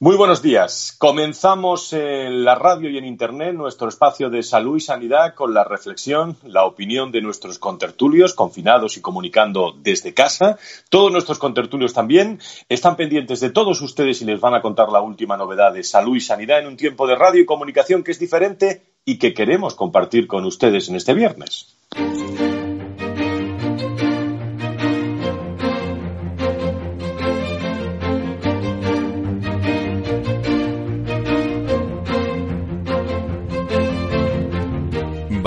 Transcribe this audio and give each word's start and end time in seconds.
Muy 0.00 0.16
buenos 0.16 0.42
días. 0.42 0.96
Comenzamos 0.98 1.92
en 1.92 2.44
la 2.44 2.56
radio 2.56 2.90
y 2.90 2.98
en 2.98 3.04
Internet 3.04 3.54
nuestro 3.54 3.88
espacio 3.88 4.28
de 4.28 4.42
salud 4.42 4.76
y 4.76 4.80
sanidad 4.80 5.34
con 5.34 5.54
la 5.54 5.62
reflexión, 5.62 6.36
la 6.42 6.64
opinión 6.64 7.12
de 7.12 7.22
nuestros 7.22 7.60
contertulios, 7.60 8.34
confinados 8.34 8.96
y 8.96 9.00
comunicando 9.00 9.72
desde 9.80 10.12
casa. 10.12 10.58
Todos 10.90 11.12
nuestros 11.12 11.38
contertulios 11.38 11.94
también 11.94 12.40
están 12.68 12.96
pendientes 12.96 13.38
de 13.38 13.50
todos 13.50 13.80
ustedes 13.82 14.20
y 14.20 14.24
les 14.24 14.40
van 14.40 14.54
a 14.54 14.62
contar 14.62 14.88
la 14.88 15.00
última 15.00 15.36
novedad 15.36 15.72
de 15.72 15.84
salud 15.84 16.16
y 16.16 16.20
sanidad 16.20 16.58
en 16.58 16.66
un 16.66 16.76
tiempo 16.76 17.06
de 17.06 17.14
radio 17.14 17.42
y 17.42 17.46
comunicación 17.46 18.02
que 18.02 18.10
es 18.10 18.18
diferente 18.18 18.82
y 19.04 19.18
que 19.18 19.32
queremos 19.32 19.76
compartir 19.76 20.26
con 20.26 20.44
ustedes 20.44 20.88
en 20.88 20.96
este 20.96 21.14
viernes. 21.14 21.76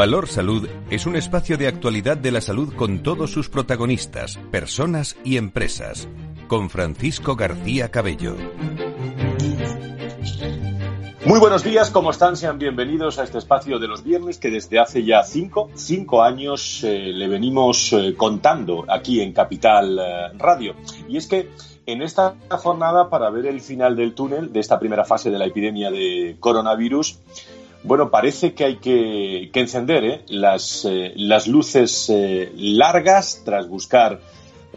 Valor 0.08 0.30
Salud 0.30 0.70
es 0.90 1.06
un 1.06 1.18
espacio 1.18 1.58
de 1.58 1.68
actualidad 1.68 2.16
de 2.16 2.32
la 2.32 2.40
salud 2.40 2.74
con 2.74 3.04
todos 3.04 3.30
sus 3.30 3.50
protagonistas, 3.50 4.40
personas 4.52 5.18
y 5.26 5.36
empresas. 5.36 6.08
Con 6.48 6.70
Francisco 6.70 7.36
García 7.36 7.92
Cabello. 7.92 8.38
Muy 11.26 11.42
buenos 11.42 11.62
días, 11.62 11.92
¿cómo 11.92 12.12
están? 12.12 12.38
Sean 12.38 12.58
bienvenidos 12.58 13.20
a 13.20 13.26
este 13.26 13.38
espacio 13.38 13.80
de 13.80 13.90
los 13.90 14.02
viernes 14.02 14.38
que 14.38 14.50
desde 14.50 14.80
hace 14.80 15.04
ya 15.04 15.24
cinco, 15.24 15.72
cinco 15.76 16.24
años 16.24 16.86
eh, 16.86 17.12
le 17.14 17.28
venimos 17.28 17.92
eh, 17.92 18.16
contando 18.16 18.86
aquí 18.88 19.20
en 19.20 19.34
Capital 19.34 20.00
eh, 20.00 20.38
Radio. 20.38 20.74
Y 21.10 21.18
es 21.18 21.28
que 21.28 21.50
en 21.86 22.02
esta 22.02 22.36
jornada, 22.50 23.10
para 23.10 23.30
ver 23.30 23.46
el 23.46 23.60
final 23.60 23.98
del 23.98 24.16
túnel 24.16 24.54
de 24.54 24.62
esta 24.62 24.80
primera 24.80 25.04
fase 25.04 25.32
de 25.32 25.38
la 25.38 25.48
epidemia 25.48 25.92
de 25.92 26.38
coronavirus, 26.40 27.20
bueno, 27.88 28.12
parece 28.12 28.54
que 28.54 28.66
hay 28.66 28.76
que, 28.78 29.50
encender 29.54 30.04
¿eh? 30.04 30.22
las, 30.28 30.86
eh, 30.86 31.14
las, 31.16 31.48
luces 31.48 32.10
eh, 32.10 32.52
largas 32.58 33.44
tras 33.46 33.70
buscar 33.70 34.20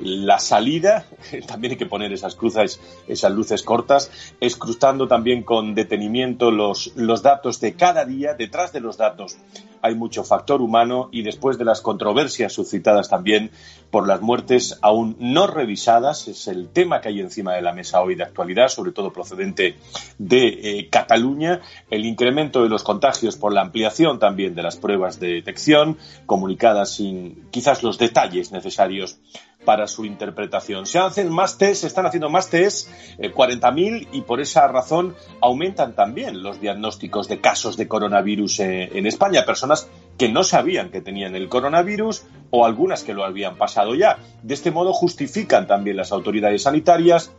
la 0.03 0.39
salida, 0.39 1.07
también 1.47 1.73
hay 1.73 1.79
que 1.79 1.87
poner 1.87 2.13
esas 2.13 2.35
cruces, 2.35 2.81
esas 3.09 3.33
luces 3.33 3.63
cortas, 3.63 4.11
escrutando 4.41 5.09
también 5.09 5.43
con 5.43 5.75
detenimiento 5.75 6.51
los, 6.51 6.93
los 6.97 7.23
datos 7.23 7.61
de 7.61 7.75
cada 7.75 8.05
día, 8.05 8.35
detrás 8.35 8.73
de 8.73 8.81
los 8.81 8.97
datos 8.97 9.37
hay 9.83 9.95
mucho 9.95 10.25
factor 10.25 10.61
humano 10.61 11.09
y 11.13 11.23
después 11.23 11.59
de 11.59 11.65
las 11.65 11.81
controversias 11.81 12.53
suscitadas 12.53 13.09
también 13.09 13.51
por 13.91 14.07
las 14.07 14.21
muertes 14.21 14.79
aún 14.83 15.17
no 15.19 15.47
revisadas, 15.47 16.29
es 16.29 16.47
el 16.49 16.69
tema 16.69 17.01
que 17.01 17.09
hay 17.09 17.21
encima 17.21 17.55
de 17.55 17.63
la 17.63 17.73
mesa 17.73 18.01
hoy 18.01 18.15
de 18.15 18.25
actualidad, 18.25 18.69
sobre 18.69 18.93
todo 18.93 19.13
procedente 19.13 19.77
de 20.19 20.49
eh, 20.49 20.89
Cataluña, 20.91 21.61
el 21.91 22.05
incremento 22.05 22.63
de 22.63 22.69
los 22.69 22.85
contagios 22.85 23.37
por 23.37 23.53
la 23.53 23.63
ampliación 23.63 24.19
también 24.19 24.55
de 24.55 24.63
las 24.63 24.77
pruebas 24.77 25.19
de 25.19 25.29
detección, 25.29 25.99
comunicadas 26.27 26.95
sin 26.95 27.49
quizás 27.51 27.83
los 27.83 27.99
detalles 27.99 28.53
necesarios 28.53 29.19
para 29.65 29.87
su 29.87 30.05
interpretación. 30.05 30.87
Se 30.87 30.99
hacen 30.99 31.31
más 31.31 31.59
test, 31.59 31.83
se 31.83 31.87
están 31.87 32.07
haciendo 32.07 32.31
más 32.31 32.49
test, 32.49 32.89
40.000, 33.19 34.03
eh, 34.03 34.09
y 34.13 34.23
por 34.23 34.41
esa 34.41 34.67
razón 34.69 35.15
aumentan 35.41 35.95
también 35.95 36.43
los 36.43 36.61
diagnósticos 36.61 37.29
de 37.29 37.41
casos 37.41 37.77
de 37.77 37.89
coronavirus 37.89 38.61
eh, 38.61 38.91
en 38.95 39.07
España. 39.07 39.45
Personas 39.45 39.89
que 40.17 40.29
no 40.29 40.45
sabían 40.45 40.91
que 40.91 41.01
tenían 41.01 41.35
el 41.35 41.49
coronavirus 41.49 42.25
o 42.51 42.67
algunas 42.67 43.05
que 43.05 43.15
lo 43.15 43.25
habían 43.25 43.57
pasado 43.57 43.95
ya. 43.95 44.19
De 44.43 44.55
este 44.55 44.71
modo 44.71 44.93
justifican 44.93 45.67
también 45.67 45.97
las 45.97 46.13
autoridades 46.13 46.63
sanitarias 46.63 47.33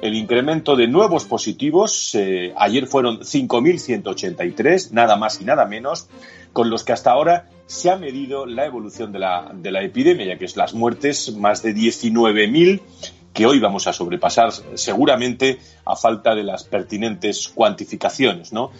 el 0.00 0.14
incremento 0.14 0.76
de 0.76 0.88
nuevos 0.88 1.24
positivos. 1.24 2.14
Eh, 2.14 2.52
ayer 2.56 2.86
fueron 2.86 3.20
5.183, 3.20 4.90
nada 4.92 5.16
más 5.16 5.40
y 5.40 5.44
nada 5.44 5.66
menos, 5.66 6.08
con 6.52 6.70
los 6.70 6.84
que 6.84 6.92
hasta 6.92 7.12
ahora 7.12 7.48
se 7.66 7.90
ha 7.90 7.96
medido 7.96 8.46
la 8.46 8.66
evolución 8.66 9.12
de 9.12 9.20
la, 9.20 9.52
de 9.54 9.70
la 9.70 9.82
epidemia, 9.82 10.26
ya 10.26 10.38
que 10.38 10.44
es 10.44 10.56
las 10.56 10.74
muertes, 10.74 11.36
más 11.36 11.62
de 11.62 11.74
19.000 11.74 12.80
que 13.32 13.46
hoy 13.46 13.60
vamos 13.60 13.86
a 13.86 13.92
sobrepasar 13.92 14.50
seguramente 14.74 15.60
a 15.84 15.94
falta 15.94 16.34
de 16.34 16.42
las 16.42 16.64
pertinentes 16.64 17.48
cuantificaciones, 17.48 18.52
¿no? 18.52 18.72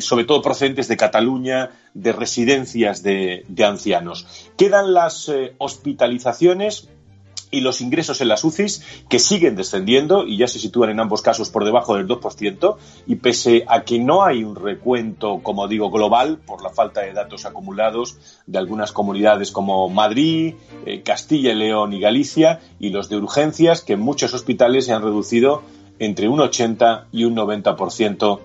sobre 0.00 0.24
todo 0.24 0.42
procedentes 0.42 0.88
de 0.88 0.96
Cataluña, 0.96 1.70
de 1.94 2.12
residencias 2.12 3.02
de, 3.02 3.44
ancianos. 3.64 4.50
Quedan 4.56 4.92
las 4.94 5.28
eh, 5.28 5.54
hospitalizaciones 5.58 6.88
y 7.50 7.60
los 7.60 7.80
ingresos 7.80 8.20
en 8.20 8.28
las 8.28 8.44
UCIs 8.44 8.82
que 9.08 9.18
siguen 9.18 9.56
descendiendo 9.56 10.26
y 10.26 10.36
ya 10.36 10.48
se 10.48 10.58
sitúan 10.58 10.90
en 10.90 11.00
ambos 11.00 11.22
casos 11.22 11.50
por 11.50 11.64
debajo 11.64 11.96
del 11.96 12.06
2% 12.06 12.76
y 13.06 13.16
pese 13.16 13.64
a 13.68 13.82
que 13.82 13.98
no 13.98 14.24
hay 14.24 14.44
un 14.44 14.56
recuento, 14.56 15.40
como 15.42 15.68
digo, 15.68 15.90
global 15.90 16.38
por 16.38 16.62
la 16.62 16.70
falta 16.70 17.00
de 17.02 17.12
datos 17.12 17.44
acumulados 17.44 18.16
de 18.46 18.58
algunas 18.58 18.92
comunidades 18.92 19.50
como 19.52 19.88
Madrid, 19.88 20.54
eh, 20.86 21.02
Castilla 21.02 21.52
y 21.52 21.56
León 21.56 21.92
y 21.92 22.00
Galicia 22.00 22.60
y 22.78 22.90
los 22.90 23.08
de 23.08 23.16
urgencias 23.16 23.82
que 23.82 23.94
en 23.94 24.00
muchos 24.00 24.34
hospitales 24.34 24.86
se 24.86 24.92
han 24.92 25.02
reducido 25.02 25.62
entre 25.98 26.28
un 26.28 26.40
80 26.40 27.08
y 27.12 27.24
un 27.24 27.36
90% 27.36 28.40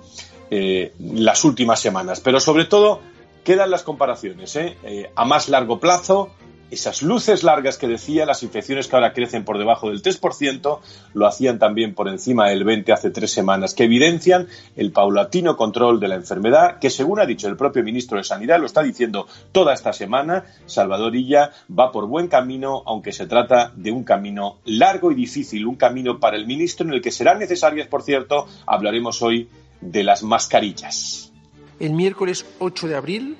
eh, 0.49 0.93
las 0.99 1.43
últimas 1.43 1.79
semanas. 1.79 2.19
Pero 2.19 2.39
sobre 2.39 2.65
todo 2.65 2.99
quedan 3.43 3.71
las 3.71 3.83
comparaciones 3.83 4.55
¿eh? 4.55 4.77
eh 4.83 5.11
a 5.15 5.25
más 5.25 5.49
largo 5.49 5.79
plazo 5.79 6.31
esas 6.73 7.03
luces 7.03 7.43
largas 7.43 7.77
que 7.77 7.87
decía, 7.87 8.25
las 8.25 8.43
infecciones 8.43 8.87
que 8.87 8.95
ahora 8.95 9.13
crecen 9.13 9.45
por 9.45 9.57
debajo 9.57 9.89
del 9.89 10.01
3%, 10.01 10.79
lo 11.13 11.27
hacían 11.27 11.59
también 11.59 11.93
por 11.93 12.07
encima 12.09 12.49
del 12.49 12.63
20 12.63 12.91
hace 12.91 13.11
tres 13.11 13.31
semanas, 13.31 13.73
que 13.73 13.83
evidencian 13.83 14.47
el 14.75 14.91
paulatino 14.91 15.55
control 15.55 15.99
de 15.99 16.07
la 16.07 16.15
enfermedad, 16.15 16.79
que 16.79 16.89
según 16.89 17.19
ha 17.19 17.25
dicho 17.25 17.47
el 17.47 17.55
propio 17.55 17.83
ministro 17.83 18.17
de 18.17 18.23
Sanidad, 18.23 18.59
lo 18.59 18.65
está 18.65 18.81
diciendo 18.81 19.27
toda 19.51 19.73
esta 19.73 19.93
semana, 19.93 20.45
Salvador 20.65 21.15
Illa 21.15 21.51
va 21.69 21.91
por 21.91 22.07
buen 22.07 22.27
camino, 22.27 22.83
aunque 22.85 23.11
se 23.11 23.27
trata 23.27 23.71
de 23.75 23.91
un 23.91 24.03
camino 24.03 24.57
largo 24.65 25.11
y 25.11 25.15
difícil, 25.15 25.67
un 25.67 25.75
camino 25.75 26.19
para 26.19 26.37
el 26.37 26.47
ministro 26.47 26.87
en 26.87 26.93
el 26.93 27.01
que 27.01 27.11
serán 27.11 27.39
necesarias, 27.39 27.87
por 27.87 28.01
cierto, 28.01 28.47
hablaremos 28.65 29.21
hoy 29.21 29.47
de 29.79 30.03
las 30.03 30.23
mascarillas. 30.23 31.31
El 31.79 31.93
miércoles 31.93 32.45
8 32.59 32.87
de 32.87 32.95
abril, 32.95 33.37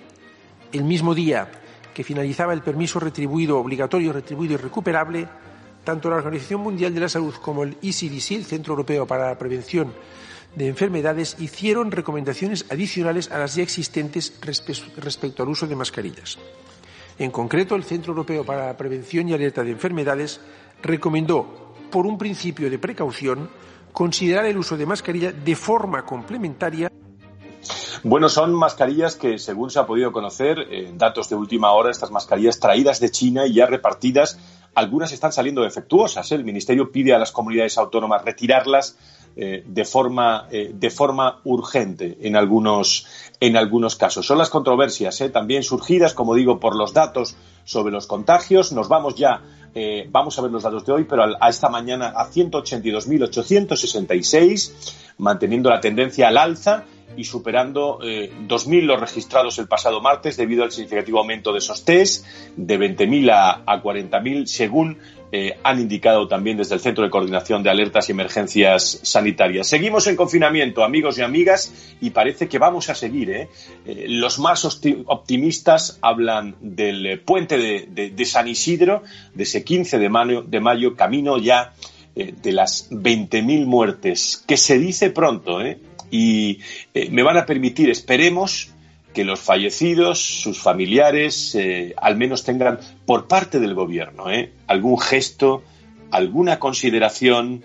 el 0.71 0.83
mismo 0.83 1.15
día 1.15 1.49
que 1.93 2.03
finalizaba 2.03 2.53
el 2.53 2.61
permiso 2.61 2.99
retribuido, 2.99 3.59
obligatorio, 3.59 4.11
retribuido 4.11 4.55
y 4.55 4.57
recuperable, 4.57 5.27
tanto 5.83 6.09
la 6.09 6.17
Organización 6.17 6.61
Mundial 6.61 6.93
de 6.93 7.01
la 7.01 7.09
Salud 7.09 7.33
como 7.35 7.63
el 7.63 7.77
ECDC, 7.81 8.31
el 8.31 8.45
Centro 8.45 8.73
Europeo 8.73 9.05
para 9.05 9.27
la 9.27 9.37
Prevención 9.37 9.93
de 10.55 10.67
Enfermedades, 10.67 11.35
hicieron 11.39 11.91
recomendaciones 11.91 12.65
adicionales 12.69 13.31
a 13.31 13.39
las 13.39 13.55
ya 13.55 13.63
existentes 13.63 14.39
respecto 14.41 15.43
al 15.43 15.49
uso 15.49 15.67
de 15.67 15.75
mascarillas. 15.75 16.37
En 17.19 17.31
concreto, 17.31 17.75
el 17.75 17.83
Centro 17.83 18.11
Europeo 18.11 18.43
para 18.43 18.67
la 18.67 18.77
Prevención 18.77 19.29
y 19.29 19.33
Alerta 19.33 19.63
de 19.63 19.71
Enfermedades 19.71 20.39
recomendó, 20.81 21.75
por 21.91 22.05
un 22.05 22.17
principio 22.17 22.69
de 22.69 22.79
precaución, 22.79 23.49
considerar 23.91 24.45
el 24.45 24.57
uso 24.57 24.75
de 24.75 24.85
mascarilla 24.85 25.31
de 25.31 25.55
forma 25.55 26.03
complementaria 26.03 26.91
bueno, 28.03 28.29
son 28.29 28.53
mascarillas 28.53 29.15
que, 29.15 29.39
según 29.39 29.69
se 29.69 29.79
ha 29.79 29.85
podido 29.85 30.11
conocer, 30.11 30.59
en 30.71 30.97
datos 30.97 31.29
de 31.29 31.35
última 31.35 31.71
hora, 31.71 31.91
estas 31.91 32.11
mascarillas 32.11 32.59
traídas 32.59 32.99
de 32.99 33.11
China 33.11 33.47
y 33.47 33.53
ya 33.53 33.65
repartidas, 33.65 34.37
algunas 34.75 35.11
están 35.11 35.31
saliendo 35.31 35.61
defectuosas. 35.61 36.31
¿eh? 36.31 36.35
El 36.35 36.43
Ministerio 36.43 36.91
pide 36.91 37.13
a 37.13 37.19
las 37.19 37.31
comunidades 37.31 37.77
autónomas 37.77 38.25
retirarlas 38.25 38.97
eh, 39.35 39.63
de, 39.65 39.85
forma, 39.85 40.47
eh, 40.51 40.71
de 40.73 40.89
forma 40.89 41.39
urgente 41.43 42.17
en 42.21 42.35
algunos, 42.35 43.05
en 43.39 43.55
algunos 43.57 43.95
casos. 43.95 44.25
Son 44.25 44.37
las 44.37 44.49
controversias 44.49 45.23
también 45.31 45.63
surgidas, 45.63 46.13
como 46.13 46.35
digo, 46.35 46.59
por 46.59 46.75
los 46.75 46.93
datos 46.93 47.37
sobre 47.63 47.93
los 47.93 48.07
contagios. 48.07 48.73
Nos 48.73 48.89
vamos 48.89 49.15
ya 49.15 49.41
vamos 50.11 50.37
a 50.37 50.43
ver 50.43 50.51
los 50.51 50.61
datos 50.61 50.85
de 50.85 50.91
hoy, 50.91 51.03
pero 51.05 51.23
a, 51.23 51.49
esta 51.49 51.67
mañana 51.67 52.13
a 52.15 52.29
182.866, 52.29 54.71
manteniendo 55.17 55.71
la 55.71 55.81
tendencia 55.81 56.27
al 56.27 56.37
alza 56.37 56.85
y 57.17 57.23
superando 57.23 57.99
eh, 58.03 58.31
2.000 58.47 58.83
los 58.83 58.99
registrados 58.99 59.57
el 59.59 59.67
pasado 59.67 60.01
martes 60.01 60.37
debido 60.37 60.63
al 60.63 60.71
significativo 60.71 61.19
aumento 61.19 61.51
de 61.51 61.59
esos 61.59 61.85
test 61.85 62.25
de 62.55 62.79
20.000 62.79 63.31
a, 63.31 63.63
a 63.65 63.81
40.000 63.81 64.45
según 64.45 64.97
eh, 65.35 65.57
han 65.63 65.79
indicado 65.79 66.27
también 66.27 66.57
desde 66.57 66.75
el 66.75 66.79
Centro 66.79 67.03
de 67.03 67.09
Coordinación 67.09 67.63
de 67.63 67.71
Alertas 67.71 68.07
y 68.07 68.11
Emergencias 68.11 68.99
Sanitarias. 69.01 69.67
Seguimos 69.67 70.05
en 70.05 70.15
confinamiento, 70.15 70.83
amigos 70.83 71.17
y 71.17 71.23
amigas, 71.23 71.95
y 71.99 72.11
parece 72.11 72.47
que 72.47 72.59
vamos 72.59 72.91
a 72.91 72.93
seguir. 72.93 73.31
¿eh? 73.31 73.49
Eh, 73.83 74.05
los 74.09 74.37
más 74.37 74.63
optimistas 74.63 75.97
hablan 76.03 76.55
del 76.61 77.19
puente 77.21 77.57
de, 77.57 78.25
San 78.25 78.47
Isidro, 78.47 79.01
de 79.33 79.41
ese 79.41 79.63
15 79.63 79.97
de 79.97 80.07
mayo, 80.07 80.43
de 80.43 80.59
mayo 80.59 80.95
camino 80.95 81.39
ya 81.39 81.73
de 82.13 82.51
las 82.51 82.91
20.000 82.91 83.65
muertes, 83.65 84.43
que 84.47 84.55
se 84.55 84.77
dice 84.77 85.09
pronto. 85.09 85.61
Y 86.13 86.59
eh, 86.93 87.09
me 87.09 87.23
van 87.23 87.37
a 87.37 87.47
permitir, 87.47 87.89
esperemos, 87.89 88.69
que 89.15 89.23
los 89.23 89.39
fallecidos, 89.39 90.19
sus 90.19 90.59
familiares, 90.59 91.55
eh, 91.55 91.95
al 91.97 92.17
menos 92.17 92.43
tengan 92.43 92.79
por 93.07 93.27
parte 93.27 93.59
del 93.59 93.73
gobierno 93.73 94.31
¿eh? 94.31 94.51
algún 94.67 94.99
gesto, 94.99 95.63
alguna 96.11 96.59
consideración 96.59 97.63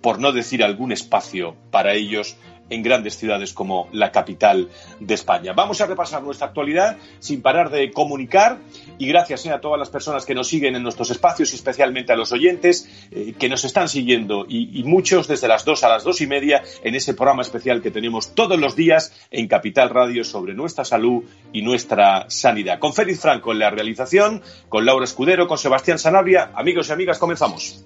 por 0.00 0.18
no 0.18 0.32
decir 0.32 0.64
algún 0.64 0.90
espacio 0.90 1.54
para 1.70 1.94
ellos 1.94 2.36
en 2.70 2.82
grandes 2.82 3.16
ciudades 3.16 3.52
como 3.52 3.88
la 3.92 4.10
capital 4.10 4.68
de 4.98 5.14
España. 5.14 5.52
Vamos 5.52 5.80
a 5.80 5.86
repasar 5.86 6.22
nuestra 6.22 6.48
actualidad 6.48 6.96
sin 7.18 7.42
parar 7.42 7.70
de 7.70 7.90
comunicar 7.92 8.58
y 8.98 9.06
gracias 9.06 9.44
eh, 9.46 9.50
a 9.50 9.60
todas 9.60 9.78
las 9.78 9.90
personas 9.90 10.24
que 10.24 10.34
nos 10.34 10.48
siguen 10.48 10.76
en 10.76 10.82
nuestros 10.82 11.10
espacios 11.10 11.52
y 11.52 11.56
especialmente 11.56 12.12
a 12.12 12.16
los 12.16 12.32
oyentes 12.32 12.88
eh, 13.10 13.34
que 13.38 13.48
nos 13.48 13.64
están 13.64 13.88
siguiendo 13.88 14.46
y, 14.48 14.80
muchos 14.84 15.28
desde 15.28 15.46
las 15.46 15.64
dos 15.64 15.84
a 15.84 15.88
las 15.88 16.04
dos 16.04 16.20
y 16.20 16.26
media 16.26 16.62
en 16.82 16.94
ese 16.94 17.14
programa 17.14 17.42
especial 17.42 17.82
que 17.82 17.90
tenemos 17.90 18.34
todos 18.34 18.58
los 18.58 18.74
días 18.74 19.12
en 19.30 19.46
Capital 19.46 19.90
Radio 19.90 20.24
sobre 20.24 20.54
nuestra 20.54 20.84
salud 20.84 21.24
y 21.52 21.62
nuestra 21.62 22.26
sanidad. 22.28 22.78
Con 22.78 22.94
Félix 22.94 23.20
Franco 23.20 23.52
en 23.52 23.58
la 23.58 23.70
realización, 23.70 24.42
con 24.68 24.86
Laura 24.86 25.04
Escudero, 25.04 25.46
con 25.46 25.58
Sebastián 25.58 25.98
Sanabria. 25.98 26.50
Amigos 26.54 26.88
y 26.88 26.92
amigas, 26.92 27.18
comenzamos. 27.18 27.84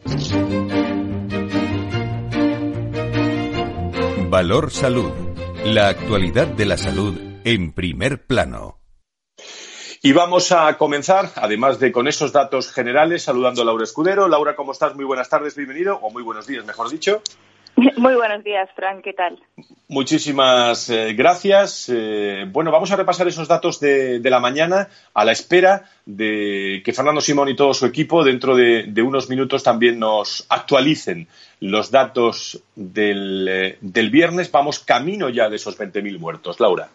Valor 4.34 4.72
Salud. 4.72 5.12
La 5.64 5.86
actualidad 5.86 6.48
de 6.48 6.64
la 6.64 6.76
salud 6.76 7.16
en 7.44 7.72
primer 7.72 8.26
plano. 8.26 8.80
Y 10.02 10.10
vamos 10.10 10.50
a 10.50 10.76
comenzar, 10.76 11.30
además 11.36 11.78
de 11.78 11.92
con 11.92 12.08
esos 12.08 12.32
datos 12.32 12.72
generales, 12.72 13.22
saludando 13.22 13.62
a 13.62 13.64
Laura 13.64 13.84
Escudero. 13.84 14.26
Laura, 14.26 14.56
¿cómo 14.56 14.72
estás? 14.72 14.96
Muy 14.96 15.04
buenas 15.04 15.28
tardes, 15.28 15.54
bienvenido, 15.54 16.00
o 16.02 16.10
muy 16.10 16.24
buenos 16.24 16.48
días, 16.48 16.64
mejor 16.64 16.90
dicho. 16.90 17.22
Muy 17.96 18.14
buenos 18.14 18.44
días, 18.44 18.68
Fran, 18.74 19.02
¿qué 19.02 19.12
tal? 19.12 19.38
Muchísimas 19.88 20.88
eh, 20.90 21.12
gracias. 21.14 21.90
Eh, 21.92 22.46
bueno, 22.48 22.70
vamos 22.70 22.90
a 22.92 22.96
repasar 22.96 23.28
esos 23.28 23.48
datos 23.48 23.80
de, 23.80 24.20
la 24.22 24.40
mañana 24.40 24.88
a 25.12 25.24
la 25.24 25.32
espera 25.32 25.90
de 26.06 26.82
que 26.84 26.92
Fernando 26.92 27.20
Simón 27.20 27.48
y 27.48 27.56
todo 27.56 27.74
su 27.74 27.86
equipo 27.86 28.24
dentro 28.24 28.54
de, 28.56 29.02
unos 29.02 29.28
minutos 29.28 29.62
también 29.62 29.98
nos 29.98 30.46
actualicen 30.48 31.28
los 31.60 31.90
datos 31.90 32.62
del, 32.74 33.48
eh, 33.48 33.78
del 33.80 34.10
viernes. 34.10 34.50
Vamos 34.50 34.78
camino 34.78 35.28
ya 35.28 35.48
de 35.48 35.56
esos 35.56 35.78
20.000 35.78 36.18
muertos. 36.18 36.60
Laura. 36.60 36.88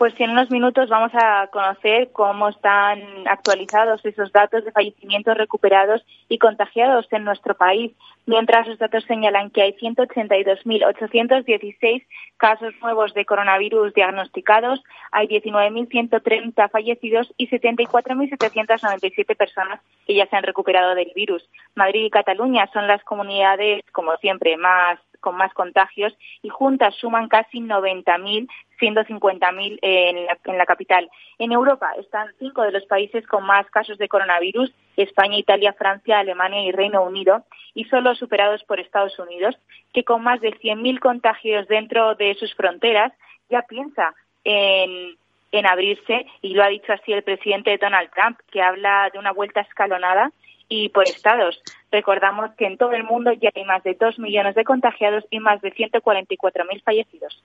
Pues 0.00 0.18
en 0.18 0.30
unos 0.30 0.50
minutos 0.50 0.88
vamos 0.88 1.12
a 1.12 1.46
conocer 1.48 2.10
cómo 2.12 2.48
están 2.48 3.02
actualizados 3.26 4.02
esos 4.02 4.32
datos 4.32 4.64
de 4.64 4.72
fallecimientos 4.72 5.36
recuperados 5.36 6.02
y 6.26 6.38
contagiados 6.38 7.06
en 7.10 7.24
nuestro 7.24 7.54
país, 7.54 7.92
mientras 8.24 8.66
los 8.66 8.78
datos 8.78 9.04
señalan 9.04 9.50
que 9.50 9.60
hay 9.60 9.74
182.816 9.74 12.06
casos 12.38 12.72
nuevos 12.80 13.12
de 13.12 13.26
coronavirus 13.26 13.92
diagnosticados, 13.92 14.82
hay 15.12 15.28
19.130 15.28 16.70
fallecidos 16.70 17.30
y 17.36 17.50
74.797 17.50 19.36
personas 19.36 19.82
que 20.06 20.14
ya 20.14 20.26
se 20.28 20.36
han 20.36 20.44
recuperado 20.44 20.94
del 20.94 21.12
virus. 21.14 21.46
Madrid 21.74 22.06
y 22.06 22.10
Cataluña 22.10 22.70
son 22.72 22.86
las 22.86 23.04
comunidades, 23.04 23.84
como 23.92 24.16
siempre, 24.16 24.56
más 24.56 24.98
con 25.20 25.36
más 25.36 25.52
contagios 25.54 26.16
y 26.42 26.48
juntas 26.48 26.94
suman 26.96 27.28
casi 27.28 27.60
90.000, 27.60 28.48
siendo 28.78 29.02
50.000 29.02 29.78
en 29.82 30.26
en 30.44 30.58
la 30.58 30.66
capital. 30.66 31.10
En 31.38 31.52
Europa 31.52 31.92
están 31.98 32.28
cinco 32.38 32.62
de 32.62 32.72
los 32.72 32.84
países 32.86 33.26
con 33.26 33.44
más 33.44 33.68
casos 33.70 33.98
de 33.98 34.08
coronavirus, 34.08 34.72
España, 34.96 35.38
Italia, 35.38 35.72
Francia, 35.72 36.18
Alemania 36.18 36.62
y 36.62 36.72
Reino 36.72 37.02
Unido, 37.02 37.44
y 37.74 37.84
solo 37.84 38.14
superados 38.14 38.62
por 38.64 38.80
Estados 38.80 39.18
Unidos, 39.18 39.56
que 39.92 40.04
con 40.04 40.22
más 40.22 40.40
de 40.40 40.52
100.000 40.52 40.98
contagios 40.98 41.68
dentro 41.68 42.14
de 42.14 42.34
sus 42.34 42.54
fronteras 42.54 43.12
ya 43.48 43.62
piensa 43.62 44.14
en, 44.44 45.16
en 45.52 45.66
abrirse, 45.66 46.26
y 46.42 46.54
lo 46.54 46.62
ha 46.62 46.68
dicho 46.68 46.92
así 46.92 47.12
el 47.12 47.22
presidente 47.22 47.78
Donald 47.78 48.10
Trump, 48.10 48.38
que 48.50 48.62
habla 48.62 49.10
de 49.12 49.18
una 49.18 49.32
vuelta 49.32 49.60
escalonada 49.60 50.30
y 50.70 50.88
por 50.88 51.06
estados. 51.06 51.60
Recordamos 51.90 52.52
que 52.56 52.64
en 52.64 52.78
todo 52.78 52.92
el 52.92 53.04
mundo 53.04 53.32
ya 53.32 53.50
hay 53.54 53.64
más 53.64 53.82
de 53.82 53.94
dos 54.00 54.18
millones 54.18 54.54
de 54.54 54.64
contagiados 54.64 55.24
y 55.28 55.40
más 55.40 55.60
de 55.60 55.74
144.000 55.74 56.82
fallecidos. 56.82 57.42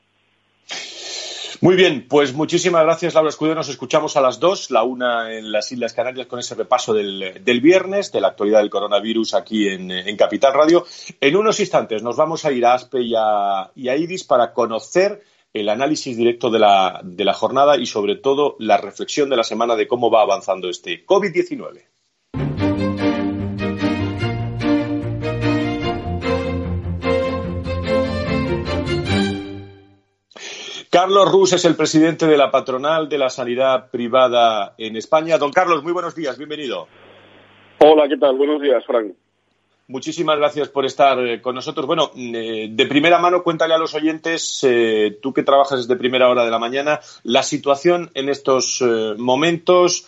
Muy 1.62 1.76
bien, 1.76 2.06
pues 2.08 2.34
muchísimas 2.34 2.84
gracias, 2.84 3.16
Laura 3.16 3.30
Escudero. 3.30 3.56
Nos 3.56 3.70
escuchamos 3.70 4.16
a 4.18 4.22
las 4.22 4.40
dos, 4.40 4.70
la 4.72 4.84
una 4.84 5.34
en 5.34 5.52
las 5.52 5.72
Islas 5.72 5.94
Canarias 5.94 6.28
con 6.28 6.38
ese 6.38 6.54
repaso 6.54 6.94
del, 6.94 7.62
viernes, 7.62 8.12
de 8.12 8.22
la 8.22 8.28
actualidad 8.30 8.60
del 8.60 8.70
coronavirus 8.70 9.34
aquí 9.34 9.68
en, 9.70 10.18
Capital 10.18 10.54
Radio. 10.54 10.86
En 11.20 11.36
unos 11.36 11.60
instantes 11.60 12.04
nos 12.04 12.18
vamos 12.18 12.46
a 12.46 12.52
ir 12.52 12.66
a 12.66 12.74
ASPE 12.74 13.02
y 13.02 13.14
a, 13.18 13.72
y 13.74 13.90
a 13.90 13.96
IRIS 13.96 14.26
para 14.26 14.54
conocer 14.54 15.24
el 15.54 15.70
análisis 15.70 16.16
directo 16.16 16.52
de 16.52 16.60
la, 16.60 17.00
de 17.04 17.24
la 17.24 17.34
jornada 17.34 17.78
y, 17.78 17.86
sobre 17.86 18.18
todo, 18.18 18.58
la 18.60 18.78
reflexión 18.78 19.30
de 19.30 19.38
la 19.38 19.44
semana 19.44 19.76
de 19.76 19.88
cómo 19.88 20.12
va 20.12 20.22
avanzando 20.22 20.70
este 20.70 21.06
COVID-19. 21.06 21.95
Carlos 30.96 31.30
Rus 31.30 31.52
es 31.52 31.66
el 31.66 31.76
presidente 31.76 32.26
de 32.26 32.38
la 32.38 32.50
patronal 32.50 33.10
de 33.10 33.18
la 33.18 33.30
sanidad 33.30 33.92
privada 33.92 34.76
en 34.78 34.96
España. 34.96 35.38
Don 35.38 35.52
Carlos, 35.52 35.84
muy 35.84 35.92
buenos 35.92 36.16
días, 36.16 36.38
bienvenido. 36.38 36.88
Hola, 37.80 38.08
¿qué 38.08 38.16
tal? 38.16 38.38
Buenos 38.38 38.62
días, 38.62 38.82
Frank. 38.88 39.12
Muchísimas 39.90 40.38
gracias 40.38 40.70
por 40.70 40.86
estar 40.86 41.20
eh, 41.20 41.42
con 41.42 41.54
nosotros. 41.54 41.86
Bueno, 41.86 42.12
eh, 42.16 42.70
de 42.72 42.86
primera 42.86 43.20
mano, 43.20 43.44
cuéntale 43.44 43.74
a 43.74 43.78
los 43.78 43.94
oyentes, 43.94 44.62
eh, 44.64 45.20
tú 45.22 45.34
que 45.34 45.44
trabajas 45.44 45.80
desde 45.80 46.00
primera 46.00 46.30
hora 46.30 46.46
de 46.46 46.52
la 46.52 46.60
mañana, 46.60 47.02
la 47.24 47.44
situación 47.44 48.10
en 48.14 48.30
estos 48.30 48.82
momentos. 49.18 50.08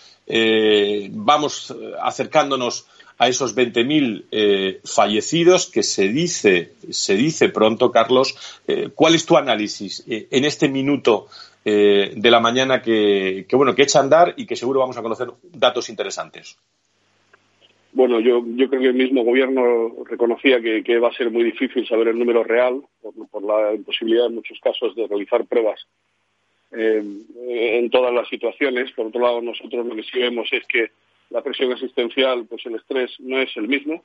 vamos 1.12 1.76
acercándonos 2.02 2.88
a 3.18 3.28
esos 3.28 3.56
20.000 3.56 4.26
eh, 4.32 4.80
fallecidos 4.84 5.70
que 5.70 5.84
se 5.84 6.10
dice, 6.10 6.74
se 6.90 7.16
dice 7.16 7.50
pronto, 7.50 7.92
Carlos. 7.92 8.62
Eh, 8.68 8.90
¿Cuál 8.94 9.16
es 9.16 9.26
tu 9.26 9.38
análisis 9.38 10.06
eh, 10.08 10.28
en 10.32 10.46
este 10.46 10.70
minuto 10.70 11.28
de 11.66 12.32
la 12.32 12.40
mañana 12.40 12.82
que, 12.82 13.46
bueno, 13.52 13.76
que 13.76 13.82
echa 13.82 14.00
a 14.00 14.02
andar 14.02 14.34
y 14.38 14.46
que 14.46 14.56
seguro 14.56 14.80
vamos 14.80 14.96
a 14.96 15.02
conocer 15.02 15.28
datos 15.52 15.90
interesantes? 15.90 16.58
Bueno, 17.92 18.22
yo, 18.22 18.42
yo 18.56 18.70
creo 18.70 18.84
que 18.84 18.88
el 18.88 18.94
mismo 18.94 19.26
gobierno 19.26 19.94
reconocía 20.06 20.62
que, 20.62 21.00
va 21.00 21.10
a 21.10 21.14
ser 21.14 21.30
muy 21.30 21.44
difícil 21.44 21.86
saber 21.86 22.08
el 22.08 22.20
número 22.20 22.42
real 22.46 22.82
por, 23.30 23.44
la 23.44 23.74
imposibilidad 23.74 24.28
en 24.28 24.36
muchos 24.36 24.58
casos 24.62 24.96
de 24.96 25.08
realizar 25.08 25.46
pruebas 25.46 25.86
en 26.72 27.90
todas 27.90 28.14
las 28.14 28.30
situaciones. 28.30 28.90
Por 28.94 29.08
otro 29.08 29.20
lado, 29.20 29.42
nosotros 29.42 29.86
lo 29.86 29.94
que 29.94 30.04
sí 30.04 30.20
vemos 30.20 30.48
es 30.54 30.66
que 30.68 30.92
la 31.30 31.42
presión 31.42 31.72
asistencial, 31.74 32.46
pues 32.46 32.66
el 32.66 32.76
estrés 32.76 33.12
no 33.20 33.40
es 33.40 33.56
el 33.58 33.68
mismo. 33.68 34.04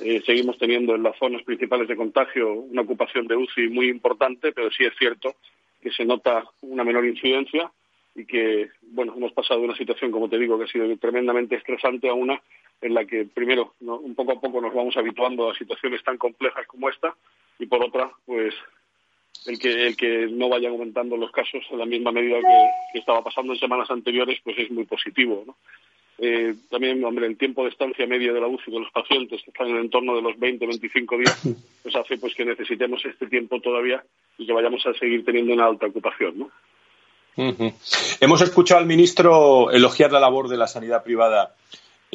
Eh, 0.00 0.22
seguimos 0.26 0.58
teniendo 0.58 0.94
en 0.94 1.02
las 1.02 1.16
zonas 1.16 1.42
principales 1.42 1.88
de 1.88 1.96
contagio 1.96 2.52
una 2.52 2.82
ocupación 2.82 3.26
de 3.26 3.36
UCI 3.36 3.68
muy 3.68 3.88
importante, 3.88 4.52
pero 4.52 4.70
sí 4.70 4.84
es 4.84 4.94
cierto 4.98 5.36
que 5.80 5.90
se 5.92 6.04
nota 6.04 6.44
una 6.62 6.84
menor 6.84 7.06
incidencia 7.06 7.70
y 8.14 8.24
que, 8.24 8.70
bueno, 8.82 9.14
hemos 9.16 9.32
pasado 9.32 9.60
de 9.60 9.66
una 9.66 9.76
situación, 9.76 10.10
como 10.10 10.28
te 10.28 10.38
digo, 10.38 10.58
que 10.58 10.64
ha 10.64 10.68
sido 10.68 10.96
tremendamente 10.96 11.54
estresante 11.54 12.08
a 12.08 12.14
una 12.14 12.40
en 12.80 12.94
la 12.94 13.04
que, 13.04 13.24
primero, 13.26 13.74
un 13.80 14.14
poco 14.14 14.32
a 14.32 14.40
poco 14.40 14.60
nos 14.60 14.74
vamos 14.74 14.96
habituando 14.96 15.50
a 15.50 15.56
situaciones 15.56 16.02
tan 16.02 16.18
complejas 16.18 16.66
como 16.66 16.88
esta 16.88 17.14
y, 17.58 17.66
por 17.66 17.82
otra, 17.84 18.10
pues 18.24 18.54
el 19.46 19.58
que, 19.58 19.86
el 19.86 19.96
que 19.96 20.28
no 20.30 20.48
vayan 20.48 20.72
aumentando 20.72 21.16
los 21.16 21.30
casos 21.30 21.62
en 21.70 21.78
la 21.78 21.86
misma 21.86 22.12
medida 22.12 22.38
que, 22.92 22.98
estaba 22.98 23.22
pasando 23.22 23.52
en 23.52 23.58
semanas 23.58 23.90
anteriores, 23.90 24.38
pues 24.42 24.58
es 24.58 24.70
muy 24.70 24.84
positivo, 24.84 25.44
¿no? 25.46 25.56
Eh, 26.18 26.54
también, 26.70 27.04
hombre, 27.04 27.26
el 27.26 27.36
tiempo 27.36 27.62
de 27.62 27.70
estancia 27.70 28.06
media 28.06 28.32
de 28.32 28.40
la 28.40 28.46
UCI 28.46 28.70
de 28.70 28.80
los 28.80 28.90
pacientes, 28.90 29.42
que 29.42 29.50
están 29.50 29.68
en 29.68 29.76
el 29.76 29.84
entorno 29.84 30.16
de 30.16 30.22
los 30.22 30.38
20, 30.38 30.66
25 30.66 31.18
días, 31.18 31.42
pues 31.82 31.94
hace 31.94 32.16
pues 32.16 32.34
que 32.34 32.44
necesitemos 32.44 33.04
este 33.04 33.26
tiempo 33.26 33.60
todavía 33.60 34.02
y 34.38 34.46
que 34.46 34.52
vayamos 34.52 34.84
a 34.86 34.94
seguir 34.94 35.24
teniendo 35.24 35.52
una 35.52 35.66
alta 35.66 35.86
ocupación, 35.86 36.38
¿no? 36.38 36.50
Hemos 37.36 38.40
escuchado 38.40 38.80
al 38.80 38.86
ministro 38.86 39.70
elogiar 39.70 40.10
la 40.10 40.20
labor 40.20 40.48
de 40.48 40.56
la 40.56 40.66
sanidad 40.66 41.04
privada 41.04 41.54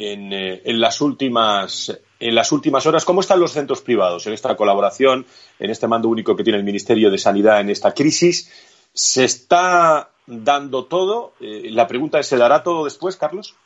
en, 0.02 0.32
eh, 0.32 0.62
en, 0.64 0.80
las 0.80 1.00
últimas 1.00 2.02
en 2.18 2.34
las 2.34 2.52
últimas 2.52 2.86
horas. 2.86 3.04
¿Cómo 3.04 3.20
están 3.20 3.40
los 3.40 3.52
centros 3.52 3.82
privados 3.82 4.26
en 4.26 4.32
esta 4.32 4.56
colaboración, 4.56 5.26
en 5.58 5.70
este 5.70 5.88
mando 5.88 6.08
único 6.08 6.36
que 6.36 6.44
tiene 6.44 6.58
el 6.58 6.64
Ministerio 6.64 7.10
de 7.10 7.18
Sanidad 7.18 7.60
en 7.60 7.70
esta 7.70 7.92
crisis? 7.92 8.90
¿Se 8.92 9.24
está 9.24 10.10
dando 10.26 10.84
todo? 10.84 11.34
Eh, 11.40 11.68
la 11.70 11.86
pregunta 11.86 12.18
es, 12.18 12.26
¿se 12.26 12.36
dará 12.36 12.62
todo 12.62 12.84
después, 12.84 13.16
Carlos? 13.16 13.56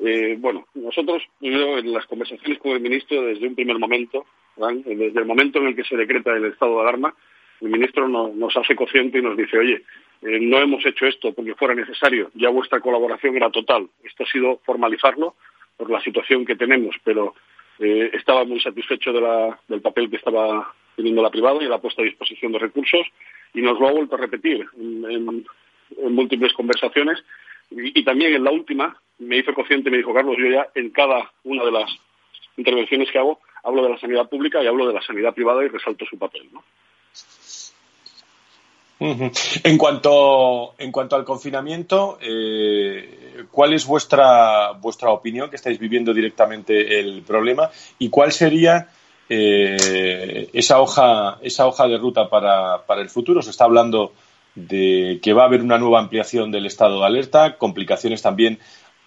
Eh, 0.00 0.36
bueno, 0.38 0.66
nosotros, 0.74 1.22
en 1.40 1.92
las 1.92 2.06
conversaciones 2.06 2.58
con 2.60 2.72
el 2.72 2.80
ministro, 2.80 3.22
desde 3.22 3.48
un 3.48 3.54
primer 3.54 3.78
momento, 3.78 4.24
desde 4.56 5.18
el 5.18 5.26
momento 5.26 5.58
en 5.58 5.68
el 5.68 5.76
que 5.76 5.84
se 5.84 5.96
decreta 5.96 6.32
el 6.32 6.44
estado 6.46 6.76
de 6.76 6.80
alarma, 6.82 7.14
el 7.60 7.68
ministro 7.68 8.08
nos 8.08 8.56
hace 8.56 8.76
consciente 8.76 9.18
y 9.18 9.22
nos 9.22 9.36
dice, 9.36 9.58
oye, 9.58 9.82
eh, 10.22 10.38
no 10.40 10.58
hemos 10.58 10.84
hecho 10.84 11.06
esto 11.06 11.32
porque 11.32 11.54
fuera 11.54 11.74
necesario, 11.74 12.30
ya 12.34 12.48
vuestra 12.48 12.80
colaboración 12.80 13.36
era 13.36 13.50
total. 13.50 13.88
Esto 14.02 14.24
ha 14.24 14.26
sido 14.26 14.60
formalizarlo 14.64 15.34
por 15.76 15.90
la 15.90 16.00
situación 16.00 16.44
que 16.44 16.56
tenemos, 16.56 16.96
pero 17.04 17.34
eh, 17.78 18.10
estaba 18.12 18.44
muy 18.44 18.60
satisfecho 18.60 19.12
del 19.12 19.80
papel 19.80 20.10
que 20.10 20.16
estaba 20.16 20.74
teniendo 20.96 21.22
la 21.22 21.30
privada 21.30 21.62
y 21.62 21.68
la 21.68 21.78
puesta 21.78 22.02
a 22.02 22.04
disposición 22.04 22.52
de 22.52 22.58
recursos 22.58 23.06
y 23.54 23.62
nos 23.62 23.78
lo 23.78 23.88
ha 23.88 23.92
vuelto 23.92 24.16
a 24.16 24.18
repetir 24.18 24.66
en 24.76 25.44
múltiples 26.12 26.52
conversaciones 26.52 27.22
y, 27.70 28.02
también 28.02 28.34
en 28.34 28.44
la 28.44 28.50
última 28.50 28.96
me 29.18 29.38
hizo 29.38 29.54
consciente, 29.54 29.90
me 29.90 29.98
dijo 29.98 30.14
Carlos, 30.14 30.36
yo 30.38 30.48
ya 30.48 30.68
en 30.74 30.90
cada 30.90 31.30
una 31.44 31.64
de 31.64 31.72
las 31.72 31.90
intervenciones 32.56 33.10
que 33.10 33.18
hago 33.18 33.40
hablo 33.62 33.82
de 33.82 33.90
la 33.90 33.98
sanidad 33.98 34.28
pública 34.28 34.62
y 34.62 34.66
hablo 34.66 34.86
de 34.86 34.94
la 34.94 35.02
sanidad 35.02 35.34
privada 35.34 35.64
y 35.64 35.68
resalto 35.68 36.04
su 36.06 36.18
papel. 36.18 36.48
¿no? 36.52 36.64
En 39.00 39.78
cuanto, 39.78 40.74
en 40.76 40.90
cuanto 40.90 41.14
al 41.14 41.24
confinamiento, 41.24 42.18
eh, 42.20 43.44
¿cuál 43.50 43.72
es 43.72 43.86
vuestra, 43.86 44.72
vuestra 44.72 45.10
opinión 45.10 45.50
que 45.50 45.56
estáis 45.56 45.78
viviendo 45.78 46.12
directamente 46.12 46.98
el 46.98 47.22
problema. 47.22 47.70
Y 47.98 48.08
cuál 48.08 48.32
sería 48.32 48.88
eh, 49.28 50.50
esa, 50.52 50.80
hoja, 50.80 51.38
esa 51.42 51.66
hoja 51.66 51.86
de 51.86 51.98
ruta 51.98 52.28
para, 52.28 52.84
para 52.86 53.00
el 53.00 53.08
futuro? 53.08 53.40
Se 53.40 53.50
está 53.50 53.64
hablando 53.64 54.12
de 54.54 55.20
que 55.22 55.32
va 55.32 55.42
a 55.42 55.46
haber 55.46 55.62
una 55.62 55.78
nueva 55.78 56.00
ampliación 56.00 56.50
del 56.50 56.66
estado 56.66 56.98
de 57.00 57.06
alerta, 57.06 57.56
complicaciones 57.56 58.22
también 58.22 58.58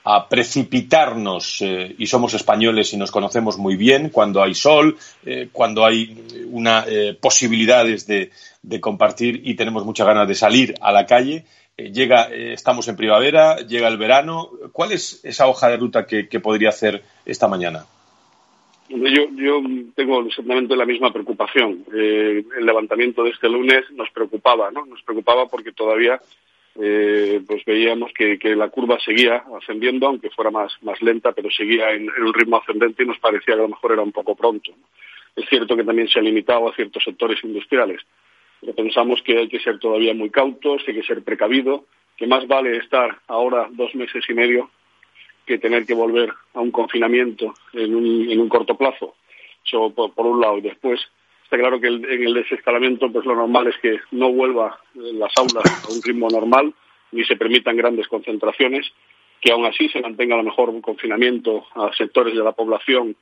a 0.03 0.27
precipitarnos, 0.27 1.61
eh, 1.61 1.95
y 1.97 2.07
somos 2.07 2.33
españoles 2.33 2.93
y 2.93 2.97
nos 2.97 3.11
conocemos 3.11 3.57
muy 3.57 3.75
bien, 3.75 4.09
cuando 4.09 4.41
hay 4.41 4.55
sol, 4.55 4.97
eh, 5.25 5.49
cuando 5.51 5.85
hay 5.85 6.17
una 6.47 6.85
eh, 6.87 7.15
posibilidades 7.19 8.07
de, 8.07 8.31
compartir 8.79 9.41
y 9.43 9.55
tenemos 9.55 9.85
muchas 9.85 10.07
ganas 10.07 10.27
de 10.27 10.35
salir 10.35 10.75
a 10.81 10.91
la 10.91 11.05
calle. 11.05 11.45
llega, 11.77 12.29
estamos 12.31 12.87
en 12.87 12.95
primavera, 12.95 13.57
llega 13.57 13.87
el 13.87 13.97
verano. 13.97 14.49
¿Cuál 14.71 14.91
es 14.91 15.19
esa 15.23 15.47
hoja 15.47 15.69
de 15.69 15.77
ruta 15.77 16.05
que, 16.05 16.39
podría 16.39 16.69
hacer 16.69 17.03
esta 17.25 17.47
mañana? 17.47 17.85
Yo, 18.87 19.23
yo 19.35 19.61
tengo 19.95 20.21
exactamente 20.21 20.75
la 20.75 20.85
misma 20.85 21.11
preocupación. 21.11 21.85
el 21.91 22.65
levantamiento 22.65 23.23
de 23.23 23.31
este 23.31 23.49
lunes 23.49 23.83
nos 23.93 24.09
preocupaba, 24.11 24.69
¿no? 24.71 24.85
Nos 24.85 25.01
preocupaba 25.01 25.47
porque 25.47 25.71
todavía 25.71 26.21
eh, 26.79 27.41
pues 27.45 27.65
veíamos 27.65 28.11
que, 28.13 28.37
la 28.55 28.69
curva 28.69 28.99
seguía 28.99 29.43
ascendiendo, 29.59 30.07
aunque 30.07 30.29
fuera 30.29 30.51
más, 30.51 30.71
más 30.81 31.01
lenta, 31.01 31.31
pero 31.33 31.49
seguía 31.49 31.91
en, 31.91 32.09
un 32.09 32.33
ritmo 32.33 32.57
ascendente 32.57 33.03
y 33.03 33.07
nos 33.07 33.19
parecía 33.19 33.55
que 33.55 33.59
a 33.59 33.63
lo 33.63 33.69
mejor 33.69 33.91
era 33.93 34.01
un 34.01 34.11
poco 34.11 34.35
pronto. 34.35 34.71
Es 35.35 35.47
cierto 35.49 35.75
que 35.75 35.83
también 35.83 36.07
se 36.07 36.19
ha 36.19 36.21
limitado 36.21 36.69
a 36.69 36.75
ciertos 36.75 37.03
sectores 37.03 37.43
industriales, 37.43 38.01
pero 38.59 38.73
pensamos 38.73 39.21
que 39.21 39.37
hay 39.37 39.47
que 39.47 39.59
ser 39.59 39.79
todavía 39.79 40.13
muy 40.13 40.29
cautos, 40.29 40.83
hay 40.87 40.93
que 40.93 41.03
ser 41.03 41.23
precavido, 41.23 41.85
que 42.15 42.27
más 42.27 42.47
vale 42.47 42.77
estar 42.77 43.17
ahora 43.27 43.67
dos 43.71 43.93
meses 43.95 44.23
y 44.29 44.33
medio 44.33 44.69
que 45.45 45.57
tener 45.57 45.85
que 45.85 45.93
volver 45.93 46.31
a 46.53 46.61
un 46.61 46.71
confinamiento 46.71 47.53
en 47.73 47.95
un, 47.95 48.29
en 48.29 48.39
un 48.39 48.47
corto 48.47 48.77
plazo. 48.77 49.15
Eso 49.65 49.91
por 49.93 50.25
un 50.25 50.39
lado. 50.39 50.57
Y 50.57 50.61
después, 50.61 51.01
Está 51.51 51.59
claro 51.63 51.81
que 51.81 51.87
en 51.87 52.05
el 52.27 52.33
desescalamiento 52.33 53.11
pues 53.11 53.25
lo 53.25 53.35
normal 53.35 53.67
es 53.67 53.77
que 53.79 53.99
no 54.11 54.31
vuelva 54.31 54.79
las 54.93 55.33
aulas 55.35 55.83
a 55.83 55.93
un 55.93 56.01
ritmo 56.01 56.29
normal 56.29 56.73
ni 57.11 57.25
se 57.25 57.35
permitan 57.35 57.75
grandes 57.75 58.07
concentraciones, 58.07 58.89
que 59.41 59.51
aún 59.51 59.65
así 59.65 59.89
se 59.89 59.99
mantenga 59.99 60.35
a 60.35 60.37
lo 60.37 60.45
mejor 60.45 60.69
un 60.69 60.79
confinamiento 60.79 61.65
a 61.75 61.91
sectores 61.91 62.33
de 62.33 62.41
la 62.41 62.53
población 62.53 63.17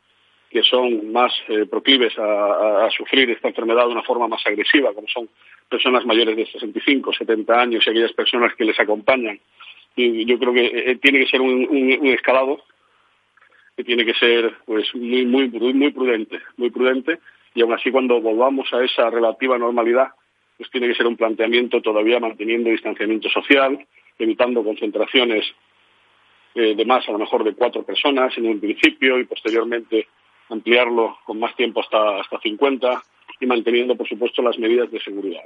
que 0.47 0.61
son 0.61 1.11
más 1.11 1.33
eh, 1.47 1.65
proclives 1.65 2.13
a, 2.19 2.87
sufrir 2.95 3.31
esta 3.31 3.47
enfermedad 3.47 3.87
de 3.87 3.93
una 3.93 4.03
forma 4.03 4.27
más 4.27 4.45
agresiva, 4.45 4.93
como 4.93 5.07
son 5.07 5.27
personas 5.67 6.05
mayores 6.05 6.37
de 6.37 6.45
65, 6.45 7.11
70 7.11 7.59
años 7.59 7.83
y 7.83 7.89
aquellas 7.89 8.13
personas 8.13 8.53
que 8.53 8.65
les 8.65 8.79
acompañan. 8.79 9.39
Y 9.95 10.23
yo 10.25 10.37
creo 10.37 10.53
que 10.53 10.67
eh, 10.67 10.99
tiene 11.01 11.21
que 11.21 11.31
ser 11.31 11.41
un, 11.41 12.05
escalado 12.05 12.63
que 13.75 13.83
tiene 13.83 14.05
que 14.05 14.13
ser 14.13 14.53
pues 14.67 14.93
muy 14.93 15.25
muy 15.25 15.49
muy 15.49 15.89
prudente, 15.89 16.39
muy 16.57 16.69
prudente 16.69 17.17
y 17.53 17.61
aún 17.61 17.73
así 17.73 17.91
cuando 17.91 18.21
volvamos 18.21 18.71
a 18.73 18.83
esa 18.83 19.09
relativa 19.09 19.57
normalidad, 19.57 20.09
pues 20.57 20.69
tiene 20.69 20.87
que 20.87 20.95
ser 20.95 21.07
un 21.07 21.17
planteamiento 21.17 21.81
todavía 21.81 22.19
manteniendo 22.19 22.69
distanciamiento 22.69 23.29
social, 23.29 23.85
evitando 24.17 24.63
concentraciones 24.63 25.45
eh, 26.55 26.75
de 26.75 26.85
más, 26.85 27.07
a 27.07 27.11
lo 27.11 27.19
mejor 27.19 27.43
de 27.43 27.53
cuatro 27.53 27.83
personas 27.83 28.37
en 28.37 28.47
un 28.47 28.59
principio 28.59 29.19
y 29.19 29.25
posteriormente 29.25 30.07
ampliarlo 30.49 31.17
con 31.25 31.39
más 31.39 31.55
tiempo 31.55 31.79
hasta, 31.79 32.19
hasta 32.19 32.39
50 32.39 33.01
y 33.39 33.45
manteniendo, 33.45 33.95
por 33.95 34.07
supuesto, 34.07 34.41
las 34.41 34.57
medidas 34.57 34.91
de 34.91 34.99
seguridad. 34.99 35.43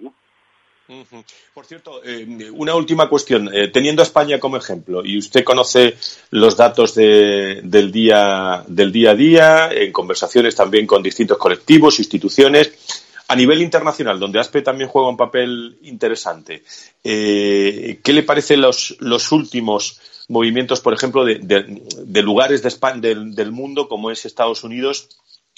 Por 1.53 1.65
cierto, 1.65 2.03
eh, 2.03 2.51
una 2.51 2.75
última 2.75 3.07
cuestión. 3.07 3.49
Eh, 3.53 3.69
teniendo 3.69 4.01
a 4.01 4.05
España 4.05 4.39
como 4.39 4.57
ejemplo, 4.57 5.05
y 5.05 5.17
usted 5.17 5.43
conoce 5.43 5.95
los 6.31 6.57
datos 6.57 6.93
del, 6.93 7.91
día, 7.91 8.63
del 8.67 8.91
día 8.91 9.11
a 9.11 9.15
día, 9.15 9.69
en 9.71 9.91
conversaciones 9.93 10.55
también 10.55 10.85
con 10.85 11.01
distintos 11.01 11.37
colectivos, 11.37 11.99
instituciones, 11.99 12.71
a 13.29 13.35
nivel 13.35 13.61
internacional, 13.61 14.19
donde 14.19 14.39
ASPE 14.39 14.61
también 14.61 14.89
juega 14.89 15.07
un 15.07 15.17
papel 15.17 15.77
interesante, 15.83 16.63
eh, 17.03 17.99
¿qué 18.03 18.13
le 18.13 18.23
parecen 18.23 18.61
los, 18.61 18.97
los 18.99 19.31
últimos 19.31 20.01
movimientos, 20.27 20.81
por 20.81 20.93
ejemplo, 20.93 21.23
de, 21.23 22.21
lugares 22.21 22.61
de 22.61 22.67
España, 22.67 22.99
del 23.01 23.51
mundo 23.51 23.87
como 23.87 24.11
es 24.11 24.25
Estados 24.25 24.63
Unidos? 24.65 25.07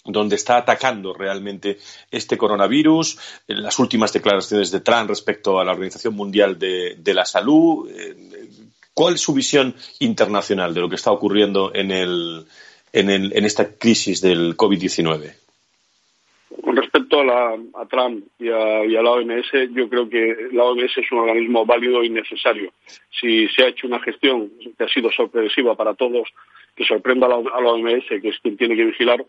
Donde 0.06 0.36
está 0.36 0.58
atacando 0.58 1.14
realmente 1.14 1.80
este 2.12 2.38
coronavirus, 2.38 3.18
las 3.48 3.80
últimas 3.80 4.14
declaraciones 4.14 4.72
de 4.72 4.82
Trump 4.82 5.10
respecto 5.10 5.60
a 5.60 5.66
la 5.66 5.72
Organización 5.72 6.16
Mundial 6.16 6.60
de, 6.60 7.14
la 7.14 7.26
Salud. 7.26 7.90
Eh, 7.90 8.16
¿Cuál 8.94 9.16
es 9.16 9.22
su 9.22 9.34
visión 9.34 9.76
internacional 10.00 10.74
de 10.74 10.82
lo 10.82 10.90
que 10.90 10.96
está 10.96 11.12
ocurriendo 11.12 11.74
en, 11.74 11.92
el, 11.92 12.46
en, 12.94 13.46
esta 13.46 13.78
crisis 13.78 14.22
del 14.22 14.56
COVID-19? 14.56 15.34
Con 16.64 16.76
respecto 16.78 17.20
a, 17.20 17.58
Trump 17.90 18.26
y 18.40 18.50
a, 18.50 19.02
la 19.02 19.12
OMS, 19.12 19.52
yo 19.74 19.90
creo 19.90 20.08
que 20.08 20.50
la 20.54 20.64
OMS 20.64 20.98
es 20.98 21.12
un 21.12 21.20
organismo 21.20 21.66
válido 21.66 22.04
y 22.04 22.10
necesario. 22.10 22.72
Si 23.20 23.50
se 23.50 23.64
ha 23.64 23.68
hecho 23.68 23.88
una 23.88 24.00
gestión 24.00 24.52
que 24.78 24.84
ha 24.84 24.88
sido 24.88 25.12
sorpresiva 25.12 25.76
para 25.76 25.96
todos, 25.96 26.30
que 26.76 26.86
sorprenda 26.86 27.26
a 27.26 27.30
la, 27.30 27.36
a 27.36 27.62
la 27.62 27.72
OMS, 27.72 28.06
que 28.08 28.30
es 28.30 28.40
quien 28.42 28.56
tiene 28.56 28.76
que 28.76 28.86
vigilar, 28.86 29.26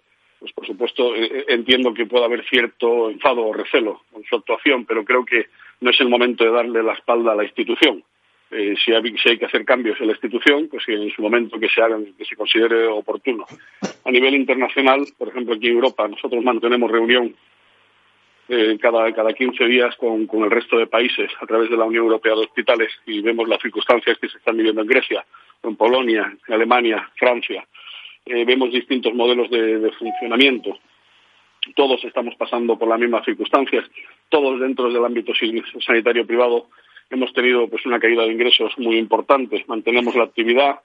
pues 0.47 0.55
por 0.55 0.67
supuesto 0.67 1.15
eh, 1.17 1.25
eh, 1.25 1.45
entiendo 1.49 1.93
que 1.93 2.07
pueda 2.07 2.26
haber 2.26 2.45
cierto 2.45 3.11
enfado 3.11 3.45
o 3.45 3.53
recelo 3.53 4.03
con 4.12 4.23
su 4.25 4.37
actuación, 4.37 4.85
pero 4.85 5.05
creo 5.05 5.25
que 5.25 5.47
no 5.81 5.91
es 5.91 6.00
el 6.00 6.09
momento 6.09 6.45
de 6.45 6.50
darle 6.50 6.83
la 6.83 6.95
espalda 6.95 7.33
a 7.33 7.35
la 7.35 7.45
institución. 7.45 8.05
Eh, 8.50 8.75
si, 8.83 8.93
hay, 8.93 9.38
que 9.38 9.45
hacer 9.45 9.65
cambios 9.65 10.00
en 10.00 10.07
la 10.07 10.12
institución, 10.12 10.69
pues 10.71 10.85
en 10.88 11.11
su 11.11 11.21
momento 11.21 11.59
que 11.59 11.69
se 11.69 11.83
hagan, 11.83 12.15
que 12.17 12.25
se 12.25 12.37
considere 12.37 12.87
oportuno. 12.87 13.45
A 14.05 14.11
nivel 14.12 14.35
internacional, 14.37 15.05
por 15.19 15.29
ejemplo, 15.29 15.55
aquí 15.55 15.67
en 15.67 15.75
Europa, 15.75 16.07
nosotros 16.07 16.45
mantenemos 16.45 16.91
reunión 16.91 17.35
cada, 18.81 19.12
cada 19.12 19.33
15 19.33 19.65
días 19.65 19.97
con, 19.97 20.29
con 20.29 20.45
el 20.45 20.50
resto 20.53 20.79
de 20.79 20.87
países 20.87 21.29
a 21.41 21.47
través 21.47 21.69
de 21.69 21.76
la 21.76 21.85
Unión 21.85 22.05
Europea 22.05 22.37
de 22.37 22.43
Hospitales 22.43 22.93
y 23.05 23.21
vemos 23.21 23.49
las 23.49 23.61
circunstancias 23.61 24.17
que 24.21 24.29
se 24.29 24.38
están 24.38 24.57
viviendo 24.57 24.83
en 24.83 24.87
Grecia, 24.87 25.26
en 25.65 25.75
Polonia, 25.75 26.33
en 26.47 26.55
Alemania, 26.55 27.11
Francia 27.17 27.67
eh, 28.26 28.45
vemos 28.45 28.73
distintos 28.73 29.14
modelos 29.14 29.49
de, 29.50 29.90
funcionamiento. 29.92 30.78
Todos 31.75 32.04
estamos 32.04 32.35
pasando 32.35 32.76
por 32.76 32.88
las 32.88 32.99
mismas 32.99 33.25
circunstancias, 33.25 33.85
todos 34.28 34.61
dentro 34.61 34.92
del 34.92 35.04
ámbito 35.04 35.33
sanitario 35.80 36.26
privado 36.26 36.68
hemos 37.09 37.33
tenido 37.33 37.68
pues 37.68 37.87
una 37.87 38.00
caída 38.00 38.23
de 38.25 38.33
ingresos 38.33 38.76
muy 38.78 38.99
importante. 38.99 39.64
Mantenemos 39.68 40.16
la 40.16 40.25
actividad, 40.25 40.80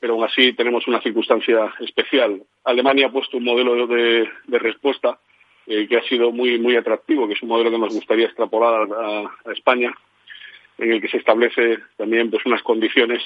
pero 0.00 0.14
aún 0.14 0.24
así 0.24 0.54
tenemos 0.54 0.86
una 0.86 1.02
circunstancia 1.02 1.74
especial. 1.80 2.42
Alemania 2.64 3.06
ha 3.06 3.12
puesto 3.12 3.36
un 3.36 3.44
modelo 3.44 3.86
de, 3.86 4.28
respuesta 4.48 5.18
eh, 5.66 5.86
que 5.86 5.98
ha 5.98 6.02
sido 6.02 6.32
muy 6.32 6.58
muy 6.58 6.76
atractivo, 6.76 7.26
que 7.26 7.34
es 7.34 7.42
un 7.42 7.48
modelo 7.48 7.70
que 7.70 7.78
nos 7.78 7.94
gustaría 7.94 8.26
extrapolar 8.26 8.88
a, 8.90 9.52
España, 9.52 9.94
en 10.78 10.92
el 10.92 11.00
que 11.00 11.08
se 11.08 11.18
establece 11.18 11.78
también 11.98 12.30
pues 12.30 12.44
unas 12.46 12.62
condiciones 12.62 13.22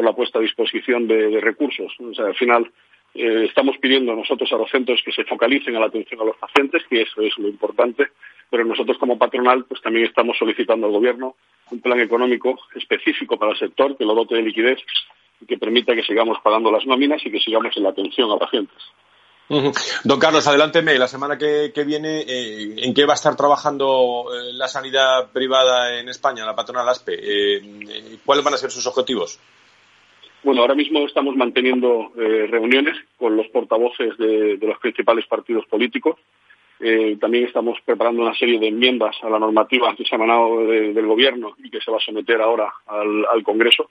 por 0.00 0.06
la 0.06 0.16
puesta 0.16 0.38
a 0.38 0.42
disposición 0.42 1.06
de, 1.06 1.40
recursos. 1.42 1.92
O 2.00 2.14
sea, 2.14 2.24
al 2.24 2.34
final 2.34 2.72
eh, 3.14 3.44
estamos 3.46 3.76
pidiendo 3.76 4.16
nosotros 4.16 4.50
a 4.50 4.56
los 4.56 4.70
centros 4.70 4.98
que 5.04 5.12
se 5.12 5.24
focalicen 5.24 5.76
a 5.76 5.80
la 5.80 5.88
atención 5.88 6.18
a 6.22 6.24
los 6.24 6.38
pacientes, 6.38 6.82
que 6.88 7.02
eso 7.02 7.20
es 7.20 7.36
lo 7.36 7.48
importante, 7.48 8.06
pero 8.48 8.64
nosotros 8.64 8.96
como 8.96 9.18
patronal 9.18 9.66
pues 9.66 9.82
también 9.82 10.06
estamos 10.06 10.38
solicitando 10.38 10.86
al 10.86 10.94
Gobierno 10.94 11.36
un 11.70 11.82
plan 11.82 12.00
económico 12.00 12.58
específico 12.74 13.38
para 13.38 13.52
el 13.52 13.58
sector 13.58 13.94
que 13.98 14.06
lo 14.06 14.14
dote 14.14 14.36
de 14.36 14.42
liquidez 14.42 14.78
y 15.38 15.44
que 15.44 15.58
permita 15.58 15.94
que 15.94 16.02
sigamos 16.02 16.38
pagando 16.42 16.72
las 16.72 16.86
nóminas 16.86 17.20
y 17.26 17.30
que 17.30 17.40
sigamos 17.40 17.76
en 17.76 17.82
la 17.82 17.90
atención 17.90 18.32
a 18.32 18.38
pacientes. 18.38 18.82
Don 20.04 20.20
Carlos, 20.20 20.46
adelánteme. 20.46 20.96
La 20.96 21.08
semana 21.08 21.36
que, 21.36 21.72
viene, 21.84 22.20
eh, 22.20 22.74
¿en 22.78 22.94
qué 22.94 23.04
va 23.04 23.14
a 23.14 23.16
estar 23.16 23.36
trabajando 23.36 24.26
eh, 24.32 24.52
la 24.52 24.68
sanidad 24.68 25.30
privada 25.32 25.98
en 25.98 26.08
España, 26.08 26.46
la 26.46 26.54
patronal 26.54 26.88
ASPE? 26.88 28.20
¿Cuáles 28.24 28.44
van 28.44 28.54
a 28.54 28.56
ser 28.56 28.70
sus 28.70 28.86
objetivos? 28.86 29.40
Bueno, 30.42 30.62
ahora 30.62 30.74
mismo 30.74 31.04
estamos 31.06 31.36
manteniendo 31.36 32.12
eh, 32.16 32.46
reuniones 32.50 32.96
con 33.18 33.36
los 33.36 33.46
portavoces 33.48 34.16
de, 34.16 34.58
los 34.60 34.78
principales 34.78 35.26
partidos 35.26 35.66
políticos. 35.66 36.16
Eh, 36.80 37.18
también 37.20 37.44
estamos 37.44 37.78
preparando 37.84 38.22
una 38.22 38.34
serie 38.34 38.58
de 38.58 38.68
enmiendas 38.68 39.14
a 39.22 39.28
la 39.28 39.38
normativa 39.38 39.94
que 39.94 40.04
se 40.04 40.14
ha 40.14 40.16
emanado 40.16 40.66
del 40.66 41.06
Gobierno 41.06 41.54
y 41.62 41.68
que 41.68 41.82
se 41.82 41.90
va 41.90 41.98
a 41.98 42.00
someter 42.00 42.40
ahora 42.40 42.72
al, 42.86 43.42
Congreso 43.42 43.90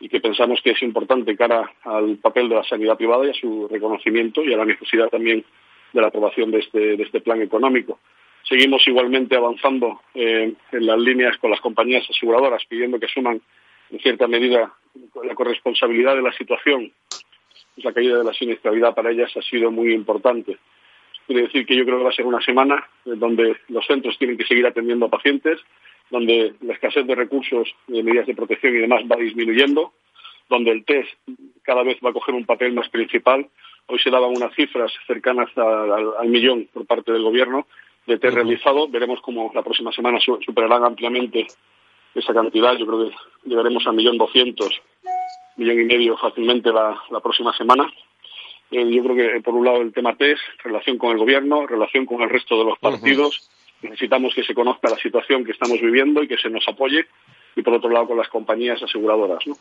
y 0.00 0.08
que 0.08 0.20
pensamos 0.20 0.62
que 0.62 0.70
es 0.70 0.82
importante 0.82 1.36
cara 1.36 1.70
al 1.84 2.16
papel 2.16 2.48
de 2.48 2.54
la 2.54 2.64
sanidad 2.64 2.96
privada 2.96 3.26
y 3.26 3.30
a 3.30 3.34
su 3.34 3.68
reconocimiento 3.68 4.42
y 4.42 4.54
a 4.54 4.56
la 4.56 4.64
necesidad 4.64 5.10
también 5.10 5.44
de 5.92 6.00
la 6.00 6.06
aprobación 6.06 6.50
de 6.50 6.60
este, 6.60 7.02
este 7.02 7.20
plan 7.20 7.42
económico. 7.42 7.98
Seguimos 8.48 8.86
igualmente 8.88 9.36
avanzando 9.36 10.00
eh, 10.14 10.54
en 10.72 10.86
las 10.86 10.98
líneas 10.98 11.36
con 11.36 11.50
las 11.50 11.60
compañías 11.60 12.08
aseguradoras, 12.08 12.64
pidiendo 12.66 12.98
que 12.98 13.08
suman 13.08 13.42
en 13.92 13.98
cierta 14.00 14.26
medida 14.26 14.72
la 15.22 15.34
corresponsabilidad 15.34 16.16
de 16.16 16.22
la 16.22 16.32
situación, 16.32 16.90
la 17.76 17.92
caída 17.92 18.18
de 18.18 18.24
la 18.24 18.32
siniestralidad 18.32 18.94
para 18.94 19.10
ellas 19.10 19.30
ha 19.36 19.42
sido 19.42 19.70
muy 19.70 19.92
importante. 19.92 20.58
Quiere 21.26 21.42
decir 21.42 21.66
que 21.66 21.76
yo 21.76 21.84
creo 21.84 21.98
que 21.98 22.04
va 22.04 22.10
a 22.10 22.14
ser 22.14 22.26
una 22.26 22.40
semana 22.40 22.84
donde 23.04 23.56
los 23.68 23.86
centros 23.86 24.18
tienen 24.18 24.36
que 24.36 24.46
seguir 24.46 24.66
atendiendo 24.66 25.06
a 25.06 25.10
pacientes, 25.10 25.60
donde 26.10 26.54
la 26.62 26.74
escasez 26.74 27.06
de 27.06 27.14
recursos, 27.14 27.68
de 27.86 28.02
medidas 28.02 28.26
de 28.26 28.34
protección 28.34 28.74
y 28.74 28.78
demás 28.78 29.02
va 29.10 29.16
disminuyendo, 29.16 29.92
donde 30.48 30.72
el 30.72 30.84
test 30.84 31.10
cada 31.62 31.82
vez 31.82 31.98
va 32.04 32.10
a 32.10 32.14
coger 32.14 32.34
un 32.34 32.44
papel 32.44 32.72
más 32.72 32.88
principal. 32.88 33.46
Hoy 33.86 33.98
se 33.98 34.10
daban 34.10 34.30
unas 34.30 34.54
cifras 34.54 34.92
cercanas 35.06 35.50
al, 35.56 36.28
millón 36.28 36.68
por 36.72 36.86
parte 36.86 37.12
del 37.12 37.22
Gobierno 37.22 37.66
de 38.06 38.18
test 38.18 38.34
realizado. 38.34 38.88
Veremos 38.88 39.20
cómo 39.20 39.52
la 39.54 39.62
próxima 39.62 39.92
semana 39.92 40.18
superarán 40.20 40.84
ampliamente 40.84 41.46
esa 42.14 42.34
cantidad. 42.34 42.76
Yo 42.76 42.86
creo 42.86 43.08
que 43.08 43.14
llegaremos 43.44 43.86
a 43.86 43.92
millón 43.92 44.18
doscientos, 44.18 44.80
millón 45.56 45.80
y 45.80 45.84
medio 45.84 46.16
fácilmente 46.16 46.72
la, 46.72 47.00
próxima 47.22 47.56
semana. 47.56 47.90
Eh, 48.70 48.90
yo 48.90 49.02
creo 49.04 49.16
que, 49.16 49.40
por 49.40 49.54
un 49.54 49.64
lado, 49.64 49.82
el 49.82 49.92
tema 49.92 50.16
test, 50.16 50.42
relación 50.64 50.98
con 50.98 51.12
el 51.12 51.18
Gobierno, 51.18 51.66
relación 51.66 52.06
con 52.06 52.22
el 52.22 52.30
resto 52.30 52.58
de 52.58 52.64
los 52.64 52.78
partidos. 52.78 53.48
Necesitamos 53.82 54.34
que 54.34 54.44
se 54.44 54.54
conozca 54.54 54.88
la 54.88 54.96
situación 54.96 55.44
que 55.44 55.52
estamos 55.52 55.80
viviendo 55.80 56.22
y 56.22 56.28
que 56.28 56.38
se 56.38 56.48
nos 56.48 56.66
apoye. 56.68 57.06
Y, 57.56 57.62
por 57.62 57.74
otro 57.74 57.90
lado, 57.90 58.08
con 58.08 58.16
las 58.16 58.28
compañías 58.28 58.82
aseguradoras. 58.82 59.46
¿no? 59.46 59.56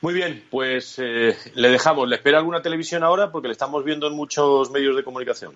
Muy 0.00 0.14
bien, 0.14 0.44
pues 0.50 0.98
eh, 0.98 1.36
le 1.54 1.68
dejamos. 1.68 2.08
¿Le 2.08 2.16
espera 2.16 2.38
alguna 2.38 2.62
televisión 2.62 3.02
ahora? 3.02 3.30
Porque 3.30 3.48
le 3.48 3.52
estamos 3.52 3.84
viendo 3.84 4.06
en 4.06 4.14
muchos 4.14 4.70
medios 4.70 4.96
de 4.96 5.02
comunicación. 5.02 5.52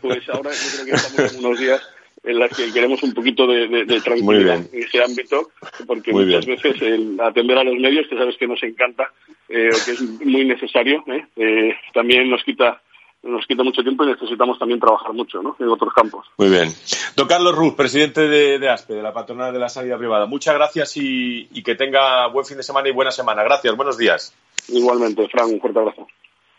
Pues 0.00 0.28
ahora 0.28 0.50
yo 0.50 0.68
creo 0.74 0.84
que 0.84 0.90
estamos 0.92 1.34
en 1.34 1.44
unos 1.44 1.58
días 1.58 1.82
en 2.22 2.38
los 2.38 2.50
que 2.50 2.72
queremos 2.72 3.02
un 3.02 3.14
poquito 3.14 3.46
de, 3.46 4.00
tranquilidad 4.02 4.66
en 4.72 4.82
ese 4.82 5.02
ámbito, 5.02 5.50
porque 5.86 6.12
muchas 6.12 6.46
veces 6.46 6.80
el 6.82 7.18
atender 7.20 7.58
a 7.58 7.64
los 7.64 7.76
medios, 7.76 8.06
que 8.08 8.16
sabes 8.16 8.36
que 8.36 8.46
nos 8.46 8.62
encanta, 8.62 9.12
eh, 9.48 9.70
que 9.84 9.92
es 9.92 10.00
muy 10.00 10.44
necesario, 10.44 11.04
¿eh? 11.06 11.26
eh 11.36 11.74
también 11.92 12.30
nos 12.30 12.42
quita 12.44 12.80
nos 13.22 13.46
quita 13.46 13.62
mucho 13.62 13.82
tiempo 13.82 14.04
y 14.04 14.08
necesitamos 14.08 14.58
también 14.58 14.78
trabajar 14.78 15.12
mucho 15.12 15.42
¿no? 15.42 15.56
en 15.58 15.68
otros 15.68 15.92
campos. 15.92 16.26
Muy 16.36 16.48
bien. 16.48 16.72
Don 17.16 17.26
Carlos 17.26 17.54
Ruz, 17.54 17.74
presidente 17.74 18.28
de, 18.28 18.68
ASPE, 18.68 18.94
de 18.94 19.02
la 19.02 19.12
Patronal 19.12 19.52
de 19.52 19.58
la 19.58 19.68
Sanidad 19.68 19.98
Privada. 19.98 20.26
Muchas 20.26 20.54
gracias 20.54 20.96
y, 20.96 21.46
que 21.62 21.74
tenga 21.74 22.28
buen 22.28 22.46
fin 22.46 22.56
de 22.56 22.62
semana 22.62 22.88
y 22.88 22.92
buena 22.92 23.10
semana. 23.10 23.42
Gracias, 23.42 23.76
buenos 23.76 23.98
días. 23.98 24.34
Igualmente, 24.68 25.28
Fran, 25.28 25.46
un 25.46 25.60
fuerte 25.60 25.80
abrazo. 25.80 26.06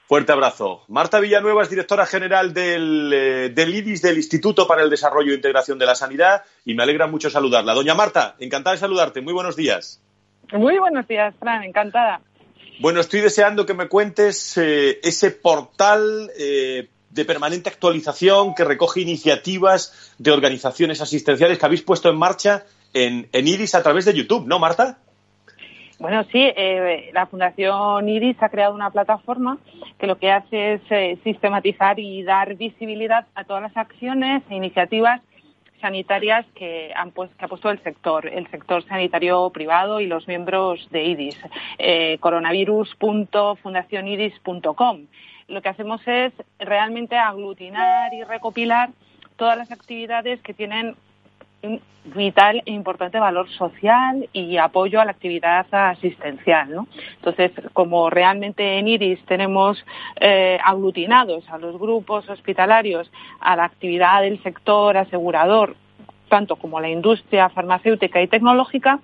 Fuerte 0.10 0.32
abrazo. 0.32 0.82
Marta 0.88 1.20
Villanueva 1.20 1.62
es 1.62 1.70
directora 1.70 2.04
general 2.08 2.52
del, 2.52 3.14
eh, 3.14 3.50
del 3.50 3.76
IDIS, 3.76 4.02
del 4.02 4.18
Instituto 4.18 4.66
para 4.66 4.82
el 4.82 4.90
Desarrollo 4.90 5.32
e 5.32 5.36
Integración 5.36 5.78
de 5.78 5.86
la 5.86 5.94
Sanidad, 5.94 6.42
y 6.66 6.74
me 6.74 6.82
alegra 6.82 7.06
mucho 7.06 7.30
saludarla. 7.30 7.76
Doña 7.76 7.94
Marta, 7.94 8.36
encantada 8.40 8.74
de 8.74 8.80
saludarte. 8.80 9.22
Muy 9.22 9.34
buenos 9.34 9.56
días. 9.56 10.02
Muy 10.52 10.80
buenos 10.80 11.08
días, 11.08 11.36
Fran, 11.40 11.64
encantada. 11.64 12.22
Bueno, 12.80 13.02
estoy 13.02 13.22
deseando 13.22 13.68
que 13.68 13.76
me 13.76 13.88
cuentes 13.88 14.58
eh, 14.58 15.00
ese 15.04 15.30
portal 15.30 16.32
eh, 16.40 16.90
de 17.12 17.26
permanente 17.26 17.70
actualización 17.70 18.56
que 18.56 18.64
recoge 18.64 19.02
iniciativas 19.02 20.16
de 20.18 20.32
organizaciones 20.32 21.02
asistenciales 21.02 21.60
que 21.60 21.66
habéis 21.68 21.84
puesto 21.84 22.10
en 22.10 22.18
marcha 22.18 22.66
en, 22.96 23.30
IRIS 23.32 23.76
a 23.76 23.84
través 23.84 24.06
de 24.06 24.16
YouTube, 24.16 24.48
¿no, 24.48 24.58
Marta? 24.58 24.98
Bueno, 26.00 26.24
sí, 26.32 26.50
eh, 26.56 27.12
la 27.14 27.28
Fundación 27.28 28.08
IRIS 28.08 28.42
ha 28.42 28.48
creado 28.48 28.74
una 28.74 28.90
plataforma 28.90 29.58
que 29.98 30.08
lo 30.08 30.18
que 30.18 30.32
hace 30.32 30.76
es 30.76 30.82
sistematizar 31.24 32.00
y 32.00 32.24
dar 32.24 32.56
visibilidad 32.56 33.28
a 33.36 33.44
todas 33.44 33.62
las 33.62 33.76
acciones 33.76 34.42
e 34.50 34.56
iniciativas 34.56 35.20
sanitarias 35.82 36.46
que, 36.56 36.94
han 36.96 37.12
pues, 37.12 37.30
que 37.36 37.44
ha 37.46 37.50
puesto 37.50 37.70
el 37.70 37.84
sector, 37.84 38.28
el 38.28 38.50
sector 38.50 38.82
sanitario 38.84 39.50
privado 39.50 40.00
y 40.00 40.08
los 40.08 40.26
miembros 40.28 40.88
de 40.90 41.04
IDIS. 41.04 41.38
Eh, 41.78 42.18
coronavirus.fundacioniris.com. 42.20 45.06
Lo 45.48 45.62
que 45.62 45.70
hacemos 45.70 46.02
es 46.08 46.34
realmente 46.60 47.18
aglutinar 47.18 48.14
y 48.14 48.24
recopilar 48.24 48.92
todas 49.36 49.58
las 49.58 49.70
actividades 49.72 50.40
que 50.42 50.54
tienen 50.54 50.96
un 51.64 51.82
vital 52.06 52.64
e 52.66 52.72
importante 52.72 53.20
valor 53.20 53.50
social 53.50 54.28
y 54.34 54.58
apoyo 54.58 55.00
a 55.00 55.06
la 55.06 55.12
actividad 55.12 55.66
asistencial. 55.72 56.72
¿no? 56.72 56.88
Entonces, 57.18 57.52
como 57.74 58.10
realmente 58.10 58.78
en 58.80 58.88
IRIS 58.88 59.24
tenemos 59.26 59.84
eh, 60.20 60.58
aglutinados 60.64 61.48
a 61.50 61.58
los 61.58 61.78
grupos 61.78 62.28
hospitalarios, 62.30 63.12
a 63.40 63.56
la 63.56 63.66
actividad 63.66 64.22
del 64.22 64.42
sector 64.44 64.98
asegurador, 64.98 65.76
tanto 66.30 66.56
como 66.56 66.80
la 66.80 66.90
industria 66.90 67.50
farmacéutica 67.50 68.22
y 68.22 68.28
tecnológica, 68.28 69.00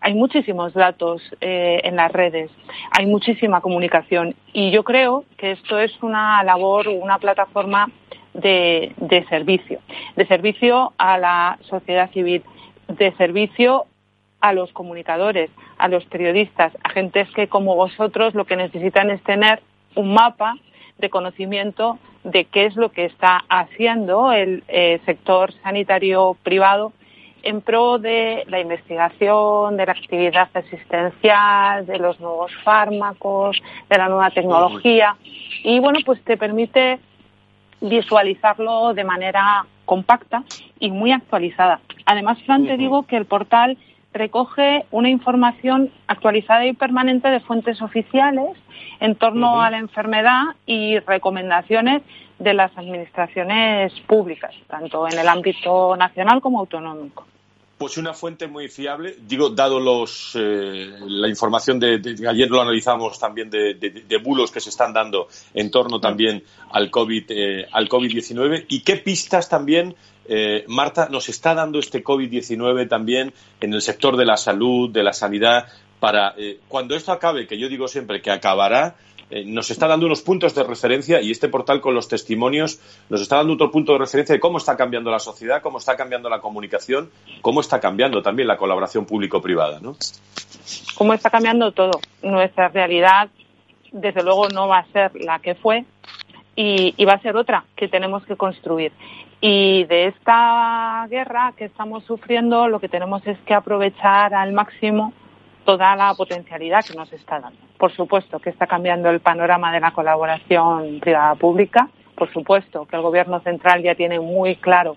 hay 0.00 0.14
muchísimos 0.14 0.74
datos 0.74 1.22
eh, 1.40 1.80
en 1.82 1.96
las 1.96 2.12
redes, 2.12 2.50
hay 2.92 3.06
muchísima 3.06 3.60
comunicación 3.60 4.36
y 4.52 4.70
yo 4.70 4.84
creo 4.84 5.24
que 5.36 5.52
esto 5.52 5.78
es 5.78 5.92
una 6.02 6.42
labor, 6.44 6.86
una 6.88 7.18
plataforma 7.18 7.88
de, 8.38 9.26
servicio, 9.28 9.80
de 10.16 10.26
servicio 10.26 10.92
a 10.98 11.18
la 11.18 11.58
sociedad 11.62 12.10
civil, 12.12 12.42
de 12.88 13.12
servicio 13.16 13.86
a 14.40 14.52
los 14.52 14.72
comunicadores, 14.72 15.50
a 15.78 15.88
los 15.88 16.04
periodistas, 16.06 16.72
a 16.84 16.90
gentes 16.90 17.28
que 17.34 17.48
como 17.48 17.74
vosotros 17.74 18.34
lo 18.34 18.44
que 18.44 18.56
necesitan 18.56 19.10
es 19.10 19.22
tener 19.24 19.60
un 19.96 20.14
mapa 20.14 20.54
de 20.98 21.10
conocimiento 21.10 21.98
de 22.24 22.44
qué 22.44 22.66
es 22.66 22.76
lo 22.76 22.90
que 22.90 23.04
está 23.06 23.44
haciendo 23.48 24.32
el 24.32 24.62
eh, 24.68 25.00
sector 25.06 25.52
sanitario 25.62 26.36
privado 26.42 26.92
en 27.42 27.60
pro 27.60 27.98
de 27.98 28.44
la 28.48 28.60
investigación, 28.60 29.76
de 29.76 29.86
la 29.86 29.92
actividad 29.92 30.48
asistencial, 30.54 31.86
de 31.86 31.98
los 31.98 32.18
nuevos 32.20 32.52
fármacos, 32.64 33.60
de 33.88 33.98
la 33.98 34.08
nueva 34.08 34.30
tecnología. 34.30 35.16
Y 35.62 35.78
bueno, 35.78 36.00
pues 36.04 36.22
te 36.24 36.36
permite 36.36 36.98
visualizarlo 37.80 38.94
de 38.94 39.04
manera 39.04 39.66
compacta 39.84 40.44
y 40.78 40.90
muy 40.90 41.12
actualizada. 41.12 41.80
Además, 42.06 42.38
Fran, 42.44 42.66
te 42.66 42.76
digo 42.76 43.04
que 43.04 43.16
el 43.16 43.26
portal 43.26 43.78
recoge 44.12 44.84
una 44.90 45.08
información 45.08 45.90
actualizada 46.06 46.66
y 46.66 46.72
permanente 46.72 47.28
de 47.28 47.40
fuentes 47.40 47.80
oficiales 47.82 48.56
en 49.00 49.14
torno 49.14 49.60
a 49.60 49.70
la 49.70 49.78
enfermedad 49.78 50.42
y 50.66 50.98
recomendaciones 51.00 52.02
de 52.38 52.54
las 52.54 52.76
administraciones 52.76 53.92
públicas, 54.06 54.54
tanto 54.68 55.06
en 55.08 55.18
el 55.18 55.28
ámbito 55.28 55.96
nacional 55.96 56.40
como 56.40 56.60
autonómico. 56.60 57.26
Pues 57.78 57.96
una 57.96 58.12
fuente 58.12 58.48
muy 58.48 58.66
fiable, 58.68 59.14
digo, 59.20 59.50
dado 59.50 59.78
los, 59.78 60.32
eh, 60.34 60.90
la 61.06 61.28
información 61.28 61.78
de, 61.78 62.02
ayer 62.28 62.50
lo 62.50 62.60
analizamos 62.60 63.20
también 63.20 63.48
de, 63.50 64.20
bulos 64.20 64.50
que 64.50 64.58
se 64.58 64.70
están 64.70 64.92
dando 64.92 65.28
en 65.54 65.70
torno 65.70 66.00
también 66.00 66.42
al 66.72 66.90
COVID, 66.90 67.24
eh, 67.28 67.66
al 67.70 67.88
COVID-19 67.88 68.64
y 68.68 68.80
qué 68.80 68.96
pistas 68.96 69.48
también, 69.48 69.94
eh, 70.26 70.64
Marta, 70.66 71.08
nos 71.08 71.28
está 71.28 71.54
dando 71.54 71.78
este 71.78 72.02
COVID-19 72.02 72.88
también 72.88 73.32
en 73.60 73.72
el 73.72 73.80
sector 73.80 74.16
de 74.16 74.26
la 74.26 74.36
salud, 74.36 74.90
de 74.90 75.04
la 75.04 75.12
sanidad, 75.12 75.68
para 76.00 76.34
cuando 76.68 76.94
esto 76.96 77.12
acabe, 77.12 77.46
que 77.46 77.58
yo 77.58 77.68
digo 77.68 77.88
siempre 77.88 78.22
que 78.22 78.30
acabará, 78.30 78.96
eh, 79.30 79.44
nos 79.44 79.70
está 79.70 79.86
dando 79.86 80.06
unos 80.06 80.22
puntos 80.22 80.54
de 80.54 80.64
referencia 80.64 81.20
y 81.20 81.30
este 81.30 81.48
portal 81.48 81.80
con 81.80 81.94
los 81.94 82.08
testimonios 82.08 82.80
nos 83.10 83.20
está 83.20 83.36
dando 83.36 83.54
otro 83.54 83.70
punto 83.70 83.92
de 83.92 83.98
referencia 83.98 84.32
de 84.32 84.40
cómo 84.40 84.56
está 84.58 84.76
cambiando 84.76 85.10
la 85.10 85.18
sociedad, 85.18 85.60
cómo 85.60 85.78
está 85.78 85.96
cambiando 85.96 86.30
la 86.30 86.40
comunicación, 86.40 87.10
cómo 87.42 87.60
está 87.60 87.78
cambiando 87.78 88.22
también 88.22 88.48
la 88.48 88.56
colaboración 88.56 89.04
público-privada, 89.04 89.80
¿no? 89.80 89.96
Cómo 90.96 91.12
está 91.12 91.28
cambiando 91.30 91.72
todo. 91.72 92.00
Nuestra 92.22 92.68
realidad, 92.68 93.28
desde 93.92 94.22
luego, 94.22 94.48
no 94.48 94.66
va 94.66 94.78
a 94.78 94.86
ser 94.92 95.14
la 95.14 95.38
que 95.40 95.54
fue 95.54 95.84
y, 96.56 96.94
y 96.96 97.04
va 97.04 97.14
a 97.14 97.20
ser 97.20 97.36
otra 97.36 97.64
que 97.76 97.88
tenemos 97.88 98.24
que 98.24 98.36
construir. 98.36 98.92
Y 99.40 99.84
de 99.84 100.06
esta 100.06 101.06
guerra 101.08 101.52
que 101.56 101.66
estamos 101.66 102.02
sufriendo, 102.04 102.66
lo 102.66 102.80
que 102.80 102.88
tenemos 102.88 103.24
es 103.26 103.38
que 103.40 103.54
aprovechar 103.54 104.34
al 104.34 104.52
máximo 104.52 105.12
toda 105.68 105.94
la 105.96 106.14
potencialidad 106.14 106.82
que 106.82 106.94
nos 106.94 107.12
está 107.12 107.40
dando. 107.40 107.58
Por 107.76 107.92
supuesto 107.92 108.38
que 108.38 108.48
está 108.48 108.66
cambiando 108.66 109.10
el 109.10 109.20
panorama 109.20 109.70
de 109.70 109.80
la 109.80 109.90
colaboración 109.90 110.98
privada-pública. 110.98 111.90
Por 112.14 112.32
supuesto 112.32 112.86
que 112.86 112.96
el 112.96 113.02
Gobierno 113.02 113.40
central 113.40 113.82
ya 113.82 113.94
tiene 113.94 114.18
muy 114.18 114.56
claro 114.56 114.96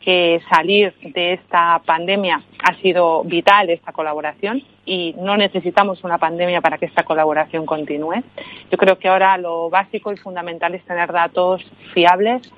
que 0.00 0.40
salir 0.50 0.92
de 1.14 1.34
esta 1.34 1.80
pandemia 1.86 2.42
ha 2.58 2.74
sido 2.82 3.22
vital 3.22 3.70
esta 3.70 3.92
colaboración 3.92 4.64
y 4.84 5.14
no 5.16 5.36
necesitamos 5.36 6.02
una 6.02 6.18
pandemia 6.18 6.60
para 6.60 6.76
que 6.78 6.86
esta 6.86 7.04
colaboración 7.04 7.64
continúe. 7.64 8.24
Yo 8.68 8.78
creo 8.78 8.98
que 8.98 9.06
ahora 9.06 9.38
lo 9.38 9.70
básico 9.70 10.12
y 10.12 10.16
fundamental 10.16 10.74
es 10.74 10.84
tener 10.86 11.12
datos 11.12 11.64
fiables, 11.94 12.52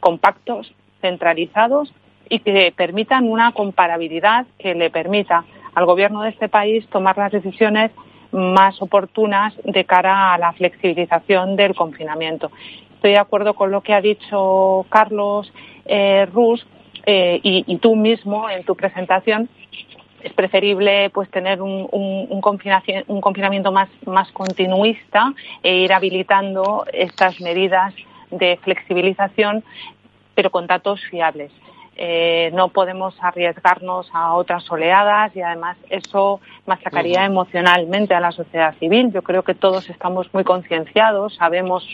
compactos, 0.00 0.74
centralizados 1.00 1.94
y 2.28 2.40
que 2.40 2.74
permitan 2.76 3.26
una 3.26 3.52
comparabilidad 3.52 4.44
que 4.58 4.74
le 4.74 4.90
permita 4.90 5.46
al 5.74 5.86
gobierno 5.86 6.22
de 6.22 6.30
este 6.30 6.48
país 6.48 6.86
tomar 6.88 7.16
las 7.16 7.32
decisiones 7.32 7.90
más 8.32 8.80
oportunas 8.80 9.54
de 9.64 9.84
cara 9.84 10.34
a 10.34 10.38
la 10.38 10.52
flexibilización 10.52 11.56
del 11.56 11.74
confinamiento. 11.74 12.50
Estoy 12.94 13.12
de 13.12 13.18
acuerdo 13.18 13.54
con 13.54 13.70
lo 13.70 13.80
que 13.80 13.94
ha 13.94 14.00
dicho 14.00 14.86
Carlos 14.88 15.52
eh, 15.86 16.26
Rus 16.32 16.66
eh, 17.06 17.40
y, 17.42 17.76
tú 17.78 17.96
mismo 17.96 18.48
en 18.50 18.62
tu 18.64 18.76
presentación 18.76 19.48
es 20.22 20.32
preferible 20.34 21.08
pues 21.10 21.30
tener 21.30 21.62
un, 21.62 22.40
confinamiento 22.42 23.72
más 23.72 24.32
continuista 24.32 25.32
e 25.62 25.76
ir 25.76 25.92
habilitando 25.94 26.84
estas 26.92 27.40
medidas 27.40 27.94
de 28.30 28.58
flexibilización, 28.62 29.64
pero 30.34 30.50
con 30.50 30.66
datos 30.66 31.00
fiables. 31.10 31.50
Eh, 32.02 32.50
no 32.54 32.68
podemos 32.68 33.14
arriesgarnos 33.20 34.08
a 34.14 34.32
otras 34.32 34.64
oleadas 34.70 35.36
y 35.36 35.42
además 35.42 35.76
eso 35.90 36.40
machacaría 36.64 37.26
emocionalmente 37.26 38.14
a 38.14 38.20
la 38.20 38.32
sociedad 38.32 38.74
civil. 38.78 39.12
Yo 39.12 39.20
creo 39.20 39.42
que 39.42 39.52
todos 39.52 39.90
estamos 39.90 40.32
muy 40.32 40.42
concienciados, 40.42 41.34
sabemos 41.34 41.86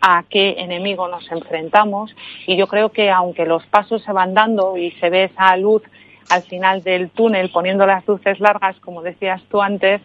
a 0.00 0.24
qué 0.28 0.56
enemigo 0.58 1.06
nos 1.06 1.30
enfrentamos 1.30 2.10
y 2.48 2.56
yo 2.56 2.66
creo 2.66 2.90
que 2.90 3.08
aunque 3.08 3.46
los 3.46 3.64
pasos 3.66 4.02
se 4.02 4.10
van 4.10 4.34
dando 4.34 4.76
y 4.76 4.90
se 4.98 5.10
ve 5.10 5.24
esa 5.26 5.56
luz 5.56 5.84
al 6.28 6.42
final 6.42 6.82
del 6.82 7.10
túnel 7.10 7.52
poniendo 7.52 7.86
las 7.86 8.04
luces 8.04 8.40
largas, 8.40 8.74
como 8.80 9.00
decías 9.00 9.40
tú 9.48 9.62
antes, 9.62 10.02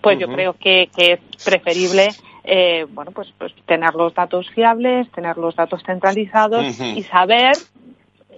pues 0.00 0.16
yo 0.20 0.28
creo 0.28 0.52
que, 0.52 0.90
es 0.96 1.18
preferible 1.44 2.10
eh, 2.44 2.86
bueno, 2.90 3.10
pues, 3.10 3.34
pues, 3.36 3.52
tener 3.66 3.94
los 3.94 4.14
datos 4.14 4.48
fiables, 4.50 5.10
tener 5.10 5.36
los 5.38 5.56
datos 5.56 5.82
centralizados 5.84 6.80
y 6.80 7.02
saber 7.02 7.56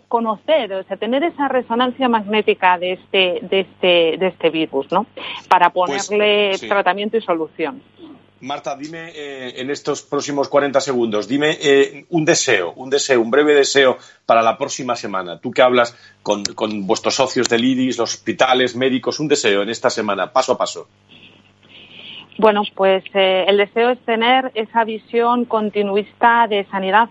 conocer, 0.09 0.73
o 0.73 0.83
sea, 0.85 0.97
tener 0.97 1.23
esa 1.23 1.49
resonancia 1.49 2.09
magnética 2.09 2.79
de 2.79 2.94
este, 2.94 3.38
de 3.42 3.61
este, 3.61 4.16
de 4.18 4.27
este 4.29 4.51
virus, 4.51 4.90
¿no? 4.90 5.07
Para 5.49 5.71
pues, 5.71 6.09
ponerle 6.09 6.59
tratamiento 6.59 7.16
y 7.16 7.23
solución. 7.23 7.83
Marta, 8.40 8.77
dime 8.77 9.11
eh, 9.14 9.61
en 9.61 9.71
estos 9.71 10.03
próximos 10.03 10.49
40 10.49 10.81
segundos, 10.81 11.27
dime 11.27 11.59
eh, 11.61 12.07
un 12.11 12.25
deseo, 12.25 12.73
un 12.77 12.88
deseo, 12.88 13.21
un 13.21 13.33
breve 13.33 13.53
deseo 13.53 13.99
para 14.27 14.42
la 14.42 14.57
próxima 14.57 14.94
semana. 14.94 15.40
Tú 15.40 15.51
que 15.51 15.61
hablas 15.61 15.97
con, 16.23 16.44
vuestros 16.87 17.16
socios 17.16 17.49
del 17.49 17.64
IDIS, 17.64 17.99
los 17.99 18.14
hospitales, 18.14 18.77
médicos, 18.77 19.18
un 19.18 19.27
deseo 19.27 19.62
en 19.62 19.71
esta 19.71 19.90
semana, 19.90 20.33
paso 20.33 20.53
a 20.53 20.59
paso. 20.59 20.87
Bueno, 22.38 22.62
pues 22.77 23.03
eh, 23.14 23.44
el 23.49 23.57
deseo 23.57 23.90
es 23.90 23.99
tener 24.05 24.53
esa 24.55 24.85
visión 24.85 25.44
continuista 25.44 26.47
de 26.47 26.64
sanidad 26.71 27.09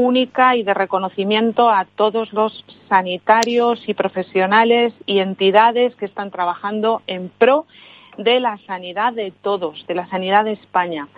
única 0.00 0.56
y 0.56 0.62
de 0.62 0.74
reconocimiento 0.74 1.70
a 1.70 1.84
todos 1.84 2.32
los 2.32 2.64
sanitarios 2.88 3.80
y 3.88 3.94
profesionales 3.94 4.92
y 5.06 5.20
entidades 5.20 5.94
que 5.96 6.06
están 6.06 6.30
trabajando 6.30 7.02
en 7.06 7.28
pro 7.28 7.66
de 8.18 8.40
la 8.40 8.58
sanidad 8.66 9.12
de 9.12 9.32
todos, 9.42 9.86
de 9.86 9.94
la 9.94 10.08
sanidad 10.08 10.44
de 10.44 10.52
España. 10.52 11.08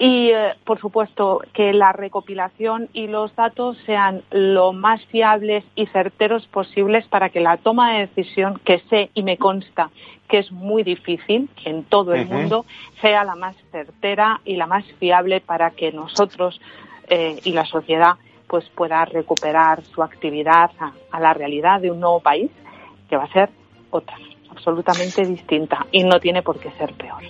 Y, 0.00 0.30
eh, 0.30 0.54
por 0.64 0.78
supuesto, 0.78 1.40
que 1.52 1.72
la 1.72 1.92
recopilación 1.92 2.88
y 2.92 3.08
los 3.08 3.34
datos 3.34 3.76
sean 3.84 4.22
lo 4.30 4.72
más 4.72 5.04
fiables 5.06 5.64
y 5.74 5.86
certeros 5.86 6.46
posibles 6.46 7.04
para 7.08 7.30
que 7.30 7.40
la 7.40 7.56
toma 7.56 7.94
de 7.94 8.06
decisión, 8.06 8.60
que 8.64 8.78
sé 8.90 9.10
y 9.14 9.24
me 9.24 9.38
consta 9.38 9.90
que 10.28 10.38
es 10.38 10.52
muy 10.52 10.82
difícil 10.82 11.48
en 11.64 11.84
todo 11.84 12.14
el 12.14 12.26
mundo, 12.26 12.66
sea 13.00 13.24
la 13.24 13.34
más 13.34 13.56
certera 13.72 14.40
y 14.44 14.56
la 14.56 14.66
más 14.66 14.84
fiable 14.98 15.40
para 15.40 15.70
que 15.70 15.90
nosotros 15.90 16.60
eh, 17.08 17.40
y 17.44 17.52
la 17.52 17.64
sociedad 17.66 18.14
pues 18.46 18.64
pueda 18.74 19.04
recuperar 19.04 19.82
su 19.84 20.02
actividad 20.02 20.70
a 21.10 21.20
la 21.20 21.34
realidad 21.34 21.80
de 21.80 21.90
un 21.90 22.00
nuevo 22.00 22.20
país 22.20 22.50
que 23.08 23.16
va 23.16 23.24
a 23.24 23.32
ser 23.32 23.50
otra 23.90 24.16
absolutamente 24.50 25.24
distinta 25.24 25.86
y 25.92 26.04
no 26.04 26.18
tiene 26.20 26.42
por 26.42 26.58
qué 26.58 26.70
ser 26.72 26.92
peor. 26.94 27.22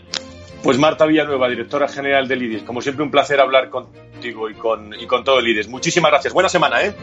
Pues 0.62 0.78
Marta 0.78 1.06
Villanueva, 1.06 1.48
directora 1.48 1.88
general 1.88 2.26
del 2.26 2.42
IDIS, 2.42 2.62
como 2.64 2.80
siempre 2.80 3.04
un 3.04 3.10
placer 3.10 3.40
hablar 3.40 3.70
contigo 3.70 4.50
y 4.50 4.54
con, 4.54 4.92
y 4.94 5.06
con 5.06 5.22
todo 5.22 5.38
el 5.38 5.48
IDIS. 5.48 5.68
Muchísimas 5.68 6.10
gracias. 6.10 6.34
Buena 6.34 6.48
semana, 6.48 6.82
¿eh? 6.82 6.94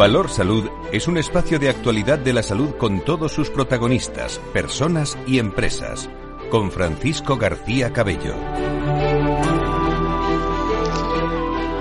Valor 0.00 0.30
Salud 0.30 0.66
es 0.92 1.08
un 1.08 1.18
espacio 1.18 1.58
de 1.58 1.68
actualidad 1.68 2.18
de 2.18 2.32
la 2.32 2.42
salud 2.42 2.74
con 2.76 3.04
todos 3.04 3.32
sus 3.32 3.50
protagonistas, 3.50 4.38
personas 4.54 5.18
y 5.26 5.38
empresas. 5.38 6.08
Con 6.48 6.70
Francisco 6.70 7.36
García 7.36 7.92
Cabello. 7.92 8.34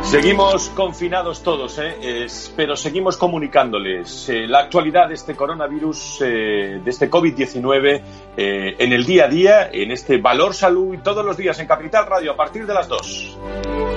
Seguimos 0.03 0.69
confinados 0.71 1.43
todos, 1.43 1.79
¿eh? 1.79 2.27
pero 2.57 2.75
seguimos 2.75 3.15
comunicándoles 3.15 4.27
eh, 4.27 4.47
la 4.49 4.63
actualidad 4.63 5.07
de 5.07 5.13
este 5.13 5.33
coronavirus, 5.33 6.21
eh, 6.21 6.81
de 6.83 6.89
este 6.89 7.09
COVID-19, 7.09 8.01
en 8.35 8.91
el 8.91 9.05
día 9.05 9.25
a 9.25 9.29
día, 9.29 9.69
en 9.71 9.91
este 9.91 10.17
Valor 10.17 10.53
Salud, 10.53 10.97
todos 11.01 11.23
los 11.23 11.37
días 11.37 11.57
en 11.59 11.67
Capital 11.67 12.05
Radio 12.05 12.33
a 12.33 12.35
partir 12.35 12.65
de 12.65 12.73
las 12.73 12.89
2. 12.89 13.88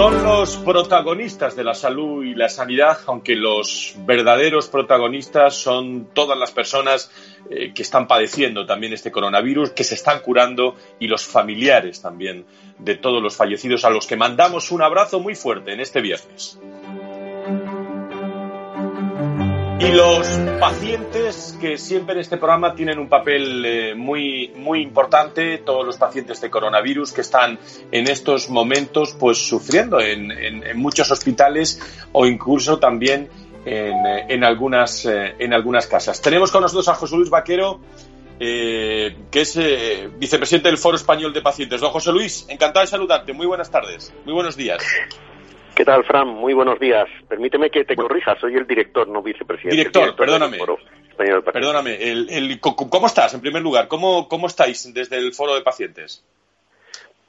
Son 0.00 0.24
los 0.24 0.56
protagonistas 0.56 1.54
de 1.54 1.62
la 1.62 1.74
salud 1.74 2.24
y 2.24 2.34
la 2.34 2.48
sanidad, 2.48 3.00
aunque 3.04 3.36
los 3.36 3.92
verdaderos 3.98 4.68
protagonistas 4.68 5.54
son 5.54 6.06
todas 6.14 6.38
las 6.38 6.52
personas 6.52 7.10
eh, 7.50 7.74
que 7.74 7.82
están 7.82 8.08
padeciendo 8.08 8.64
también 8.64 8.94
este 8.94 9.12
coronavirus, 9.12 9.72
que 9.72 9.84
se 9.84 9.96
están 9.96 10.20
curando 10.20 10.74
y 10.98 11.06
los 11.06 11.26
familiares 11.26 12.00
también 12.00 12.46
de 12.78 12.94
todos 12.94 13.22
los 13.22 13.36
fallecidos 13.36 13.84
a 13.84 13.90
los 13.90 14.06
que 14.06 14.16
mandamos 14.16 14.70
un 14.70 14.80
abrazo 14.80 15.20
muy 15.20 15.34
fuerte 15.34 15.74
en 15.74 15.80
este 15.80 16.00
viernes. 16.00 16.58
Y 19.80 19.92
los 19.92 20.28
pacientes 20.60 21.56
que 21.58 21.78
siempre 21.78 22.12
en 22.12 22.20
este 22.20 22.36
programa 22.36 22.74
tienen 22.74 22.98
un 22.98 23.08
papel 23.08 23.64
eh, 23.64 23.94
muy, 23.94 24.52
muy 24.54 24.82
importante, 24.82 25.56
todos 25.56 25.86
los 25.86 25.96
pacientes 25.96 26.38
de 26.42 26.50
coronavirus 26.50 27.12
que 27.12 27.22
están 27.22 27.58
en 27.90 28.06
estos 28.06 28.50
momentos 28.50 29.16
pues 29.18 29.38
sufriendo 29.38 29.98
en, 29.98 30.30
en, 30.32 30.78
muchos 30.78 31.10
hospitales 31.10 31.80
o 32.12 32.26
incluso 32.26 32.78
también 32.78 33.30
en, 33.64 34.06
en 34.28 34.44
algunas, 34.44 35.06
eh, 35.06 35.34
en 35.38 35.54
algunas 35.54 35.86
casas. 35.86 36.20
Tenemos 36.20 36.52
con 36.52 36.60
nosotros 36.60 36.86
a 36.88 36.94
José 36.94 37.16
Luis 37.16 37.30
Vaquero, 37.30 37.80
eh, 38.38 39.16
que 39.30 39.40
es 39.40 39.58
vicepresidente 40.18 40.68
del 40.68 40.76
Foro 40.76 40.96
Español 40.96 41.32
de 41.32 41.40
Pacientes. 41.40 41.80
Don 41.80 41.90
José 41.90 42.12
Luis, 42.12 42.44
encantado 42.50 42.84
de 42.84 42.90
saludarte. 42.90 43.32
Muy 43.32 43.46
buenas 43.46 43.70
tardes. 43.70 44.12
Muy 44.26 44.34
buenos 44.34 44.56
días. 44.56 44.84
¿Qué 45.74 45.84
tal, 45.84 46.04
Fran? 46.04 46.28
Muy 46.28 46.54
buenos 46.54 46.78
días. 46.78 47.08
Permíteme 47.28 47.70
que 47.70 47.84
te 47.84 47.96
corrija, 47.96 48.38
soy 48.38 48.54
el 48.54 48.66
director, 48.66 49.08
no 49.08 49.22
vicepresidente. 49.22 49.76
Director, 49.76 50.14
perdóname. 50.16 50.58
Perdóname. 51.16 51.96
El, 52.02 52.60
¿Cómo 52.60 53.06
estás, 53.06 53.34
en 53.34 53.40
primer 53.40 53.62
lugar? 53.62 53.88
¿Cómo, 53.88 54.28
¿Cómo 54.28 54.46
estáis 54.46 54.92
desde 54.92 55.18
el 55.18 55.32
foro 55.32 55.54
de 55.54 55.62
pacientes? 55.62 56.24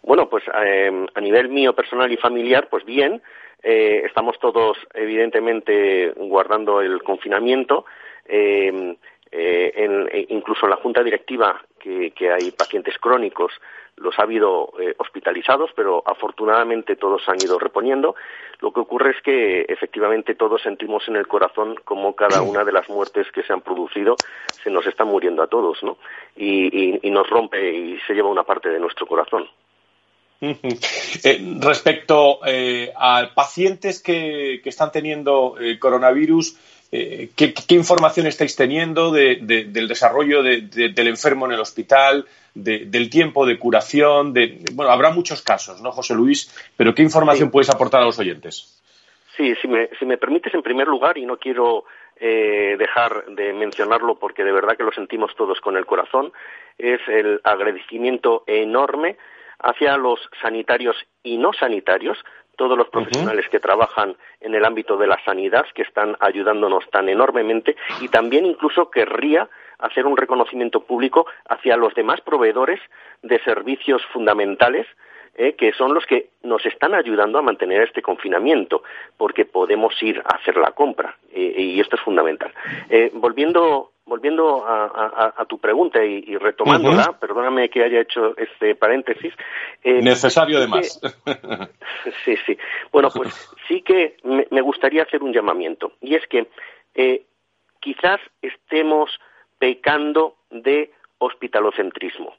Bueno, 0.04 0.30
pues 0.30 0.43
em, 0.65 1.08
a 1.13 1.21
nivel 1.21 1.49
mío 1.49 1.73
personal 1.73 2.12
y 2.12 2.17
familiar, 2.17 2.67
pues 2.69 2.86
bien. 2.86 3.21
Eh, 3.63 4.04
estamos 4.06 4.39
todos, 4.39 4.77
evidentemente, 4.93 6.12
guardando 6.15 6.82
el 6.82 7.04
confinamiento. 7.04 7.86
Em, 8.25 8.95
eh, 9.32 9.71
en, 9.75 10.10
e 10.12 10.25
incluso 10.30 10.65
en 10.65 10.71
la 10.71 10.75
junta 10.77 11.01
directiva 11.04 11.62
que, 11.80 12.12
hay 12.30 12.51
pacientes 12.51 12.97
crónicos 12.97 13.54
los 13.97 14.17
ha 14.17 14.23
habido 14.23 14.73
eh, 14.80 14.95
hospitalizados, 14.97 15.71
pero 15.75 16.04
afortunadamente 16.06 16.95
todos 16.95 17.21
han 17.27 17.38
ido 17.41 17.60
reponiendo. 17.60 18.15
Lo 18.60 18.71
que 18.71 18.80
ocurre 18.80 19.12
es 19.12 19.21
que 19.23 19.62
efectivamente 19.62 20.36
todos 20.36 20.62
sentimos 20.62 21.08
en 21.08 21.15
el 21.15 21.27
corazón 21.27 21.75
como 21.86 22.15
cada 22.15 22.41
una 22.41 22.63
de 22.63 22.71
las 22.71 22.89
muertes 22.89 23.27
que 23.32 23.43
se 23.43 23.54
han 23.54 23.62
producido 23.62 24.15
se 24.63 24.69
nos 24.69 24.86
está 24.86 25.04
muriendo 25.06 25.43
a 25.43 25.47
todos, 25.47 25.82
¿no? 25.84 25.97
Y, 26.36 26.99
nos 27.12 27.30
rompe 27.30 27.73
y 27.73 27.99
se 28.08 28.13
lleva 28.13 28.30
una 28.30 28.43
parte 28.43 28.69
de 28.69 28.80
nuestro 28.80 29.06
corazón. 29.06 29.47
Eh, 31.23 31.39
respecto 31.60 32.39
a 32.97 33.30
pacientes 33.36 34.01
que, 34.01 34.60
que 34.63 34.69
están 34.69 34.91
teniendo 34.91 35.56
coronavirus, 35.80 36.58
eh, 36.91 37.30
¿qué, 37.36 37.75
información 37.75 38.27
estáis 38.27 38.56
teniendo 38.56 39.12
del 39.12 39.88
desarrollo 39.88 40.43
del 40.43 41.08
enfermo 41.08 41.45
en 41.45 41.54
el 41.54 41.60
hospital, 41.60 42.25
del 42.54 43.10
tiempo 43.10 43.45
de 43.45 43.58
curación? 43.58 44.34
bueno, 44.73 44.91
habrá 44.91 45.12
muchos 45.12 45.41
casos, 45.41 45.82
¿no, 45.82 45.91
José 45.91 46.13
Luis? 46.15 46.54
Pero 46.75 46.93
¿qué 46.93 47.01
información 47.01 47.49
puedes 47.49 47.69
aportar 47.69 48.01
a 48.01 48.06
los 48.06 48.19
oyentes? 48.19 48.77
Sí, 49.38 49.56
si 49.62 49.67
me, 49.67 49.89
si 49.97 50.06
me 50.06 50.17
permites, 50.17 50.54
en 50.54 50.62
primer 50.62 50.88
lugar, 50.88 51.17
y 51.17 51.25
no 51.25 51.38
quiero 51.38 51.86
eh, 52.19 52.75
dejar 52.77 53.25
de 53.27 53.54
mencionarlo 53.54 54.15
porque 54.15 54.43
de 54.43 54.51
verdad 54.51 54.75
que 54.77 54.84
lo 54.84 54.91
sentimos 54.91 55.34
todos 55.36 55.60
con 55.62 55.77
el 55.77 55.86
corazón, 55.86 56.32
es 56.77 56.99
el 57.08 57.39
agradecimiento 57.43 58.43
enorme 58.45 59.17
hacia 59.60 59.97
los 59.97 60.19
sanitarios 60.41 60.95
y 61.23 61.38
no 61.38 61.54
sanitarios 61.54 62.17
todos 62.62 62.78
los 62.78 62.89
profesionales 62.89 63.50
que 63.50 63.60
trabajan 63.60 64.15
en 64.39 64.54
el 64.54 64.63
ámbito 64.65 64.95
de 64.95 65.08
la 65.08 65.17
sanidad, 65.26 65.65
que 65.74 65.82
están 65.82 66.15
ayudándonos 66.19 66.88
tan 66.91 67.10
enormemente, 67.10 67.76
y 68.02 68.08
también 68.08 68.45
incluso 68.45 68.91
querría 68.91 69.50
hacer 69.80 70.06
un 70.06 70.15
reconocimiento 70.15 70.84
público 70.84 71.26
hacia 71.50 71.76
los 71.76 71.95
demás 71.95 72.21
proveedores 72.21 72.80
de 73.24 73.39
servicios 73.39 74.04
fundamentales 74.13 74.86
eh, 75.34 75.54
que 75.54 75.74
son 75.74 75.95
los 75.95 76.06
que 76.06 76.30
nos 76.43 76.63
están 76.67 76.93
ayudando 76.93 77.39
a 77.39 77.41
mantener 77.41 77.82
este 77.82 78.04
confinamiento, 78.04 78.84
porque 79.17 79.45
podemos 79.45 79.93
ir 80.04 80.21
a 80.24 80.36
hacer 80.36 80.56
la 80.58 80.71
compra, 80.74 81.17
y 81.34 81.80
esto 81.80 81.95
es 81.95 82.02
fundamental. 82.04 82.54
Eh, 82.89 83.10
volviendo 83.13 83.91
volviendo 84.12 84.65
a, 84.67 85.45
tu 85.47 85.58
pregunta 85.58 86.04
y, 86.04 86.36
retomándola, 86.36 87.17
perdóname 87.17 87.69
que 87.69 87.82
haya 87.82 88.02
hecho 88.02 88.36
este 88.36 88.76
paréntesis. 88.76 89.34
Eh, 89.82 90.02
Necesario 90.02 90.58
además. 90.58 91.00
sí, 92.26 92.36
sí. 92.45 92.58
Bueno, 92.91 93.08
pues 93.15 93.50
sí 93.69 93.82
que 93.82 94.17
me, 94.26 94.62
gustaría 94.62 95.04
hacer 95.04 95.24
un 95.24 95.32
llamamiento, 95.32 95.93
y 96.02 96.15
es 96.15 96.28
que 96.28 96.45
quizás 97.80 98.19
estemos 98.41 99.10
pecando 99.58 100.36
de 100.50 100.91
hospitalocentrismo 101.19 102.36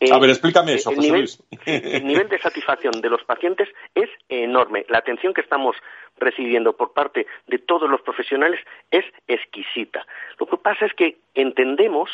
a 0.00 0.18
ver, 0.18 0.30
explícame 0.30 0.74
eso, 0.74 0.94
José 0.94 1.10
Luis. 1.10 1.42
El 1.66 2.06
nivel 2.06 2.28
de 2.28 2.38
satisfacción 2.38 3.00
de 3.00 3.10
los 3.10 3.24
pacientes 3.24 3.68
es 3.94 4.08
enorme. 4.28 4.84
La 4.88 4.98
atención 4.98 5.34
que 5.34 5.40
estamos 5.40 5.76
recibiendo 6.18 6.76
por 6.76 6.92
parte 6.92 7.26
de 7.46 7.58
todos 7.58 7.88
los 7.90 8.00
profesionales 8.02 8.60
es 8.90 9.04
exquisita. 9.26 10.06
Lo 10.38 10.46
que 10.46 10.56
pasa 10.56 10.86
es 10.86 10.94
que 10.94 11.18
entendemos 11.34 12.10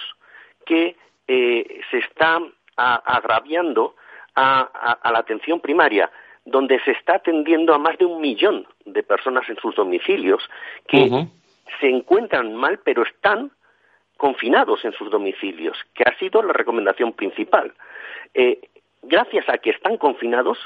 que 0.66 0.97
eh, 1.29 1.81
se 1.90 1.99
está 1.99 2.40
agraviando 2.77 3.94
a, 4.35 4.99
la 5.12 5.18
atención 5.18 5.61
primaria, 5.61 6.11
donde 6.44 6.81
se 6.85 6.90
está 6.92 7.16
atendiendo 7.16 7.75
a 7.75 7.79
más 7.79 7.97
de 7.99 8.05
un 8.05 8.20
millón 8.20 8.66
de 8.85 9.03
personas 9.03 9.49
en 9.49 9.57
sus 9.57 9.75
domicilios 9.75 10.42
que 10.88 11.29
se 11.81 11.88
encuentran 11.88 12.55
mal, 12.55 12.81
pero 12.85 13.05
están 13.05 13.51
confinados 14.25 14.83
en 14.87 14.93
sus 14.93 15.11
domicilios, 15.11 15.77
que 15.93 16.03
ha 16.03 16.19
sido 16.19 16.43
la 16.43 16.55
recomendación 16.55 17.13
principal. 17.13 17.75
Eh, 18.33 18.59
gracias 19.03 19.47
a 19.51 19.59
que 19.59 19.69
están 19.69 19.99
confinados, 19.99 20.57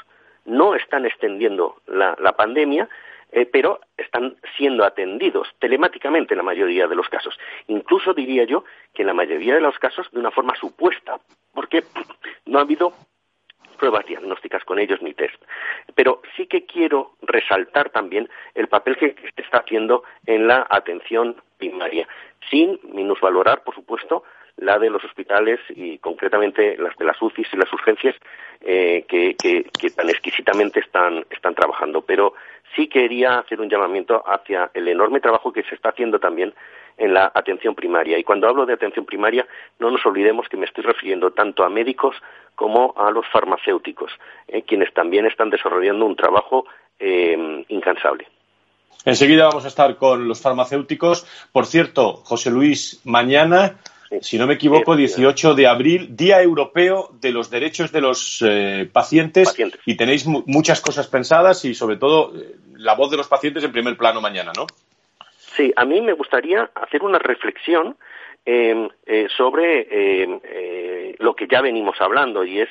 no 0.45 0.75
están 0.75 1.05
extendiendo 1.05 1.75
la, 1.85 2.15
pandemia, 2.37 2.87
eh, 3.33 3.45
pero 3.45 3.81
están 3.97 4.37
siendo 4.55 4.85
atendidos 4.85 5.49
telemáticamente 5.59 6.35
en 6.35 6.37
la 6.37 6.43
mayoría 6.43 6.87
de 6.87 6.95
los 6.95 7.09
casos. 7.09 7.37
Incluso 7.67 8.13
diría 8.13 8.45
yo 8.45 8.63
que 8.93 9.01
en 9.01 9.07
la 9.07 9.13
mayoría 9.13 9.55
de 9.55 9.59
los 9.59 9.77
casos 9.77 10.09
de 10.13 10.21
una 10.21 10.31
forma 10.31 10.55
supuesta, 10.55 11.19
porque 11.53 11.83
no 12.45 12.59
ha 12.59 12.61
habido 12.61 12.93
pruebas 13.79 14.05
diagnósticas 14.05 14.63
con 14.65 14.77
ellos 14.77 15.01
ni 15.01 15.13
test. 15.13 15.41
Pero 15.95 16.21
sí 16.35 16.45
que 16.45 16.65
quiero 16.65 17.13
resaltar 17.23 17.89
también 17.89 18.29
el 18.53 18.67
papel 18.67 18.97
que 18.97 19.15
se 19.35 19.41
está 19.41 19.59
haciendo 19.59 20.03
en 20.27 20.47
la 20.47 20.67
atención 20.69 21.41
primaria, 21.57 22.07
sin 22.49 22.79
minusvalorar, 22.83 23.63
por 23.63 23.73
supuesto, 23.73 24.23
la 24.61 24.77
de 24.77 24.89
los 24.89 25.03
hospitales 25.03 25.59
y 25.69 25.97
concretamente 25.99 26.77
las 26.77 26.95
de 26.97 27.05
las 27.05 27.21
UCIs 27.21 27.47
y 27.53 27.57
las 27.57 27.71
urgencias 27.71 28.15
eh, 28.61 29.05
que, 29.07 29.35
tan 29.95 30.09
exquisitamente 30.09 30.79
están, 30.79 31.25
trabajando. 31.55 32.01
Pero 32.01 32.33
sí 32.75 32.87
quería 32.87 33.39
hacer 33.39 33.59
un 33.61 33.69
llamamiento 33.69 34.23
hacia 34.25 34.69
el 34.73 34.87
enorme 34.87 35.19
trabajo 35.19 35.51
que 35.51 35.63
se 35.63 35.75
está 35.75 35.89
haciendo 35.89 36.19
también 36.19 36.53
en 36.97 37.13
la 37.13 37.31
atención 37.33 37.75
primaria. 37.75 38.17
Y 38.17 38.23
cuando 38.23 38.47
hablo 38.47 38.65
de 38.65 38.73
atención 38.73 39.05
primaria, 39.05 39.47
no 39.79 39.89
nos 39.89 40.05
olvidemos 40.05 40.47
que 40.49 40.57
me 40.57 40.65
estoy 40.65 40.83
refiriendo 40.83 41.31
tanto 41.31 41.63
a 41.63 41.69
médicos 41.69 42.15
como 42.55 42.93
a 42.97 43.09
los 43.11 43.25
farmacéuticos, 43.31 44.11
eh, 44.47 44.63
quienes 44.63 44.93
también 44.93 45.25
están 45.25 45.49
desarrollando 45.49 46.05
un 46.05 46.15
trabajo 46.15 46.65
eh, 46.99 47.63
incansable. 47.69 48.27
Enseguida 49.05 49.45
vamos 49.45 49.63
a 49.63 49.69
estar 49.69 49.95
con 49.95 50.27
los 50.27 50.41
farmacéuticos. 50.41 51.25
Por 51.53 51.65
cierto, 51.65 52.15
José 52.25 52.51
Luis, 52.51 53.01
mañana, 53.05 53.77
si 54.21 54.37
no 54.37 54.47
me 54.47 54.55
equivoco, 54.55 54.95
18 54.95 55.55
de 55.55 55.67
abril, 55.67 56.15
Día 56.15 56.41
Europeo 56.41 57.09
de 57.19 57.31
los 57.31 57.49
Derechos 57.49 57.91
de 57.91 58.01
los 58.01 58.43
eh, 58.47 58.89
pacientes, 58.91 59.55
y 59.85 59.95
tenéis 59.95 60.25
muchas 60.25 60.81
cosas 60.81 61.07
pensadas 61.07 61.63
y 61.65 61.73
sobre 61.73 61.97
todo 61.97 62.33
la 62.75 62.95
voz 62.95 63.11
de 63.11 63.17
los 63.17 63.27
pacientes 63.27 63.63
en 63.63 63.71
primer 63.71 63.97
plano 63.97 64.21
mañana, 64.21 64.51
¿no? 64.55 64.67
Sí, 65.55 65.73
a 65.75 65.85
mí 65.85 66.01
me 66.01 66.13
gustaría 66.13 66.69
hacer 66.75 67.03
una 67.03 67.19
reflexión 67.19 67.97
eh, 68.45 69.27
sobre 69.37 69.87
eh, 69.91 71.15
lo 71.19 71.35
que 71.35 71.47
ya 71.47 71.61
venimos 71.61 71.97
hablando 71.99 72.43
y 72.43 72.61
es 72.61 72.69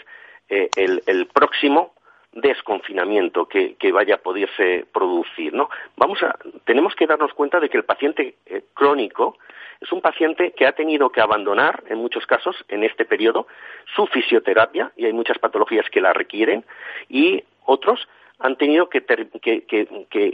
eh, 0.49 0.69
el, 0.77 1.27
próximo 1.27 1.95
desconfinamiento 2.41 3.47
que, 3.47 3.77
vaya 3.93 4.17
a 4.17 4.19
poderse 4.19 4.87
producir, 4.93 5.53
¿no? 5.53 5.69
Vamos 5.97 6.23
a, 6.23 6.37
tenemos 6.65 6.95
que 6.95 7.07
darnos 7.07 7.33
cuenta 7.35 7.61
de 7.61 7.69
que 7.69 7.77
el 7.77 7.85
paciente 7.85 8.37
crónico 8.75 9.37
es 9.81 9.93
un 9.93 10.01
paciente 10.01 10.53
que 10.53 10.67
ha 10.67 10.73
tenido 10.73 11.11
que 11.11 11.21
abandonar, 11.21 11.85
en 11.89 11.99
muchos 11.99 12.27
casos, 12.27 12.57
en 12.69 12.83
este 12.83 13.05
periodo, 13.05 13.47
su 13.95 14.07
fisioterapia, 14.07 14.93
y 14.97 15.07
hay 15.07 15.13
muchas 15.13 15.39
patologías 15.39 15.89
que 15.91 16.01
la 16.01 16.13
requieren, 16.13 16.65
y 17.09 17.45
otros 17.65 18.09
han 18.41 18.57
tenido 18.57 18.89
que, 18.89 19.05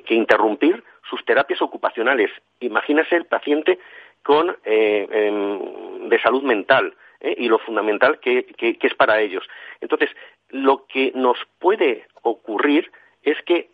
interrumpir 0.08 0.82
sus 1.08 1.24
terapias 1.24 1.60
ocupacionales. 1.60 2.30
Imagínese 2.60 3.16
el 3.16 3.26
paciente 3.26 3.78
con, 4.22 4.56
eh, 4.64 5.06
em, 5.10 6.08
de 6.08 6.20
salud 6.20 6.42
mental 6.42 6.94
eh, 7.20 7.34
y 7.38 7.48
lo 7.48 7.58
fundamental 7.58 8.20
que, 8.20 8.46
es 8.58 8.94
para 8.94 9.20
ellos. 9.20 9.44
Entonces, 9.80 10.10
lo 10.54 10.86
que 10.86 11.10
nos 11.16 11.36
puede 11.58 12.06
ocurrir 12.22 12.92
es 13.24 13.36
que 13.42 13.70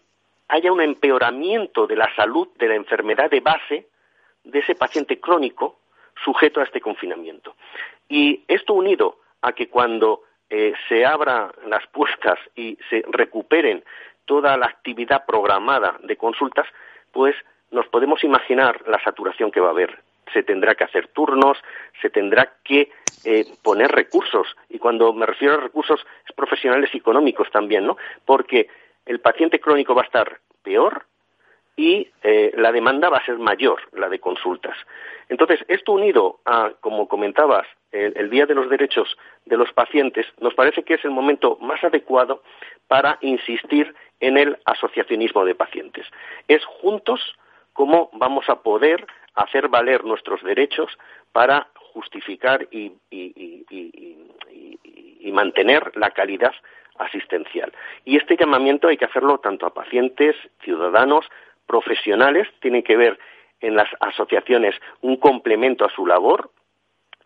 haya 0.48 0.72
un 0.72 0.80
empeoramiento 0.80 1.86
de 1.86 1.94
la 1.94 2.08
salud, 2.16 2.48
de 2.56 2.68
la 2.68 2.74
enfermedad 2.74 3.28
de 3.30 3.40
base 3.40 3.86
de 4.44 4.58
ese 4.60 4.74
paciente 4.74 5.20
crónico 5.20 5.76
sujeto 6.24 6.58
a 6.58 6.64
este 6.64 6.80
confinamiento. 6.80 7.54
Y 8.08 8.44
esto 8.48 8.72
unido 8.72 9.18
a 9.42 9.52
que 9.52 9.68
cuando 9.68 10.22
eh, 10.48 10.72
se 10.88 11.04
abran 11.04 11.52
las 11.66 11.86
puertas 11.88 12.38
y 12.56 12.78
se 12.88 13.04
recuperen 13.08 13.84
toda 14.24 14.56
la 14.56 14.64
actividad 14.64 15.26
programada 15.26 15.98
de 16.02 16.16
consultas, 16.16 16.66
pues 17.12 17.36
nos 17.70 17.86
podemos 17.88 18.24
imaginar 18.24 18.88
la 18.88 19.02
saturación 19.04 19.50
que 19.50 19.60
va 19.60 19.68
a 19.68 19.72
haber. 19.72 20.02
Se 20.32 20.42
tendrá 20.42 20.74
que 20.74 20.84
hacer 20.84 21.08
turnos, 21.08 21.58
se 22.00 22.10
tendrá 22.10 22.52
que 22.64 22.90
eh, 23.24 23.44
poner 23.62 23.90
recursos, 23.90 24.46
y 24.68 24.78
cuando 24.78 25.12
me 25.12 25.26
refiero 25.26 25.54
a 25.54 25.58
recursos 25.58 26.00
es 26.26 26.34
profesionales 26.34 26.90
y 26.92 26.98
económicos 26.98 27.50
también, 27.50 27.86
¿no? 27.86 27.96
Porque 28.24 28.68
el 29.06 29.20
paciente 29.20 29.60
crónico 29.60 29.94
va 29.94 30.02
a 30.02 30.06
estar 30.06 30.40
peor 30.62 31.04
y 31.76 32.08
eh, 32.22 32.52
la 32.56 32.72
demanda 32.72 33.08
va 33.08 33.18
a 33.18 33.24
ser 33.24 33.38
mayor, 33.38 33.80
la 33.92 34.08
de 34.08 34.18
consultas. 34.18 34.76
Entonces, 35.28 35.60
esto 35.68 35.92
unido 35.92 36.40
a, 36.44 36.72
como 36.80 37.08
comentabas, 37.08 37.66
el, 37.92 38.30
Día 38.30 38.46
de 38.46 38.54
los 38.54 38.68
Derechos 38.68 39.16
de 39.46 39.56
los 39.56 39.72
Pacientes, 39.72 40.26
nos 40.40 40.54
parece 40.54 40.82
que 40.82 40.94
es 40.94 41.04
el 41.04 41.10
momento 41.10 41.56
más 41.60 41.82
adecuado 41.82 42.42
para 42.86 43.18
insistir 43.20 43.94
en 44.20 44.36
el 44.36 44.58
asociacionismo 44.64 45.44
de 45.44 45.54
pacientes. 45.54 46.06
Es 46.46 46.64
juntos 46.64 47.20
cómo 47.72 48.10
vamos 48.12 48.48
a 48.48 48.62
poder 48.62 49.06
hacer 49.34 49.68
valer 49.68 50.04
nuestros 50.04 50.42
derechos 50.42 50.96
para 51.32 51.68
justificar 51.92 52.66
y, 52.70 52.92
mantener 55.32 55.92
la 55.96 56.10
calidad 56.10 56.52
asistencial. 56.98 57.72
Y 58.04 58.16
este 58.16 58.36
llamamiento 58.36 58.88
hay 58.88 58.96
que 58.96 59.04
hacerlo 59.04 59.38
tanto 59.38 59.64
a 59.64 59.72
pacientes, 59.72 60.36
ciudadanos, 60.62 61.24
profesionales, 61.66 62.48
tiene 62.60 62.82
que 62.82 62.96
ver 62.96 63.18
en 63.60 63.76
las 63.76 63.88
asociaciones 64.00 64.74
un 65.00 65.16
complemento 65.16 65.84
a 65.84 65.90
su 65.90 66.04
labor 66.04 66.50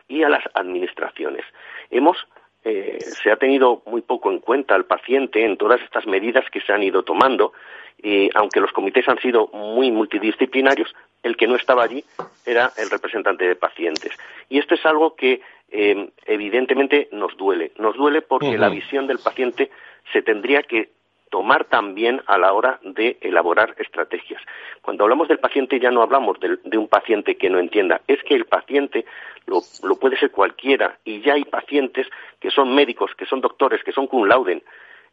y 0.07 0.23
a 0.23 0.29
las 0.29 0.43
administraciones. 0.53 1.43
Hemos 1.89 2.15
eh, 2.63 2.97
se 2.99 3.31
ha 3.31 3.37
tenido 3.37 3.83
muy 3.85 4.01
poco 4.01 4.31
en 4.31 4.39
cuenta 4.39 4.73
al 4.73 4.85
paciente 4.85 5.45
en 5.45 5.55
todas 5.55 5.79
estas 5.81 6.07
medidas 6.07 6.45
que 6.51 6.61
se 6.61 6.73
han 6.73 6.81
ido 6.81 7.03
tomando 7.03 7.53
y 8.01 8.29
aunque 8.35 8.59
los 8.59 8.71
comités 8.71 9.07
han 9.07 9.19
sido 9.19 9.47
muy 9.53 9.91
multidisciplinarios, 9.91 10.93
el 11.25 11.35
que 11.35 11.47
no 11.47 11.55
estaba 11.55 11.83
allí 11.83 12.05
era 12.45 12.71
el 12.77 12.89
representante 12.89 13.47
de 13.47 13.55
pacientes. 13.55 14.11
Y 14.47 14.59
esto 14.59 14.75
es 14.75 14.85
algo 14.85 15.15
que 15.15 15.41
eh, 15.71 16.09
evidentemente 16.27 17.09
nos 17.11 17.35
duele. 17.35 17.71
Nos 17.79 17.95
duele 17.95 18.21
porque 18.21 18.57
la 18.59 18.69
visión 18.69 19.07
del 19.07 19.17
paciente 19.17 19.71
se 20.13 20.21
tendría 20.21 20.61
que 20.61 20.89
tomar 21.31 21.65
también 21.65 22.21
a 22.27 22.37
la 22.37 22.53
hora 22.53 22.79
de 22.83 23.17
elaborar 23.21 23.73
estrategias. 23.79 24.41
Cuando 24.83 25.03
hablamos 25.03 25.27
del 25.27 25.39
paciente 25.39 25.79
ya 25.79 25.89
no 25.89 26.03
hablamos 26.03 26.37
de, 26.39 26.77
un 26.77 26.87
paciente 26.87 27.35
que 27.37 27.49
no 27.49 27.57
entienda, 27.57 28.01
es 28.07 28.21
que 28.23 28.35
el 28.35 28.45
paciente 28.45 29.05
lo, 29.47 29.61
puede 29.99 30.17
ser 30.17 30.29
cualquiera 30.29 30.99
y 31.03 31.21
ya 31.21 31.33
hay 31.33 31.43
pacientes 31.43 32.07
que 32.39 32.51
son 32.51 32.75
médicos, 32.75 33.11
que 33.17 33.25
son 33.25 33.41
doctores, 33.41 33.83
que 33.83 33.91
son 33.91 34.05
cum 34.05 34.27
laude. 34.27 34.61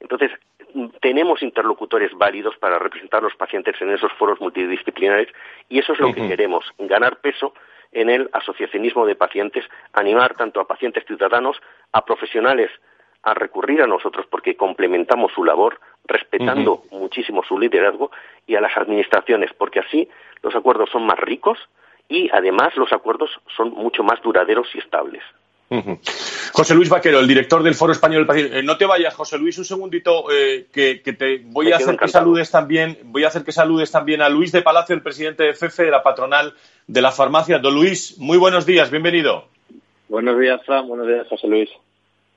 Entonces, 0.02 0.32
tenemos 1.00 1.42
interlocutores 1.42 2.12
válidos 2.12 2.56
para 2.58 2.78
representar 2.78 3.20
a 3.20 3.24
los 3.24 3.36
pacientes 3.36 3.80
en 3.80 3.90
esos 3.90 4.12
foros 4.14 4.40
multidisciplinares 4.40 5.28
y 5.68 5.78
eso 5.78 5.92
es 5.92 6.00
lo 6.00 6.12
que 6.12 6.26
queremos, 6.26 6.64
ganar 6.78 7.20
peso 7.20 7.54
en 7.92 8.10
el 8.10 8.28
asociacionismo 8.32 9.06
de 9.06 9.14
pacientes, 9.14 9.64
animar 9.92 10.34
tanto 10.34 10.60
a 10.60 10.66
pacientes 10.66 11.04
ciudadanos, 11.06 11.60
a 11.92 12.04
profesionales 12.04 12.70
a 13.22 13.34
recurrir 13.34 13.80
a 13.82 13.86
nosotros 13.86 14.26
porque 14.28 14.56
complementamos 14.56 15.30
su 15.32 15.44
labor, 15.44 15.78
respetando 16.04 16.82
muchísimo 16.90 17.44
su 17.44 17.56
liderazgo, 17.56 18.10
y 18.46 18.56
a 18.56 18.60
las 18.60 18.76
administraciones, 18.76 19.52
porque 19.56 19.78
así 19.78 20.08
los 20.42 20.56
acuerdos 20.56 20.90
son 20.90 21.06
más 21.06 21.20
ricos 21.20 21.68
y 22.08 22.28
además 22.32 22.76
los 22.76 22.92
acuerdos 22.92 23.30
son 23.56 23.70
mucho 23.70 24.02
más 24.02 24.20
duraderos 24.22 24.66
y 24.74 24.78
estables. 24.78 25.22
José 26.52 26.74
Luis 26.74 26.88
Vaquero, 26.88 27.20
el 27.20 27.26
director 27.26 27.62
del 27.62 27.74
Foro 27.74 27.92
Español 27.92 28.20
del 28.20 28.26
Paciente. 28.26 28.58
Eh, 28.58 28.62
no 28.62 28.76
te 28.76 28.84
vayas, 28.84 29.14
José 29.14 29.38
Luis, 29.38 29.56
un 29.58 29.64
segundito, 29.64 30.30
eh, 30.30 30.66
que, 30.72 30.96
te 30.96 31.38
voy 31.44 31.72
a 31.72 31.76
hacer 31.76 31.96
que 31.96 32.08
saludes 32.08 32.50
también, 32.50 32.98
voy 33.04 33.24
a 33.24 33.28
hacer 33.28 33.44
que 33.44 33.52
saludes 33.52 33.90
también 33.90 34.22
a 34.22 34.28
Luis 34.28 34.52
de 34.52 34.62
Palacio, 34.62 34.94
el 34.94 35.02
presidente 35.02 35.44
de 35.44 35.54
FEFE, 35.54 35.84
de 35.84 35.90
la 35.90 36.02
patronal 36.02 36.54
de 36.86 37.02
la 37.02 37.10
farmacia. 37.10 37.58
Don 37.58 37.74
Luis, 37.74 38.18
muy 38.18 38.38
buenos 38.38 38.66
días, 38.66 38.90
bienvenido. 38.90 39.46
Buenos 40.08 40.38
días, 40.38 40.60
Fran, 40.66 40.86
buenos 40.88 41.06
días, 41.06 41.26
José 41.28 41.46
Luis. 41.46 41.70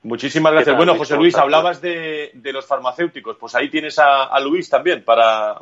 Muchísimas 0.06 0.52
gracias. 0.52 0.76
Bueno, 0.76 0.94
José 0.94 1.16
Luis, 1.16 1.36
hablabas 1.36 1.82
de, 1.82 2.30
los 2.52 2.64
farmacéuticos. 2.64 3.36
Pues 3.38 3.56
ahí 3.56 3.68
tienes 3.68 3.98
a, 3.98 4.38
Luis 4.38 4.70
también 4.70 5.02
para, 5.02 5.58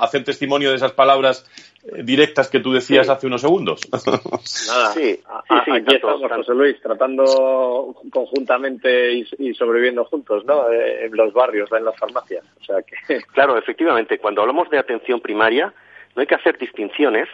hacer 0.00 0.24
testimonio 0.24 0.70
de 0.70 0.76
esas 0.76 0.90
palabras 0.90 1.48
eh, 1.84 2.02
directas 2.02 2.50
que 2.50 2.58
tú 2.58 2.72
decías 2.72 3.08
hace 3.08 3.28
unos 3.28 3.40
segundos. 3.40 3.88
Nada, 3.92 4.90
sí, 4.94 5.20
aquí 5.48 5.94
estamos, 5.94 6.20
José 6.28 6.54
Luis, 6.54 6.80
tratando 6.82 7.94
conjuntamente 8.10 9.12
y, 9.12 9.54
sobreviviendo 9.54 10.04
juntos, 10.06 10.44
¿no? 10.44 10.68
Eh, 10.72 11.06
en 11.06 11.16
los 11.16 11.32
barrios, 11.32 11.70
en 11.70 11.84
las 11.84 11.96
farmacias. 11.96 12.44
O 12.60 12.64
sea 12.64 12.82
que... 12.82 13.20
Claro, 13.32 13.56
efectivamente, 13.56 14.18
cuando 14.18 14.40
hablamos 14.40 14.68
de 14.70 14.78
atención 14.78 15.20
primaria, 15.20 15.72
no 16.16 16.20
hay 16.20 16.26
que 16.26 16.34
hacer 16.34 16.58
distinciones 16.58 17.28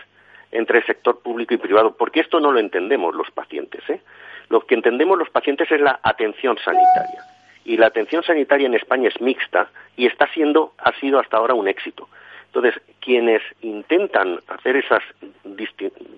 entre 0.52 0.80
el 0.80 0.86
sector 0.86 1.20
público 1.20 1.54
y 1.54 1.56
privado, 1.56 1.96
porque 1.96 2.20
esto 2.20 2.38
no 2.38 2.52
lo 2.52 2.60
entendemos 2.60 3.14
los 3.14 3.30
pacientes. 3.30 3.82
¿eh? 3.88 4.00
Lo 4.48 4.60
que 4.66 4.74
entendemos 4.74 5.18
los 5.18 5.30
pacientes 5.30 5.70
es 5.70 5.80
la 5.80 6.00
atención 6.02 6.56
sanitaria. 6.58 7.22
Y 7.64 7.76
la 7.76 7.86
atención 7.86 8.22
sanitaria 8.22 8.66
en 8.66 8.74
España 8.74 9.08
es 9.08 9.20
mixta 9.20 9.70
y 9.96 10.06
está 10.06 10.26
siendo, 10.32 10.74
ha 10.78 10.92
sido 11.00 11.18
hasta 11.18 11.36
ahora 11.36 11.54
un 11.54 11.68
éxito. 11.68 12.08
Entonces, 12.46 12.80
quienes 13.00 13.42
intentan 13.62 14.38
hacer 14.48 14.76
esas 14.76 15.02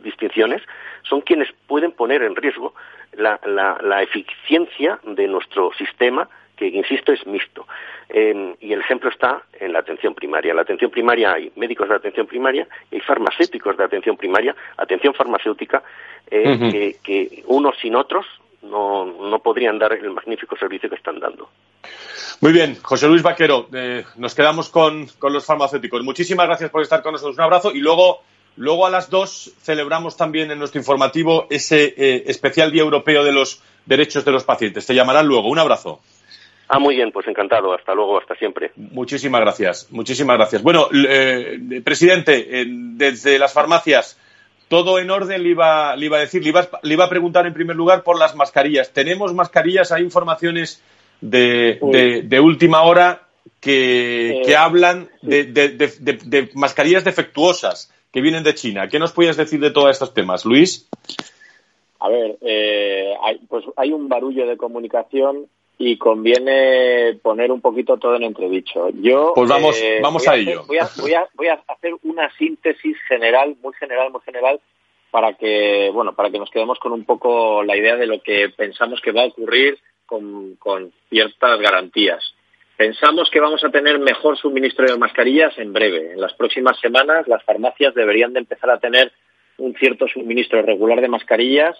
distinciones 0.02 0.62
son 1.02 1.20
quienes 1.22 1.48
pueden 1.66 1.92
poner 1.92 2.22
en 2.22 2.36
riesgo 2.36 2.74
la, 3.12 3.40
la 3.46 4.02
eficiencia 4.02 4.98
de 5.04 5.28
nuestro 5.28 5.72
sistema 5.74 6.28
que 6.56 6.66
insisto 6.68 7.12
es 7.12 7.26
mixto. 7.26 7.66
y 8.08 8.72
el 8.72 8.80
ejemplo 8.80 9.10
está 9.10 9.42
en 9.60 9.72
la 9.72 9.80
atención 9.80 10.14
primaria. 10.14 10.50
En 10.50 10.56
la 10.56 10.62
atención 10.62 10.90
primaria 10.90 11.32
hay 11.34 11.52
médicos 11.56 11.88
de 11.88 11.96
atención 11.96 12.26
primaria 12.26 12.66
y 12.90 12.96
hay 12.96 13.00
farmacéuticos 13.00 13.76
de 13.76 13.84
atención 13.84 14.16
primaria, 14.16 14.54
atención 14.76 15.14
farmacéutica, 15.14 15.82
eh, 16.30 16.96
que, 17.02 17.44
unos 17.46 17.76
sin 17.80 17.94
otros 17.94 18.26
no, 18.62 19.04
no 19.04 19.38
podrían 19.40 19.78
dar 19.78 19.92
el 19.92 20.10
magnífico 20.10 20.56
servicio 20.56 20.88
que 20.88 20.96
están 20.96 21.20
dando. 21.20 21.48
Muy 22.40 22.52
bien, 22.52 22.76
José 22.82 23.08
Luis 23.08 23.22
Vaquero, 23.22 23.68
eh, 23.72 24.04
nos 24.16 24.34
quedamos 24.34 24.68
con, 24.68 25.08
los 25.22 25.44
farmacéuticos. 25.44 26.02
Muchísimas 26.02 26.46
gracias 26.46 26.70
por 26.70 26.82
estar 26.82 27.02
con 27.02 27.12
nosotros. 27.12 27.36
Un 27.36 27.42
abrazo 27.42 27.72
y 27.72 27.78
luego, 27.78 28.20
luego 28.56 28.86
a 28.86 28.90
las 28.90 29.08
dos 29.08 29.52
celebramos 29.62 30.16
también 30.16 30.50
en 30.50 30.58
nuestro 30.58 30.78
informativo 30.78 31.46
ese 31.48 31.94
eh, 31.96 32.24
especial 32.26 32.72
Día 32.72 32.82
Europeo 32.82 33.24
de 33.24 33.32
los 33.32 33.62
Derechos 33.86 34.24
de 34.24 34.32
los 34.32 34.44
Pacientes. 34.44 34.84
Te 34.84 34.94
llamarán 34.94 35.26
luego. 35.26 35.48
Un 35.48 35.58
abrazo. 35.58 36.00
Ah, 36.68 36.78
muy 36.78 36.96
bien, 36.96 37.12
pues 37.12 37.26
encantado. 37.28 37.72
Hasta 37.72 37.94
luego, 37.94 38.18
hasta 38.18 38.34
siempre. 38.36 38.72
Muchísimas 38.76 39.40
gracias, 39.40 39.88
muchísimas 39.90 40.36
gracias. 40.36 40.62
Bueno, 40.62 40.88
eh, 40.92 41.80
presidente, 41.84 42.64
desde 42.66 43.38
las 43.38 43.52
farmacias, 43.52 44.18
todo 44.68 44.98
en 44.98 45.10
orden 45.10 45.42
le 45.42 45.50
iba, 45.50 45.94
le 45.94 46.06
iba 46.06 46.16
a 46.16 46.20
decir, 46.20 46.42
le 46.42 46.48
iba, 46.48 47.04
a 47.04 47.08
preguntar 47.08 47.46
en 47.46 47.54
primer 47.54 47.76
lugar 47.76 48.02
por 48.02 48.18
las 48.18 48.34
mascarillas. 48.34 48.92
¿Tenemos 48.92 49.32
mascarillas? 49.32 49.92
¿Hay 49.92 50.02
informaciones 50.02 50.82
de, 51.20 51.78
última 52.42 52.82
hora 52.82 53.22
que, 53.60 54.42
eh, 54.42 54.56
hablan 54.56 55.08
de, 55.22 56.50
mascarillas 56.54 57.04
defectuosas 57.04 57.92
que 58.12 58.20
vienen 58.20 58.42
de 58.42 58.54
China? 58.54 58.88
¿Qué 58.88 58.98
nos 58.98 59.12
puedes 59.12 59.36
decir 59.36 59.60
de 59.60 59.70
todos 59.70 59.90
estos 59.90 60.12
temas, 60.12 60.44
Luis? 60.44 60.88
A 62.00 62.08
ver, 62.08 62.36
eh, 62.40 63.14
pues 63.48 63.64
hay 63.76 63.92
un 63.92 64.08
barullo 64.08 64.46
de 64.46 64.56
comunicación 64.56 65.46
y 65.78 65.98
conviene 65.98 67.18
poner 67.22 67.52
un 67.52 67.60
poquito 67.60 67.98
todo 67.98 68.16
en 68.16 68.22
entredicho. 68.22 68.88
Yo 68.94 69.32
pues 69.34 69.48
vamos, 69.48 69.80
eh, 69.80 69.98
vamos 70.02 70.26
a, 70.26 70.36
ello. 70.36 70.64
Voy 70.66 70.78
a, 70.78 70.88
voy, 70.96 71.12
a, 71.12 71.28
voy 71.34 71.48
a, 71.48 71.62
hacer 71.68 71.92
una 72.02 72.30
síntesis 72.36 72.96
general, 73.08 73.56
muy 73.62 73.74
general, 73.74 74.10
muy 74.10 74.22
general, 74.22 74.60
para 75.10 75.34
que 75.34 75.90
bueno, 75.92 76.14
para 76.14 76.30
que 76.30 76.38
nos 76.38 76.50
quedemos 76.50 76.78
con 76.78 76.92
un 76.92 77.04
poco 77.04 77.62
la 77.62 77.76
idea 77.76 77.96
de 77.96 78.06
lo 78.06 78.22
que 78.22 78.48
pensamos 78.48 79.00
que 79.02 79.12
va 79.12 79.22
a 79.22 79.26
ocurrir 79.26 79.78
con, 80.06 80.56
con 80.56 80.92
ciertas 81.10 81.60
garantías. 81.60 82.34
Pensamos 82.76 83.30
que 83.30 83.40
vamos 83.40 83.62
a 83.64 83.70
tener 83.70 83.98
mejor 83.98 84.36
suministro 84.38 84.86
de 84.86 84.98
mascarillas 84.98 85.56
en 85.58 85.72
breve. 85.72 86.12
En 86.12 86.20
las 86.20 86.34
próximas 86.34 86.78
semanas 86.80 87.26
las 87.28 87.42
farmacias 87.44 87.94
deberían 87.94 88.32
de 88.32 88.40
empezar 88.40 88.70
a 88.70 88.78
tener 88.78 89.12
un 89.58 89.74
cierto 89.74 90.06
suministro 90.08 90.62
regular 90.62 91.00
de 91.00 91.08
mascarillas 91.08 91.76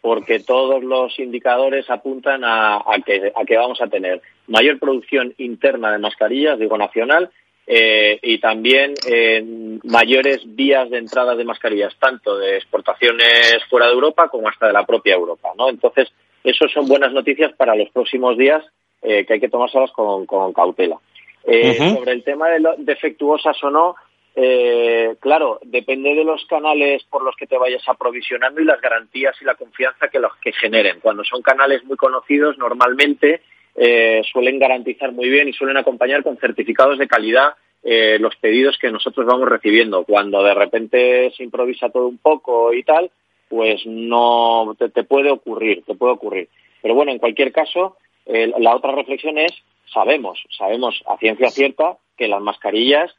porque 0.00 0.40
todos 0.40 0.82
los 0.82 1.18
indicadores 1.18 1.90
apuntan 1.90 2.42
a, 2.44 2.82
que, 3.04 3.56
vamos 3.56 3.80
a 3.80 3.88
tener 3.88 4.22
mayor 4.46 4.78
producción 4.78 5.34
interna 5.38 5.92
de 5.92 5.98
mascarillas, 5.98 6.58
digo 6.58 6.78
nacional, 6.78 7.30
eh, 7.66 8.18
y 8.22 8.38
también 8.38 8.94
eh, 9.06 9.44
mayores 9.84 10.42
vías 10.46 10.88
de 10.88 10.98
entrada 10.98 11.34
de 11.34 11.44
mascarillas, 11.44 11.94
tanto 11.98 12.38
de 12.38 12.56
exportaciones 12.56 13.62
fuera 13.68 13.86
de 13.86 13.92
Europa 13.92 14.28
como 14.28 14.48
hasta 14.48 14.68
de 14.68 14.72
la 14.72 14.86
propia 14.86 15.14
Europa. 15.14 15.50
¿no? 15.58 15.68
Entonces, 15.68 16.08
eso 16.44 16.66
son 16.68 16.88
buenas 16.88 17.12
noticias 17.12 17.52
para 17.54 17.74
los 17.74 17.90
próximos 17.90 18.38
días 18.38 18.64
eh, 19.02 19.26
que 19.26 19.34
hay 19.34 19.40
que 19.40 19.50
tomárselas 19.50 19.90
con, 19.92 20.24
con 20.26 20.52
cautela. 20.52 20.98
Sobre 21.44 22.12
el 22.12 22.22
tema 22.24 22.50
de 22.50 22.60
defectuosas 22.78 23.56
o 23.64 23.70
no, 23.70 23.94
eh, 24.40 25.16
claro, 25.18 25.58
depende 25.64 26.14
de 26.14 26.22
los 26.22 26.46
canales 26.46 27.02
por 27.10 27.24
los 27.24 27.34
que 27.34 27.48
te 27.48 27.58
vayas 27.58 27.82
aprovisionando 27.88 28.60
y 28.60 28.64
las 28.64 28.80
garantías 28.80 29.34
y 29.42 29.44
la 29.44 29.56
confianza 29.56 30.06
que 30.06 30.20
los 30.20 30.30
que 30.36 30.52
generen. 30.52 31.00
Cuando 31.00 31.24
son 31.24 31.42
canales 31.42 31.82
muy 31.82 31.96
conocidos, 31.96 32.56
normalmente 32.56 33.42
eh, 33.74 34.22
suelen 34.30 34.60
garantizar 34.60 35.10
muy 35.10 35.28
bien 35.28 35.48
y 35.48 35.52
suelen 35.54 35.76
acompañar 35.76 36.22
con 36.22 36.36
certificados 36.36 36.98
de 36.98 37.08
calidad 37.08 37.54
eh, 37.82 38.18
los 38.20 38.36
pedidos 38.36 38.78
que 38.78 38.92
nosotros 38.92 39.26
vamos 39.26 39.48
recibiendo. 39.48 40.04
Cuando 40.04 40.40
de 40.44 40.54
repente 40.54 41.32
se 41.36 41.42
improvisa 41.42 41.90
todo 41.90 42.06
un 42.06 42.18
poco 42.18 42.72
y 42.72 42.84
tal, 42.84 43.10
pues 43.48 43.84
no 43.86 44.76
te, 44.78 45.02
puede 45.02 45.32
ocurrir, 45.32 45.82
te 45.84 45.96
puede 45.96 46.12
ocurrir. 46.12 46.48
Pero 46.80 46.94
bueno, 46.94 47.10
en 47.10 47.18
cualquier 47.18 47.50
caso, 47.50 47.96
la 48.24 48.76
otra 48.76 48.92
reflexión 48.92 49.36
es 49.36 49.52
sabemos, 49.92 50.38
sabemos 50.56 51.02
a 51.08 51.16
ciencia 51.16 51.50
cierta 51.50 51.96
que 52.16 52.28
las 52.28 52.40
mascarillas 52.40 53.16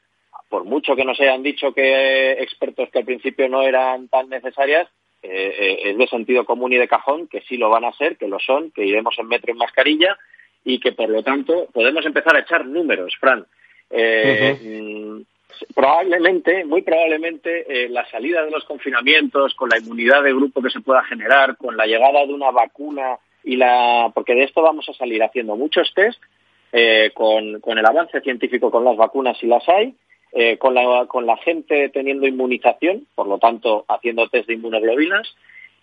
por 0.50 0.66
mucho 0.66 0.96
que 0.96 1.06
nos 1.06 1.20
hayan 1.20 1.44
dicho 1.44 1.72
que 1.74 2.32
expertos 2.34 2.90
que 2.90 3.00
al 3.00 3.06
principio 3.06 3.48
no 3.48 3.62
eran 3.62 4.08
tan 4.08 4.30
necesarias, 4.30 4.90
eh, 5.22 5.56
eh, 5.60 5.92
es 5.92 5.98
de 5.98 6.08
sentido 6.08 6.46
común 6.46 6.72
y 6.74 6.78
de 6.78 6.88
cajón 6.88 7.28
que 7.28 7.42
sí 7.42 7.58
lo 7.58 7.70
van 7.70 7.84
a 7.84 7.92
ser, 7.94 8.18
que 8.18 8.28
lo 8.28 8.40
son, 8.40 8.72
que 8.72 8.86
iremos 8.86 9.18
en 9.20 9.28
metro 9.28 9.52
en 9.52 9.58
mascarilla 9.58 10.18
y 10.64 10.80
que 10.80 10.94
por 10.94 11.10
lo 11.10 11.22
tanto 11.24 11.68
podemos 11.74 12.06
empezar 12.06 12.36
a 12.36 12.40
echar 12.40 12.66
números, 12.66 13.16
Fran. 13.20 13.46
Eh, 13.90 14.58
mm, 14.62 15.74
probablemente, 15.76 16.64
muy 16.64 16.84
probablemente, 16.84 17.90
la 17.90 18.10
salida 18.10 18.46
de 18.46 18.52
los 18.52 18.64
confinamientos, 18.64 19.54
con 19.56 19.70
la 19.70 19.78
inmunidad 19.78 20.24
de 20.24 20.34
grupo 20.34 20.62
que 20.62 20.70
se 20.70 20.80
pueda 20.80 21.04
generar, 21.04 21.58
con 21.58 21.76
la 21.76 21.86
llegada 21.86 22.26
de 22.26 22.34
una 22.34 22.52
vacuna 22.52 23.18
y 23.44 23.58
la, 23.58 24.12
porque 24.14 24.36
de 24.36 24.44
esto 24.44 24.62
vamos 24.62 24.88
a 24.88 24.94
salir 24.94 25.22
haciendo 25.22 25.56
muchos 25.58 25.94
test, 25.94 26.22
con, 27.14 27.60
con 27.60 27.78
el 27.78 27.86
avance 27.86 28.22
científico 28.22 28.72
con 28.72 28.86
las 28.86 28.96
vacunas 28.96 29.38
si 29.38 29.48
las 29.48 29.68
hay, 29.68 29.96
eh, 30.32 30.58
con, 30.58 30.74
la, 30.74 31.06
con 31.08 31.26
la 31.26 31.38
gente 31.38 31.90
teniendo 31.90 32.28
inmunización, 32.28 33.08
por 33.16 33.28
lo 33.28 33.40
tanto 33.40 33.86
haciendo 33.88 34.28
test 34.30 34.48
de 34.48 34.56
inmunoglobinas, 34.56 35.36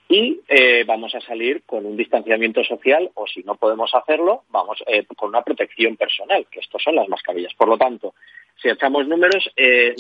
y 0.09 0.41
eh, 0.49 0.85
vamos 0.87 1.15
a 1.17 1.21
salir 1.21 1.63
con 1.67 1.85
un 1.85 1.97
distanciamiento 1.97 2.63
social 2.63 3.11
o 3.15 3.27
si 3.27 3.43
no 3.43 3.57
podemos 3.57 3.93
hacerlo, 3.93 4.45
vamos 4.51 4.83
eh, 4.87 5.05
con 5.17 5.31
una 5.31 5.43
protección 5.43 5.97
personal, 5.97 6.47
que 6.51 6.61
estos 6.61 6.83
son 6.83 6.95
las 6.95 7.09
mascarillas. 7.09 7.55
Por 7.55 7.69
lo 7.69 7.77
tanto, 7.77 8.15
si 8.63 8.69
echamos 8.69 9.09
números, 9.09 9.51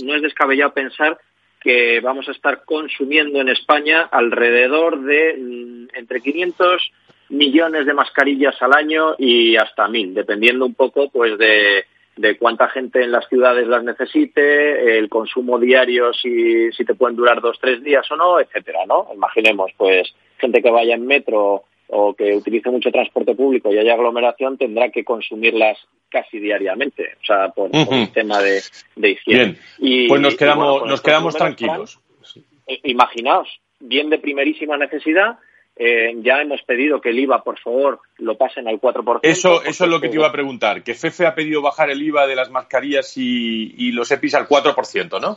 no 0.04 0.14
es 0.14 0.22
descabellado 0.22 0.72
pensar 0.72 1.18
que 1.60 1.98
vamos 1.98 2.28
a 2.28 2.30
estar 2.30 2.64
consumiendo 2.64 3.40
en 3.40 3.48
España 3.48 4.02
alrededor 4.02 5.02
de 5.02 5.34
mm, 5.36 5.88
entre 5.94 6.20
500 6.20 6.92
millones 7.30 7.86
de 7.86 7.94
mascarillas 7.94 8.54
al 8.62 8.72
año 8.72 9.16
y 9.18 9.56
hasta 9.56 9.88
mil, 9.88 10.14
dependiendo 10.14 10.64
un 10.64 10.74
poco 10.74 11.08
pues 11.10 11.36
de 11.38 11.84
de 12.16 12.38
cuánta 12.38 12.68
gente 12.68 13.02
en 13.02 13.12
las 13.12 13.28
ciudades 13.28 13.66
las 13.66 13.84
necesite, 13.84 14.98
el 14.98 15.08
consumo 15.08 15.58
diario, 15.58 16.12
si, 16.14 16.72
si 16.72 16.84
te 16.84 16.94
pueden 16.94 17.16
durar 17.16 17.40
dos, 17.40 17.58
tres 17.60 17.82
días 17.82 18.10
o 18.10 18.16
no, 18.16 18.40
etcétera, 18.40 18.86
¿no? 18.86 19.08
Imaginemos, 19.14 19.70
pues, 19.76 20.14
gente 20.38 20.62
que 20.62 20.70
vaya 20.70 20.94
en 20.94 21.06
metro 21.06 21.64
o 21.88 22.14
que 22.14 22.34
utilice 22.34 22.70
mucho 22.70 22.90
transporte 22.90 23.34
público 23.34 23.72
y 23.72 23.78
haya 23.78 23.94
aglomeración 23.94 24.58
tendrá 24.58 24.90
que 24.90 25.04
consumirlas 25.04 25.78
casi 26.08 26.38
diariamente, 26.38 27.12
o 27.22 27.24
sea, 27.24 27.48
por, 27.50 27.70
el 27.72 28.10
tema 28.12 28.40
de, 28.40 28.60
de 28.96 29.10
higiene. 29.10 29.56
Bien, 29.78 30.08
pues 30.08 30.20
nos 30.20 30.36
quedamos, 30.36 30.86
nos 30.86 31.00
quedamos 31.00 31.36
tranquilos. 31.36 32.00
Eh, 32.66 32.80
imaginaos, 32.84 33.48
bien 33.78 34.10
de 34.10 34.18
primerísima 34.18 34.76
necesidad, 34.76 35.38
eh, 35.78 36.14
ya 36.22 36.40
hemos 36.40 36.62
pedido 36.62 37.02
que 37.02 37.10
el 37.10 37.18
IVA, 37.18 37.44
por 37.44 37.58
favor, 37.58 38.00
lo 38.16 38.38
pasen 38.38 38.66
al 38.66 38.80
4%. 38.80 39.20
Eso, 39.22 39.62
eso 39.62 39.84
es 39.84 39.90
lo 39.90 40.00
que 40.00 40.08
te 40.08 40.14
iba 40.14 40.26
a 40.26 40.32
preguntar, 40.32 40.82
que 40.82 40.94
FEFE 40.94 41.26
ha 41.26 41.34
pedido 41.34 41.60
bajar 41.60 41.90
el 41.90 42.02
IVA 42.02 42.26
de 42.26 42.34
las 42.34 42.50
mascarillas 42.50 43.12
y, 43.16 43.92
los 43.92 44.10
EPIs 44.10 44.34
al 44.34 44.48
4%, 44.48 45.20
¿no? 45.20 45.36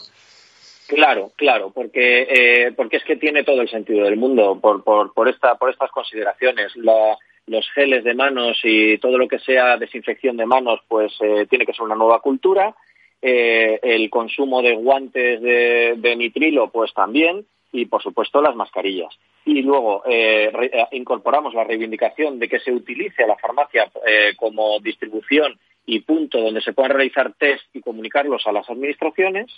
Claro, 0.88 1.32
claro, 1.36 1.72
porque 1.72 2.26
eh, 2.30 2.72
porque 2.76 2.98
es 2.98 3.04
que 3.04 3.16
tiene 3.16 3.44
todo 3.44 3.62
el 3.62 3.70
sentido 3.70 4.06
del 4.06 4.18
mundo 4.18 4.58
por 4.60 4.84
por 4.84 5.14
por 5.14 5.30
esta 5.30 5.54
por 5.54 5.70
estas 5.70 5.92
consideraciones. 5.92 6.76
los 6.76 7.70
geles 7.76 8.04
de 8.04 8.16
manos 8.16 8.60
y 8.64 8.98
todo 8.98 9.18
lo 9.18 9.28
que 9.28 9.38
sea 9.40 9.78
desinfección 9.78 10.36
de 10.38 10.48
manos, 10.48 10.80
pues 10.88 11.14
eh, 11.22 11.46
tiene 11.48 11.66
que 11.66 11.74
ser 11.74 11.84
una 11.84 11.96
nueva 11.96 12.22
cultura. 12.22 12.76
Eh, 13.22 13.80
el 13.84 14.10
consumo 14.10 14.62
de 14.62 14.76
guantes 14.76 15.42
de, 15.42 15.96
de, 15.98 16.16
nitrilo, 16.16 16.70
pues 16.72 16.94
también, 16.94 17.46
y 17.72 17.86
por 17.86 18.02
supuesto 18.02 18.42
las 18.42 18.56
mascarillas. 18.56 19.14
Y 19.46 19.62
luego 19.62 20.04
incorporamos 20.92 21.54
la 21.54 21.64
reivindicación 21.64 22.40
de 22.40 22.48
que 22.48 22.60
se 22.60 22.72
utilice 22.72 23.24
a 23.24 23.28
la 23.28 23.38
farmacia 23.38 23.92
como 24.38 24.80
distribución 24.80 25.58
y 25.86 26.02
punto 26.02 26.40
donde 26.40 26.62
se 26.62 26.74
puedan 26.74 26.92
realizar 26.92 27.34
test 27.34 27.64
y 27.74 27.82
comunicarlos 27.82 28.46
a 28.46 28.52
las 28.52 28.70
administraciones 28.70 29.52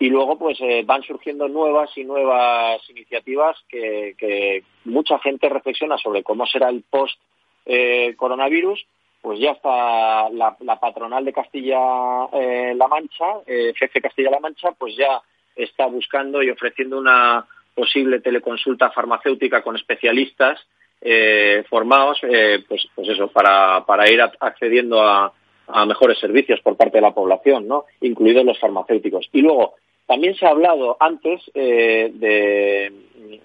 y 0.00 0.08
luego 0.08 0.38
pues 0.38 0.58
eh, 0.60 0.82
van 0.84 1.02
surgiendo 1.02 1.46
nuevas 1.46 1.90
y 1.96 2.04
nuevas 2.04 2.80
iniciativas 2.88 3.56
que, 3.68 4.64
mucha 4.84 5.18
gente 5.18 5.48
reflexiona 5.48 5.98
sobre 5.98 6.22
cómo 6.22 6.46
será 6.46 6.70
el 6.70 6.82
post 6.82 7.20
eh, 7.66 8.14
coronavirus 8.16 8.84
pues 9.20 9.38
ya 9.38 9.50
está 9.50 10.30
la, 10.30 10.56
patronal 10.80 11.24
de 11.24 11.34
Castilla 11.34 11.78
eh, 12.32 12.72
La 12.74 12.88
Mancha 12.88 13.26
jefe 13.46 14.00
Castilla 14.00 14.30
La 14.30 14.40
Mancha 14.40 14.72
pues 14.72 14.96
ya 14.96 15.20
está 15.56 15.86
buscando 15.86 16.42
y 16.42 16.50
ofreciendo 16.50 16.98
una 16.98 17.44
posible 17.74 18.20
teleconsulta 18.20 18.90
farmacéutica 18.90 19.62
con 19.62 19.76
especialistas 19.76 20.60
formados 21.70 22.18
pues 22.68 22.86
pues 22.94 23.08
eso 23.08 23.28
para 23.28 23.86
para 23.86 24.10
ir 24.10 24.20
sobre 24.20 25.00
a, 25.02 25.32
a 25.72 25.86
mejores 25.86 26.18
servicios 26.18 26.60
por 26.60 26.76
parte 26.76 26.98
de 26.98 27.02
la 27.02 27.14
población, 27.14 27.66
¿no? 27.66 27.84
incluidos 28.00 28.44
los 28.44 28.58
farmacéuticos. 28.58 29.28
Y 29.32 29.42
luego, 29.42 29.74
también 30.06 30.34
se 30.34 30.46
ha 30.46 30.50
hablado 30.50 30.96
antes 30.98 31.40
eh, 31.54 32.90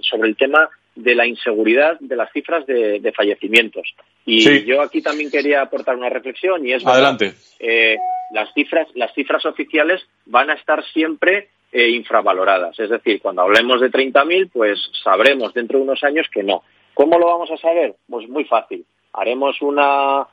sobre 0.02 0.30
el 0.30 0.36
tema 0.36 0.70
de 0.96 1.14
la 1.14 1.28
inseguridad 1.28 2.00
de 2.00 2.16
las 2.16 2.32
cifras 2.32 2.66
de, 2.66 3.14
fallecimientos. 3.16 3.94
Y 4.26 4.64
yo 4.66 4.82
aquí 4.82 5.02
también 5.02 5.30
quería 5.30 5.62
aportar 5.62 5.96
una 5.96 6.10
reflexión 6.10 6.66
y 6.66 6.74
es 6.74 6.86
Adelante. 6.86 7.34
Eh, 7.60 7.98
las 8.34 8.52
cifras 8.54 8.88
las 8.96 9.14
cifras 9.14 9.46
oficiales 9.46 10.02
van 10.26 10.50
a 10.50 10.54
estar 10.54 10.84
siempre 10.86 11.50
eh, 11.72 11.90
infravaloradas. 11.90 12.80
Es 12.80 12.90
decir, 12.90 13.22
cuando 13.22 13.42
hablemos 13.42 13.82
de 13.82 13.92
30.000, 13.92 14.50
pues 14.52 14.80
sabremos 15.04 15.54
dentro 15.54 15.78
de 15.78 15.84
unos 15.84 16.04
años 16.04 16.28
que 16.32 16.44
no. 16.44 16.64
¿Cómo 16.94 17.20
lo 17.20 17.28
vamos 17.28 17.52
a 17.52 17.58
saber? 17.58 17.96
Pues 18.10 18.28
muy 18.30 18.46
fácil. 18.46 18.86
Haremos 19.14 19.62
una 19.62 20.28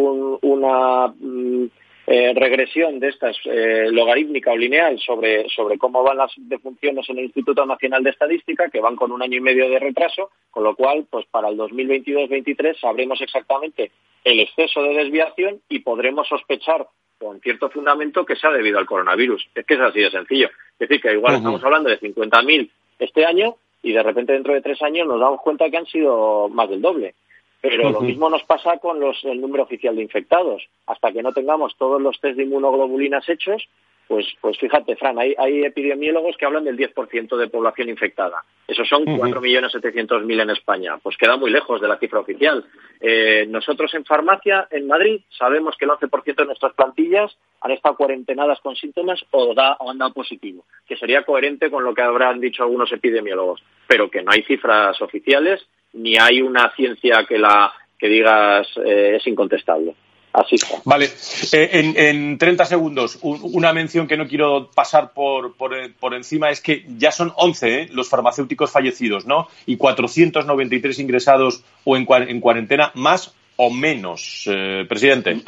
una 0.00 1.08
mm, 1.08 1.66
eh, 2.08 2.32
regresión 2.34 3.00
de 3.00 3.08
estas 3.08 3.36
eh, 3.46 3.88
logarítmica 3.90 4.52
o 4.52 4.56
lineal 4.56 4.96
sobre, 5.00 5.48
sobre 5.48 5.76
cómo 5.76 6.04
van 6.04 6.18
las 6.18 6.32
defunciones 6.36 7.08
en 7.10 7.18
el 7.18 7.24
Instituto 7.24 7.66
Nacional 7.66 8.04
de 8.04 8.10
Estadística, 8.10 8.70
que 8.70 8.80
van 8.80 8.94
con 8.94 9.10
un 9.10 9.22
año 9.22 9.38
y 9.38 9.40
medio 9.40 9.68
de 9.68 9.80
retraso, 9.80 10.30
con 10.50 10.62
lo 10.62 10.76
cual, 10.76 11.06
pues 11.10 11.26
para 11.26 11.48
el 11.48 11.58
2022-23 11.58 12.78
sabremos 12.78 13.20
exactamente 13.20 13.90
el 14.22 14.38
exceso 14.38 14.84
de 14.84 14.94
desviación 14.94 15.60
y 15.68 15.80
podremos 15.80 16.28
sospechar 16.28 16.86
con 17.18 17.40
cierto 17.40 17.70
fundamento 17.70 18.24
que 18.24 18.36
sea 18.36 18.50
debido 18.50 18.78
al 18.78 18.86
coronavirus. 18.86 19.48
Es 19.54 19.64
que 19.64 19.74
es 19.74 19.80
así 19.80 20.00
de 20.00 20.10
sencillo. 20.10 20.48
Es 20.78 20.88
decir, 20.88 21.00
que 21.00 21.12
igual 21.12 21.36
estamos 21.36 21.62
hablando 21.64 21.88
de 21.88 22.00
50.000 22.00 22.70
este 22.98 23.24
año 23.24 23.56
y 23.82 23.92
de 23.92 24.02
repente 24.02 24.32
dentro 24.32 24.54
de 24.54 24.62
tres 24.62 24.80
años 24.82 25.06
nos 25.06 25.20
damos 25.20 25.40
cuenta 25.40 25.70
que 25.70 25.76
han 25.76 25.86
sido 25.86 26.48
más 26.48 26.68
del 26.68 26.82
doble. 26.82 27.14
Pero 27.60 27.90
lo 27.90 28.00
mismo 28.00 28.30
nos 28.30 28.44
pasa 28.44 28.78
con 28.78 29.00
los, 29.00 29.24
el 29.24 29.40
número 29.40 29.64
oficial 29.64 29.96
de 29.96 30.02
infectados. 30.02 30.62
Hasta 30.86 31.10
que 31.10 31.22
no 31.22 31.32
tengamos 31.32 31.74
todos 31.76 32.00
los 32.00 32.20
test 32.20 32.36
de 32.36 32.44
inmunoglobulinas 32.44 33.28
hechos, 33.28 33.66
pues, 34.08 34.26
pues 34.40 34.58
fíjate, 34.58 34.96
Fran, 34.96 35.18
hay, 35.18 35.34
hay 35.36 35.64
epidemiólogos 35.64 36.36
que 36.36 36.46
hablan 36.46 36.64
del 36.64 36.76
10% 36.76 37.36
de 37.36 37.48
población 37.48 37.88
infectada. 37.88 38.44
Esos 38.68 38.88
son 38.88 39.04
4.700.000 39.04 40.42
en 40.42 40.50
España. 40.50 40.96
Pues 41.02 41.16
queda 41.16 41.36
muy 41.36 41.50
lejos 41.50 41.80
de 41.80 41.88
la 41.88 41.98
cifra 41.98 42.20
oficial. 42.20 42.64
Eh, 43.00 43.46
nosotros 43.48 43.92
en 43.94 44.04
farmacia, 44.04 44.68
en 44.70 44.86
Madrid, 44.86 45.20
sabemos 45.36 45.76
que 45.76 45.84
el 45.84 45.90
11% 45.90 46.36
de 46.36 46.44
nuestras 46.44 46.74
plantillas 46.74 47.36
han 47.60 47.72
estado 47.72 47.96
cuarentenadas 47.96 48.60
con 48.60 48.76
síntomas 48.76 49.24
o, 49.30 49.54
da, 49.54 49.76
o 49.80 49.90
han 49.90 49.98
dado 49.98 50.12
positivo, 50.12 50.64
que 50.86 50.96
sería 50.96 51.24
coherente 51.24 51.70
con 51.70 51.84
lo 51.84 51.94
que 51.94 52.02
habrán 52.02 52.40
dicho 52.40 52.62
algunos 52.62 52.92
epidemiólogos, 52.92 53.62
pero 53.86 54.10
que 54.10 54.22
no 54.22 54.30
hay 54.32 54.42
cifras 54.42 55.00
oficiales 55.02 55.66
ni 55.92 56.16
hay 56.16 56.42
una 56.42 56.72
ciencia 56.76 57.24
que 57.26 57.38
la 57.38 57.72
que 57.98 58.08
digas 58.08 58.68
eh, 58.84 59.16
es 59.16 59.26
incontestable. 59.26 59.94
Así 60.36 60.56
está. 60.56 60.76
Vale, 60.84 61.06
eh, 61.52 61.70
en, 61.72 61.94
en, 61.96 62.38
30 62.38 62.66
segundos, 62.66 63.18
una 63.22 63.72
mención 63.72 64.06
que 64.06 64.18
no 64.18 64.28
quiero 64.28 64.70
pasar 64.74 65.12
por, 65.14 65.56
por, 65.56 65.74
por 65.94 66.14
encima 66.14 66.50
es 66.50 66.60
que 66.60 66.84
ya 66.98 67.10
son 67.10 67.32
11 67.36 67.80
eh, 67.80 67.88
los 67.92 68.10
farmacéuticos 68.10 68.70
fallecidos, 68.70 69.26
¿no? 69.26 69.48
Y 69.64 69.78
493 69.78 70.98
ingresados 70.98 71.64
o 71.84 71.96
en, 71.96 72.06
en 72.28 72.40
cuarentena, 72.40 72.92
más 72.94 73.34
o 73.56 73.70
menos, 73.70 74.46
presidente. 74.88 75.38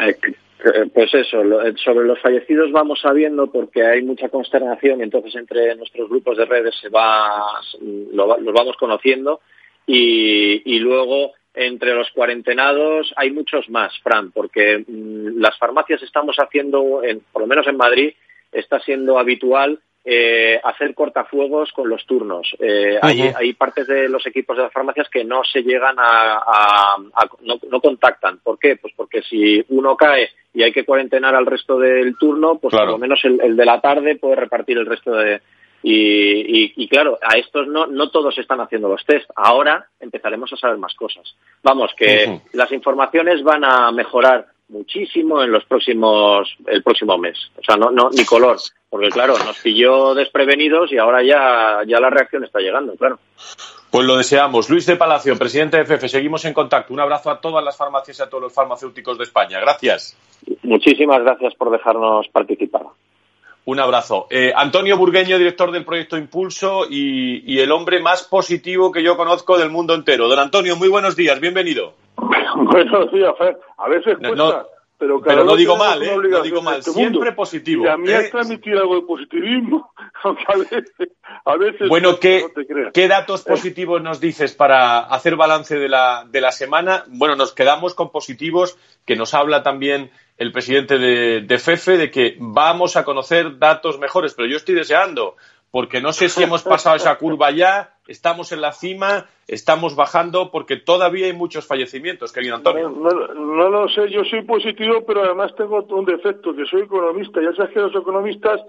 Pues 0.95 1.14
eso, 1.14 1.43
sobre 1.84 2.07
los 2.07 2.20
fallecidos 2.20 2.72
vamos 2.72 3.01
sabiendo 3.03 3.47
porque 3.49 3.86
hay 3.86 4.03
mucha 4.03 4.30
consternación 4.30 5.01
y 5.01 5.03
entonces 5.03 5.34
entre 5.36 5.76
nuestros 5.76 6.09
grupos 6.09 6.39
de 6.39 6.47
redes 6.47 6.74
se 6.80 6.89
va, 6.89 7.61
lo, 7.80 8.39
los 8.39 8.55
vamos 8.55 8.76
conociendo 8.78 9.41
y, 9.86 10.78
luego 10.80 11.32
entre 11.59 11.94
los 11.94 12.11
cuarentenados 12.11 13.12
hay 13.16 13.30
muchos 13.30 13.68
más, 13.68 13.92
Fran, 14.00 14.30
porque 14.32 14.84
mm, 14.86 15.40
las 15.40 15.59
farmacias 15.59 16.02
estamos 16.02 16.36
haciendo, 16.36 17.02
por 17.32 17.42
lo 17.42 17.48
menos 17.48 17.66
en 17.66 17.76
Madrid, 17.76 18.14
está 18.52 18.80
siendo 18.80 19.18
habitual 19.18 19.80
eh, 20.11 20.59
hacer 20.64 20.94
cortafuegos 20.94 21.70
con 21.72 21.90
los 21.90 22.06
turnos. 22.06 22.48
Eh, 22.61 22.98
hay, 23.02 23.52
partes 23.52 23.86
de 23.86 24.09
los 24.09 24.26
equipos 24.26 24.56
de 24.56 24.62
las 24.62 24.72
farmacias 24.72 25.09
que 25.11 25.22
no 25.22 25.44
se 25.44 25.62
llegan 25.62 25.96
a, 25.98 26.96
no, 27.42 27.80
contactan. 27.80 28.38
¿Por 28.38 28.59
qué? 28.59 28.76
Pues 28.76 28.94
porque 28.96 29.20
si 29.20 29.62
uno 29.68 29.96
cae 29.96 30.30
y 30.54 30.62
hay 30.62 30.72
que 30.72 30.86
cuarentenar 30.86 31.34
al 31.34 31.44
resto 31.44 31.78
del 31.78 32.16
turno, 32.16 32.59
pues 32.59 32.74
por 32.74 32.86
lo 32.86 32.96
menos 32.96 33.22
el, 33.24 33.54
de 33.54 33.64
la 33.66 33.82
tarde 33.82 34.16
puede 34.16 34.36
repartir 34.36 34.78
el 34.78 34.86
resto 34.86 35.12
de, 35.12 35.42
y, 35.82 36.88
claro, 36.88 37.18
a 37.22 37.38
estos 37.38 37.66
no, 37.68 37.86
no 37.86 38.10
todos 38.10 38.36
están 38.38 38.60
haciendo 38.60 38.88
los 38.88 39.04
test. 39.04 39.30
Ahora 39.36 39.86
empezaremos 40.00 40.52
a 40.52 40.56
saber 40.56 40.76
más 40.76 40.94
cosas. 40.94 41.34
Vamos, 41.62 41.92
que 41.96 42.40
las 42.52 42.72
informaciones 42.72 43.42
van 43.42 43.64
a 43.64 43.90
mejorar 43.92 44.46
muchísimo 44.68 45.42
en 45.42 45.50
los 45.50 45.64
próximos, 45.64 46.54
el 46.66 46.82
próximo 46.82 47.16
mes. 47.18 47.38
O 47.56 47.64
sea, 47.64 47.76
no, 47.76 47.90
no, 47.90 48.10
ni 48.10 48.24
color. 48.24 48.58
Porque 48.90 49.08
claro, 49.08 49.36
nos 49.38 49.58
pilló 49.58 50.14
desprevenidos 50.14 50.92
y 50.92 50.98
ahora 50.98 51.22
ya, 51.22 51.82
ya 51.86 52.00
la 52.00 52.10
reacción 52.10 52.44
está 52.44 52.58
llegando, 52.58 52.94
claro. 52.96 53.18
Pues 53.90 54.06
lo 54.06 54.16
deseamos. 54.16 54.68
Luis 54.68 54.86
de 54.86 54.96
Palacio, 54.96 55.38
presidente 55.38 55.78
de 55.78 55.84
FF, 55.84 56.08
seguimos 56.08 56.44
en 56.44 56.52
contacto. 56.52 56.92
Un 56.92 57.00
abrazo 57.00 57.30
a 57.30 57.40
todas 57.40 57.64
las 57.64 57.76
farmacias 57.76 58.18
y 58.18 58.22
a 58.22 58.28
todos 58.28 58.44
los 58.44 58.52
farmacéuticos 58.52 59.16
de 59.16 59.24
España. 59.24 59.60
Gracias. 59.60 60.16
Muchísimas 60.62 61.22
gracias 61.22 61.54
por 61.54 61.70
dejarnos 61.70 62.28
participar. 62.28 62.82
Un 63.68 63.80
abrazo. 63.80 64.28
Eh, 64.30 64.50
Antonio 64.56 64.96
Burgueño, 64.96 65.36
director 65.36 65.70
del 65.70 65.84
proyecto 65.84 66.16
Impulso 66.16 66.86
y, 66.88 67.60
el 67.60 67.70
hombre 67.70 68.00
más 68.00 68.22
positivo 68.22 68.90
que 68.90 69.02
yo 69.02 69.14
conozco 69.14 69.58
del 69.58 69.68
mundo 69.68 69.94
entero. 69.94 70.26
Don 70.26 70.38
Antonio, 70.38 70.74
muy 70.74 70.88
buenos 70.88 71.14
días, 71.16 71.38
bienvenido. 71.38 71.92
buenos 72.16 73.12
días, 73.12 73.30
Fer. 73.36 73.58
A 73.76 73.88
veces 73.90 74.16
cuesta, 74.26 74.66
pero, 74.99 75.20
pero 75.20 75.44
no 75.44 75.55
digo 75.55 75.76
mal, 75.76 76.03
¿eh? 76.03 76.16
No 76.16 76.42
digo 76.42 76.61
mal, 76.61 76.80
este 76.80 76.90
siempre 76.90 77.32
positivo. 77.32 77.84
Y 77.84 77.88
a 77.88 77.96
mí 77.96 78.11
¿eh? 78.11 78.18
es 78.18 78.30
transmitir 78.30 78.76
algo 78.76 78.96
de 78.96 79.03
positivismo, 79.03 79.92
aunque 80.24 80.44
a 80.49 80.57
veces, 80.57 80.92
a 81.44 81.57
veces 81.57 81.88
bueno, 81.88 82.18
¿qué, 82.18 82.44
¿qué 82.92 83.07
datos 83.07 83.44
positivos 83.44 84.03
nos 84.03 84.20
dices 84.20 84.55
para 84.55 84.99
hacer 84.99 85.36
balance 85.36 85.76
de 85.76 85.88
la, 85.88 86.26
de 86.28 86.40
la 86.40 86.51
semana? 86.51 87.05
Bueno, 87.07 87.36
nos 87.36 87.53
quedamos 87.53 87.94
con 87.94 88.11
positivos 88.11 88.76
que 89.05 89.14
nos 89.14 89.34
habla 89.34 89.62
también 89.62 90.11
el 90.38 90.53
presidente 90.53 90.99
de, 90.99 91.59
FEFE 91.59 91.96
de 91.96 92.11
que 92.11 92.36
vamos 92.38 92.96
a 92.96 93.05
conocer 93.05 93.59
datos 93.59 93.99
mejores, 93.99 94.34
pero 94.34 94.49
yo 94.49 94.57
estoy 94.57 94.76
deseando, 94.76 95.36
porque 95.70 96.00
no 96.00 96.12
sé 96.12 96.28
si 96.28 96.42
hemos 96.42 96.62
pasado 96.62 96.96
esa 96.96 97.16
curva 97.18 97.50
ya, 97.50 97.96
estamos 98.06 98.52
en 98.52 98.60
la 98.62 98.72
cima, 98.72 99.26
estamos 99.46 99.96
bajando, 99.96 100.50
porque 100.50 100.76
todavía 100.76 101.26
hay 101.26 101.34
muchos 101.34 101.66
fallecimientos, 101.66 102.32
querido 102.32 102.56
Antonio. 102.56 102.88
No, 102.88 103.10
no, 103.10 103.68
lo 103.68 103.88
sé, 103.88 104.10
yo 104.10 104.24
soy 104.24 104.42
positivo, 104.42 105.04
pero 105.06 105.24
además 105.24 105.54
tengo 105.56 105.82
un 105.90 106.04
defecto, 106.04 106.54
que 106.54 106.64
soy 106.64 106.82
economista. 106.82 107.40
Ya 107.42 107.52
sabes 107.54 107.72
que 107.72 107.80
los 107.80 107.94
economistas, 107.94 108.60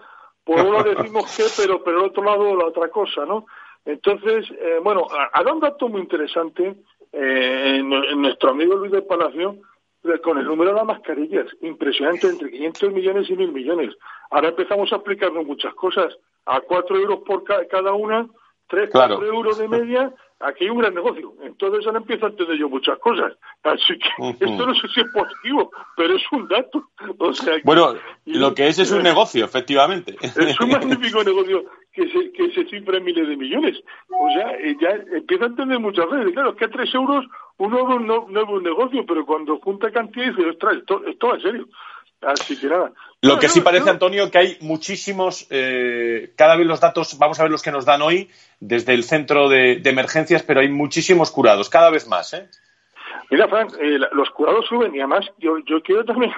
por 0.43 0.59
uno 0.59 0.83
decimos 0.83 1.35
que, 1.35 1.43
pero 1.57 1.83
por 1.83 1.93
el 1.93 2.01
otro 2.01 2.23
lado 2.23 2.55
la 2.55 2.65
otra 2.65 2.89
cosa, 2.89 3.25
¿no? 3.25 3.45
Entonces, 3.85 4.45
eh, 4.51 4.79
bueno, 4.83 5.07
hará 5.33 5.53
un 5.53 5.61
dato 5.61 5.87
muy 5.87 6.01
interesante 6.01 6.75
eh, 7.13 7.77
en, 7.79 7.89
nuestro 8.21 8.51
amigo 8.51 8.75
Luis 8.75 8.91
de 8.91 9.01
Palacio, 9.01 9.57
con 10.23 10.37
el 10.37 10.45
número 10.45 10.71
de 10.71 10.77
las 10.77 10.85
mascarillas, 10.85 11.47
impresionante, 11.61 12.27
entre 12.27 12.51
500 12.51 12.93
millones 12.93 13.29
y 13.29 13.33
1.000 13.33 13.51
millones. 13.51 13.95
Ahora 14.31 14.49
empezamos 14.49 14.91
a 14.91 14.97
explicarnos 14.97 15.45
muchas 15.45 15.73
cosas. 15.73 16.17
A 16.49 16.61
4 16.61 16.97
euros 16.97 17.19
por 17.25 17.43
cada 17.43 17.93
una, 17.93 18.27
3, 18.67 18.89
4 18.91 19.25
euros 19.25 19.57
de 19.59 19.67
media, 19.67 20.11
aquí 20.39 20.63
hay 20.63 20.69
un 20.69 20.79
gran 20.79 20.93
negocio. 20.93 21.33
Entonces 21.43 21.85
ahora 21.85 21.99
empiezo 21.99 22.25
a 22.25 22.29
entender 22.29 22.57
yo 22.57 22.69
muchas 22.69 22.97
cosas. 22.99 23.33
Así 23.63 23.97
que 23.99 24.45
esto 24.45 24.65
no 24.65 24.73
sé 24.73 24.87
si 24.93 25.01
es 25.01 25.07
positivo, 25.13 25.71
pero 25.95 26.15
es 26.15 26.23
un 26.31 26.47
dato. 26.47 26.83
O 27.17 27.33
sea, 27.33 27.55
bueno, 27.63 27.95
lo 28.25 28.53
que 28.53 28.67
es 28.67 28.79
es 28.79 28.91
un 28.91 29.03
negocio, 29.03 29.45
efectivamente. 29.45 30.15
Es 30.21 30.59
un 30.59 30.69
magnífico 30.71 31.23
negocio 31.23 31.65
que 31.91 32.07
se, 32.09 32.31
que 32.31 32.51
se 32.51 32.65
cifra 32.65 32.97
en 32.97 33.03
miles 33.03 33.27
de 33.27 33.37
millones. 33.37 33.77
O 34.09 34.29
sea, 34.33 34.51
eh, 34.53 34.75
ya 34.79 34.89
empiezo 35.15 35.43
a 35.43 35.47
entender 35.47 35.79
muchas 35.79 36.09
veces. 36.09 36.33
Claro, 36.33 36.55
que 36.55 36.65
a 36.65 36.69
tres 36.69 36.93
euros 36.93 37.25
un 37.57 37.71
nuevo, 37.71 37.99
no, 37.99 38.25
nuevo 38.29 38.53
un 38.53 38.63
negocio, 38.63 39.05
pero 39.05 39.25
cuando 39.25 39.59
junta 39.59 39.91
cantidad 39.91 40.27
dice, 40.27 40.49
ostras, 40.49 40.77
esto, 40.77 41.05
esto 41.05 41.27
va 41.27 41.35
en 41.35 41.41
serio. 41.41 41.67
Así 42.21 42.59
que 42.59 42.67
nada. 42.67 42.91
Lo 43.21 43.39
que 43.39 43.47
sí 43.47 43.61
parece, 43.61 43.89
Antonio, 43.89 44.29
que 44.29 44.37
hay 44.37 44.57
muchísimos, 44.61 45.47
eh, 45.49 46.33
cada 46.35 46.55
vez 46.55 46.67
los 46.67 46.79
datos, 46.79 47.17
vamos 47.17 47.39
a 47.39 47.43
ver 47.43 47.51
los 47.51 47.61
que 47.61 47.71
nos 47.71 47.85
dan 47.85 48.01
hoy 48.01 48.29
desde 48.59 48.93
el 48.93 49.03
centro 49.03 49.49
de, 49.49 49.81
emergencias, 49.85 50.43
pero 50.43 50.59
hay 50.59 50.69
muchísimos 50.69 51.31
curados, 51.31 51.69
cada 51.69 51.89
vez 51.89 52.07
más. 52.07 52.33
¿eh? 52.33 52.49
Mira, 53.29 53.47
Frank, 53.47 53.73
eh, 53.79 53.99
los 54.11 54.29
curados 54.31 54.65
suben 54.67 54.93
y 54.95 54.99
además 54.99 55.25
yo, 55.37 55.59
yo 55.59 55.81
quiero 55.81 56.03
también 56.03 56.33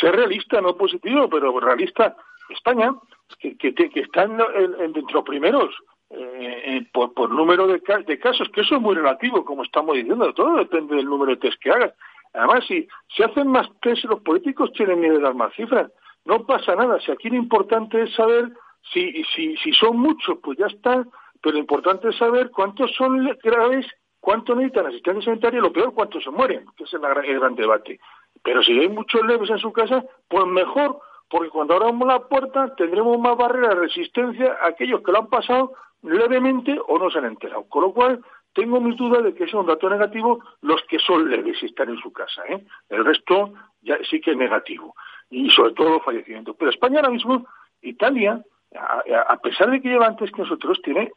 ser 0.00 0.16
realista, 0.16 0.60
no 0.60 0.76
positivo, 0.76 1.28
pero 1.28 1.58
realista. 1.60 2.16
España, 2.50 2.94
que, 3.38 3.56
que, 3.56 3.72
que 3.72 4.00
está 4.00 4.24
en, 4.24 4.38
entre 4.80 5.02
los 5.12 5.24
primeros 5.24 5.74
eh, 6.10 6.86
por, 6.92 7.12
por, 7.14 7.30
número 7.30 7.66
de, 7.66 7.80
de, 8.06 8.18
casos, 8.18 8.48
que 8.50 8.60
eso 8.60 8.76
es 8.76 8.80
muy 8.80 8.94
relativo, 8.94 9.44
como 9.44 9.62
estamos 9.62 9.96
diciendo, 9.96 10.32
todo 10.34 10.56
depende 10.56 10.96
del 10.96 11.06
número 11.06 11.32
de 11.32 11.38
test 11.38 11.60
que 11.60 11.70
hagas. 11.70 11.92
Además, 12.34 12.64
si 12.66 12.86
se 13.16 13.24
hacen 13.24 13.48
más 13.48 13.68
test, 13.80 14.04
los 14.04 14.20
políticos 14.20 14.72
tienen 14.72 15.00
miedo 15.00 15.16
de 15.16 15.22
dar 15.22 15.34
más 15.34 15.54
cifras. 15.54 15.90
No 16.24 16.44
pasa 16.44 16.74
nada. 16.74 17.00
Si 17.00 17.10
aquí 17.12 17.30
lo 17.30 17.36
importante 17.36 18.02
es 18.02 18.14
saber 18.14 18.52
si, 18.92 19.24
si, 19.34 19.56
si 19.56 19.72
son 19.72 19.98
muchos, 19.98 20.38
pues 20.42 20.58
ya 20.58 20.66
está. 20.66 21.06
Pero 21.40 21.54
lo 21.54 21.60
importante 21.60 22.08
es 22.08 22.16
saber 22.16 22.50
cuántos 22.50 22.92
son 22.96 23.24
graves, 23.42 23.86
cuántos 24.20 24.56
necesitan 24.56 24.86
asistencia 24.86 25.24
sanitaria 25.24 25.58
y 25.58 25.62
lo 25.62 25.72
peor, 25.72 25.94
cuántos 25.94 26.24
se 26.24 26.30
mueren, 26.30 26.64
que 26.76 26.84
es 26.84 26.92
el 26.94 27.00
gran, 27.00 27.24
el 27.24 27.38
gran 27.38 27.54
debate. 27.54 28.00
Pero 28.42 28.62
si 28.62 28.72
hay 28.78 28.88
muchos 28.88 29.24
leves 29.24 29.50
en 29.50 29.58
su 29.58 29.72
casa, 29.72 30.04
pues 30.28 30.46
mejor, 30.46 30.98
porque 31.28 31.50
cuando 31.50 31.74
abramos 31.74 32.08
la 32.08 32.20
puerta 32.20 32.74
tendremos 32.76 33.18
más 33.18 33.36
barrera 33.36 33.68
de 33.68 33.74
resistencia 33.76 34.56
a 34.60 34.68
aquellos 34.68 35.02
que 35.02 35.12
lo 35.12 35.18
han 35.18 35.28
pasado 35.28 35.72
levemente 36.02 36.78
o 36.88 36.98
no 36.98 37.10
se 37.10 37.18
han 37.18 37.26
enterado. 37.26 37.64
Con 37.68 37.82
lo 37.82 37.92
cual, 37.92 38.24
tengo 38.54 38.80
mis 38.80 38.96
dudas 38.96 39.22
de 39.24 39.34
que 39.34 39.46
sea 39.46 39.60
un 39.60 39.66
dato 39.66 39.90
negativo 39.90 40.42
los 40.62 40.80
que 40.88 40.98
son 40.98 41.28
leves 41.28 41.62
y 41.62 41.66
están 41.66 41.90
en 41.90 41.98
su 41.98 42.12
casa. 42.12 42.42
¿eh? 42.48 42.64
El 42.88 43.04
resto 43.04 43.52
ya 43.82 43.98
sí 44.08 44.20
que 44.20 44.30
es 44.30 44.36
negativo. 44.36 44.94
Y 45.30 45.50
sobre 45.50 45.72
todo 45.72 45.90
los 45.90 46.04
fallecimientos. 46.04 46.56
Pero 46.56 46.70
España 46.70 46.96
ahora 47.00 47.10
mismo, 47.10 47.46
Italia, 47.82 48.40
a, 48.74 49.36
pesar 49.38 49.70
de 49.70 49.80
que 49.80 49.88
lleva 49.88 50.06
antes 50.06 50.30
que 50.30 50.42
nosotros, 50.42 50.80
tiene, 50.82 51.10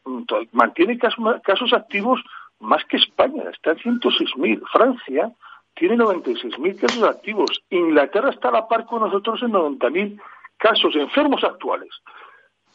mantiene 0.51 0.97
casos, 0.97 1.73
activos 1.73 2.21
más 2.59 2.83
que 2.85 2.97
España. 2.97 3.43
Está 3.51 3.71
en 3.71 3.99
106.000. 3.99 4.63
Francia 4.71 5.31
tiene 5.75 5.95
96.000 5.95 6.79
casos 6.79 7.03
activos. 7.03 7.63
Inglaterra 7.69 8.31
está 8.31 8.49
a 8.49 8.53
la 8.53 8.67
par 8.67 8.85
con 8.85 9.01
nosotros 9.01 9.41
en 9.43 9.51
90.000 9.51 10.19
casos 10.57 10.95
enfermos 10.95 11.43
actuales. 11.43 11.89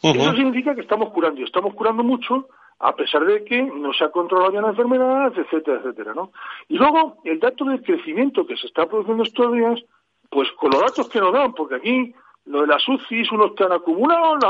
Eso 0.02 0.32
significa 0.34 0.74
que 0.74 0.80
estamos 0.80 1.10
curando, 1.10 1.40
y 1.40 1.44
estamos 1.44 1.74
curando 1.74 2.02
mucho, 2.02 2.48
a 2.84 2.96
pesar 2.96 3.24
de 3.24 3.44
que 3.44 3.62
no 3.62 3.92
se 3.92 4.02
ha 4.02 4.10
controlado 4.10 4.52
ya 4.52 4.60
la 4.60 4.70
enfermedad, 4.70 5.32
etcétera, 5.36 5.78
etcétera, 5.78 6.14
¿no? 6.14 6.32
Y 6.68 6.76
luego, 6.76 7.18
el 7.24 7.38
dato 7.38 7.64
del 7.64 7.80
crecimiento 7.80 8.44
que 8.44 8.56
se 8.56 8.66
está 8.66 8.86
produciendo 8.86 9.22
estos 9.22 9.52
días, 9.52 9.80
pues 10.28 10.50
con 10.52 10.72
los 10.72 10.80
datos 10.80 11.08
que 11.08 11.20
nos 11.20 11.32
dan, 11.32 11.54
porque 11.54 11.76
aquí 11.76 12.12
lo 12.46 12.62
de 12.62 12.66
las 12.66 12.86
UCIs, 12.88 13.30
unos 13.30 13.50
están 13.50 13.70
acumulados, 13.70 14.42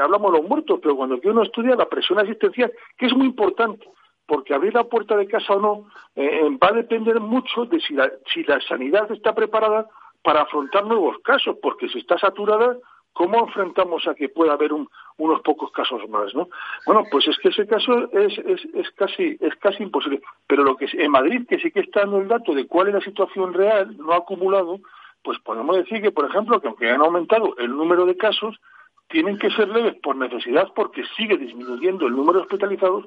hablamos 0.00 0.32
de 0.32 0.38
los 0.38 0.48
muertos, 0.48 0.78
pero 0.80 0.94
cuando 0.94 1.18
uno 1.24 1.42
estudia 1.42 1.74
la 1.74 1.88
presión 1.88 2.20
asistencial, 2.20 2.72
que 2.96 3.06
es 3.06 3.12
muy 3.12 3.26
importante, 3.26 3.84
porque 4.26 4.54
abrir 4.54 4.72
la 4.72 4.84
puerta 4.84 5.16
de 5.16 5.26
casa 5.26 5.54
o 5.54 5.60
no 5.60 5.88
eh, 6.14 6.56
va 6.62 6.68
a 6.68 6.72
depender 6.72 7.18
mucho 7.18 7.64
de 7.64 7.80
si 7.80 7.94
la, 7.94 8.12
si 8.32 8.44
la 8.44 8.60
sanidad 8.60 9.10
está 9.10 9.34
preparada 9.34 9.88
para 10.22 10.42
afrontar 10.42 10.86
nuevos 10.86 11.18
casos, 11.24 11.56
porque 11.60 11.88
si 11.88 11.98
está 11.98 12.16
saturada, 12.16 12.76
¿Cómo 13.14 13.46
enfrentamos 13.46 14.06
a 14.08 14.14
que 14.14 14.28
pueda 14.28 14.54
haber 14.54 14.72
unos 14.72 15.40
pocos 15.42 15.70
casos 15.70 16.06
más, 16.08 16.34
no? 16.34 16.48
Bueno, 16.84 17.04
pues 17.12 17.28
es 17.28 17.38
que 17.38 17.50
ese 17.50 17.64
caso 17.64 18.10
es, 18.12 18.36
es, 18.38 18.90
casi 18.96 19.38
es 19.40 19.54
casi 19.60 19.84
imposible. 19.84 20.20
Pero 20.48 20.64
lo 20.64 20.76
que 20.76 20.86
en 20.92 21.12
Madrid, 21.12 21.46
que 21.48 21.60
sí 21.60 21.70
que 21.70 21.80
está 21.80 22.00
dando 22.00 22.18
el 22.18 22.28
dato 22.28 22.52
de 22.52 22.66
cuál 22.66 22.88
es 22.88 22.94
la 22.94 23.00
situación 23.00 23.54
real, 23.54 23.96
no 23.98 24.12
acumulado, 24.14 24.80
pues 25.22 25.38
podemos 25.38 25.76
decir 25.76 26.02
que, 26.02 26.10
por 26.10 26.28
ejemplo, 26.28 26.60
que 26.60 26.66
aunque 26.66 26.90
han 26.90 27.02
aumentado 27.02 27.56
el 27.58 27.70
número 27.70 28.04
de 28.04 28.16
casos, 28.16 28.60
tienen 29.08 29.38
que 29.38 29.50
ser 29.50 29.68
leves 29.68 29.94
por 30.02 30.16
necesidad 30.16 30.72
porque 30.74 31.04
sigue 31.16 31.36
disminuyendo 31.36 32.08
el 32.08 32.16
número 32.16 32.40
de 32.40 32.46
hospitalizados 32.46 33.06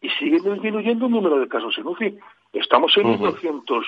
y 0.00 0.08
sigue 0.10 0.38
disminuyendo 0.38 1.06
el 1.06 1.12
número 1.12 1.40
de 1.40 1.48
casos 1.48 1.76
en 1.78 1.86
UCI. 1.88 2.18
Estamos 2.52 2.96
en 2.96 3.06
uh 3.06 3.82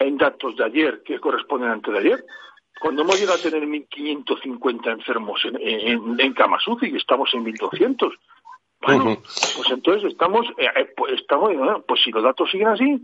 en 0.00 0.16
datos 0.16 0.56
de 0.56 0.64
ayer 0.64 1.02
que 1.04 1.20
corresponden 1.20 1.68
antes 1.68 1.92
de 1.92 2.00
ayer 2.00 2.24
cuando 2.80 3.02
hemos 3.02 3.20
llegado 3.20 3.38
a 3.38 3.42
tener 3.42 3.62
1.550 3.62 4.92
enfermos 4.92 5.40
en, 5.44 5.56
en, 5.60 6.20
en 6.20 6.32
camas 6.32 6.66
UCI 6.66 6.88
y 6.88 6.96
estamos 6.96 7.28
en 7.34 7.44
1.200. 7.44 8.10
Bueno, 8.80 9.18
pues 9.22 9.70
entonces 9.70 10.10
estamos, 10.10 10.46
eh, 10.56 10.64
eh, 10.74 10.88
pues, 10.96 11.12
estamos, 11.20 11.52
pues 11.86 12.00
si 12.02 12.10
los 12.10 12.22
datos 12.22 12.50
siguen 12.50 12.68
así, 12.68 13.02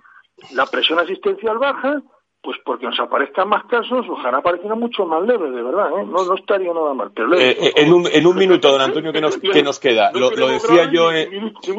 la 0.53 0.65
presión 0.67 0.99
asistencial 0.99 1.59
baja, 1.59 2.03
pues 2.41 2.57
porque 2.65 2.87
nos 2.87 2.99
aparezcan 2.99 3.49
más 3.51 3.65
casos, 3.67 4.07
ojalá 4.09 4.39
aparezcan 4.39 4.79
mucho 4.79 5.05
más 5.05 5.23
leves, 5.27 5.53
de 5.53 5.63
verdad, 5.63 5.89
¿eh? 5.99 6.07
no, 6.07 6.25
no 6.25 6.35
estaría 6.35 6.73
nada 6.73 6.95
mal. 6.95 7.11
Pero 7.15 7.35
eh, 7.39 7.73
en, 7.77 7.93
un, 7.93 8.07
en 8.11 8.27
un 8.27 8.37
minuto, 8.37 8.71
don 8.71 8.81
Antonio, 8.81 9.13
que 9.13 9.21
nos, 9.21 9.37
que 9.37 9.63
nos 9.63 9.79
queda. 9.79 10.11
Lo, 10.13 10.31
lo 10.31 10.49
decía 10.49 10.91
yo, 10.91 11.11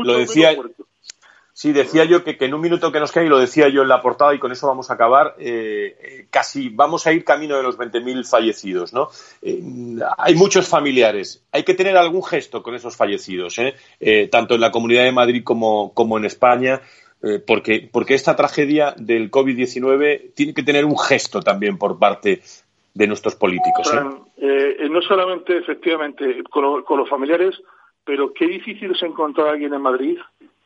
lo 0.03 0.13
decía, 0.13 0.55
Sí, 1.57 1.73
decía 1.73 2.05
yo 2.05 2.23
que, 2.23 2.37
en 2.39 2.53
un 2.53 2.61
minuto 2.61 2.91
que 2.91 2.99
nos 2.99 3.11
queda, 3.11 3.23
y 3.23 3.29
lo 3.29 3.39
decía 3.39 3.67
yo 3.67 3.81
en 3.81 3.87
la 3.87 3.99
portada, 3.99 4.35
y 4.35 4.37
con 4.37 4.51
eso 4.51 4.67
vamos 4.67 4.91
a 4.91 4.93
acabar, 4.93 5.33
eh, 5.39 5.97
eh, 5.99 6.27
casi 6.29 6.69
vamos 6.69 7.07
a 7.07 7.13
ir 7.13 7.23
camino 7.23 7.57
de 7.57 7.63
los 7.63 7.79
20.000 7.79 8.29
fallecidos, 8.29 8.93
¿no? 8.93 9.09
Eh, 9.41 9.59
hay 10.19 10.35
muchos 10.35 10.69
familiares. 10.69 11.43
Hay 11.51 11.63
que 11.63 11.73
tener 11.73 11.97
algún 11.97 12.21
gesto 12.21 12.61
con 12.61 12.75
esos 12.75 12.95
fallecidos, 12.95 13.55
tanto 14.29 14.53
en 14.53 14.61
la 14.61 14.69
Comunidad 14.69 15.05
de 15.05 15.11
Madrid 15.11 15.41
como, 15.43 15.95
como 15.95 16.19
en 16.19 16.25
España, 16.25 16.79
porque, 17.47 17.89
porque 17.91 18.13
esta 18.13 18.35
tragedia 18.35 18.93
del 18.95 19.31
COVID-19 19.31 20.35
tiene 20.35 20.53
que 20.53 20.61
tener 20.61 20.85
un 20.85 20.99
gesto 20.99 21.39
también 21.39 21.79
por 21.79 21.97
parte 21.97 22.39
de 22.93 23.07
nuestros 23.07 23.35
políticos. 23.35 23.91
no 23.95 25.01
solamente, 25.01 25.57
efectivamente, 25.57 26.43
con, 26.51 26.83
con 26.83 26.99
los 26.99 27.09
familiares, 27.09 27.55
pero 28.07 28.31
qué 28.31 28.47
difícil 28.47 28.91
es 28.91 29.01
encontrar 29.01 29.47
a 29.47 29.51
alguien 29.53 29.73
en 29.73 29.81
Madrid 29.81 30.17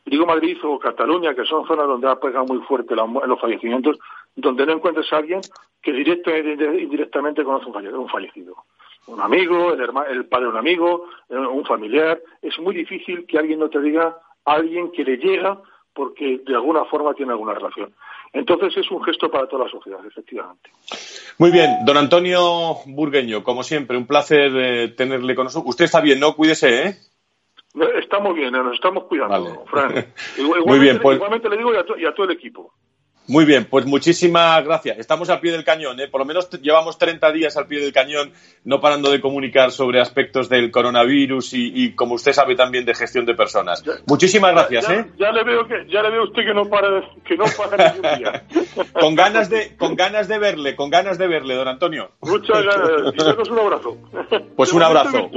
digo 0.06 0.26
Madrid 0.26 0.58
o 0.64 0.80
Cataluña, 0.80 1.36
que 1.36 1.46
son 1.46 1.66
zonas 1.68 1.88
donde 1.88 2.10
ha 2.10 2.20
pegado 2.20 2.46
muy 2.46 2.60
fuerte 2.60 2.96
los 2.96 3.40
fallecimientos, 3.40 3.98
donde 4.36 4.66
no 4.66 4.74
encuentres 4.74 5.12
a 5.14 5.18
alguien 5.18 5.42
que 5.82 5.92
directamente 5.92 6.66
e 6.66 6.82
indirectamente 6.82 7.44
conoce 7.44 7.68
un 7.68 8.10
fallecido. 8.10 8.56
Un 9.08 9.20
amigo, 9.20 9.74
el, 9.74 9.82
hermano, 9.82 10.08
el 10.10 10.26
padre 10.26 10.46
de 10.46 10.52
un 10.52 10.58
amigo, 10.58 11.08
eh, 11.30 11.36
un 11.36 11.66
familiar. 11.66 12.22
Es 12.42 12.58
muy 12.60 12.76
difícil 12.76 13.26
que 13.26 13.40
alguien 13.40 13.60
no 13.60 13.70
te 13.70 13.82
diga 13.82 14.18
a 14.46 14.54
alguien 14.54 14.92
que 14.92 15.04
le 15.04 15.18
llega 15.18 15.60
porque 15.94 16.42
de 16.46 16.56
alguna 16.56 16.86
forma 16.86 17.14
tiene 17.14 17.32
alguna 17.32 17.54
relación. 17.54 17.94
Entonces 18.34 18.78
es 18.78 18.90
un 18.92 19.04
gesto 19.04 19.30
para 19.30 19.48
toda 19.48 19.66
la 19.66 19.72
sociedad, 19.72 20.00
efectivamente. 20.06 20.70
Muy 21.38 21.52
bien, 21.52 21.84
don 21.86 21.98
Antonio 21.98 22.78
Burgueño, 22.86 23.44
como 23.44 23.64
siempre, 23.64 23.98
un 23.98 24.08
placer 24.08 24.52
eh, 24.56 24.88
tenerle 24.90 25.36
con 25.36 25.46
nosotros. 25.46 25.72
Usted 25.72 25.86
está 25.86 26.00
bien, 26.00 26.20
¿no? 26.20 26.36
Cuídese, 26.36 26.88
¿eh? 26.88 26.96
Estamos 28.00 28.36
bien, 28.36 28.52
nos 28.52 28.74
estamos 28.76 29.06
cuidando, 29.06 29.66
Fran. 29.68 29.92
Igualmente, 30.38 30.70
Muy 30.70 30.80
bien, 30.80 31.00
pues... 31.02 31.16
igualmente 31.16 31.50
le 31.50 31.58
digo 31.58 31.72
y 31.74 32.06
a, 32.06 32.14
todo 32.14 32.26
el 32.26 32.32
equipo. 32.32 32.74
Muy 33.28 33.46
bien, 33.46 33.66
pues 33.66 33.86
muchísimas 33.86 34.64
gracias. 34.66 34.98
Estamos 34.98 35.30
al 35.30 35.40
pie 35.40 35.52
del 35.52 35.64
cañón, 35.64 36.00
¿eh? 36.00 36.08
por 36.08 36.20
lo 36.20 36.26
menos 36.26 36.50
llevamos 36.62 36.98
30 36.98 37.32
días 37.32 37.56
al 37.56 37.68
pie 37.68 37.80
del 37.80 37.94
cañón, 37.94 38.34
no 38.66 38.82
parando 38.82 39.12
de 39.12 39.22
comunicar 39.22 39.72
sobre 39.72 40.02
aspectos 40.02 40.50
del 40.50 40.72
coronavirus 40.72 41.54
y, 41.54 41.94
como 41.94 42.16
usted 42.16 42.34
sabe, 42.34 42.56
también 42.56 42.84
de 42.84 42.96
gestión 42.96 43.26
de 43.26 43.36
personas. 43.36 43.84
muchísimas 44.08 44.52
gracias. 44.52 44.88
Ya, 44.88 44.94
¿eh? 44.96 45.06
ya, 45.18 45.32
le 45.32 45.44
veo 45.44 45.68
que 45.68 45.86
ya 45.88 46.02
le 46.02 46.10
veo 46.10 46.22
a 46.22 46.24
usted 46.26 46.44
que 46.44 46.54
no 46.54 46.68
para, 46.68 47.02
que 47.24 47.38
no 47.38 47.46
para 47.58 47.94
ningún 47.94 48.18
día. 48.18 48.44
con 49.00 49.16
ganas 49.16 49.50
de, 49.50 49.78
con 49.78 49.96
ganas 49.96 50.28
de 50.28 50.40
verle, 50.40 50.76
con 50.76 50.90
ganas 50.90 51.18
de 51.18 51.28
verle, 51.28 51.56
don 51.56 51.68
Antonio. 51.68 52.12
Muchas 52.22 52.64
gracias. 52.64 53.48
Y 53.48 53.52
un 53.52 53.60
abrazo. 53.60 53.98
Pues 54.56 54.74
un 54.74 54.84
abrazo. 54.84 55.30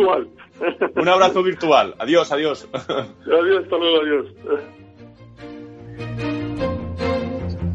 Un 0.97 1.09
abrazo 1.09 1.43
virtual. 1.43 1.95
Adiós, 1.99 2.33
adiós. 2.33 2.69
Adiós, 2.73 3.63
hasta 3.63 3.77
luego, 3.77 4.01
adiós. 4.01 4.27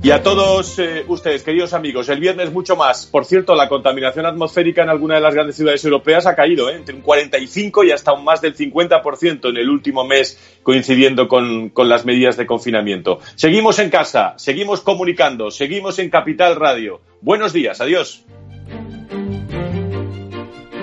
Y 0.02 0.12
a 0.12 0.24
todos 0.24 0.80
eh, 0.80 1.04
ustedes, 1.10 1.44
queridos 1.44 1.74
amigos, 1.74 2.08
el 2.08 2.22
viernes 2.22 2.54
mucho 2.54 2.78
más. 2.78 3.06
Por 3.06 3.26
cierto, 3.26 3.54
la 3.54 3.68
contaminación 3.68 4.26
atmosférica 4.26 4.82
en 4.82 4.90
alguna 4.90 5.16
de 5.16 5.22
las 5.22 5.34
grandes 5.34 5.58
ciudades 5.58 5.84
europeas 5.84 6.26
ha 6.26 6.36
caído, 6.36 6.70
¿eh? 6.70 6.78
entre 6.78 6.96
un 6.96 7.02
45 7.02 7.84
y 7.84 7.92
hasta 7.92 8.14
un 8.14 8.24
más 8.24 8.40
del 8.40 8.56
50% 8.56 9.50
en 9.50 9.58
el 9.58 9.70
último 9.70 10.06
mes, 10.06 10.40
coincidiendo 10.64 11.28
con, 11.28 11.70
con 11.70 11.90
las 11.90 12.06
medidas 12.06 12.38
de 12.38 12.46
confinamiento. 12.46 13.20
Seguimos 13.36 13.78
en 13.80 13.90
casa, 13.90 14.36
seguimos 14.38 14.80
comunicando, 14.80 15.52
seguimos 15.52 16.00
en 16.00 16.10
Capital 16.10 16.56
Radio. 16.56 17.02
Buenos 17.20 17.52
días, 17.52 17.82
adiós. 17.82 18.24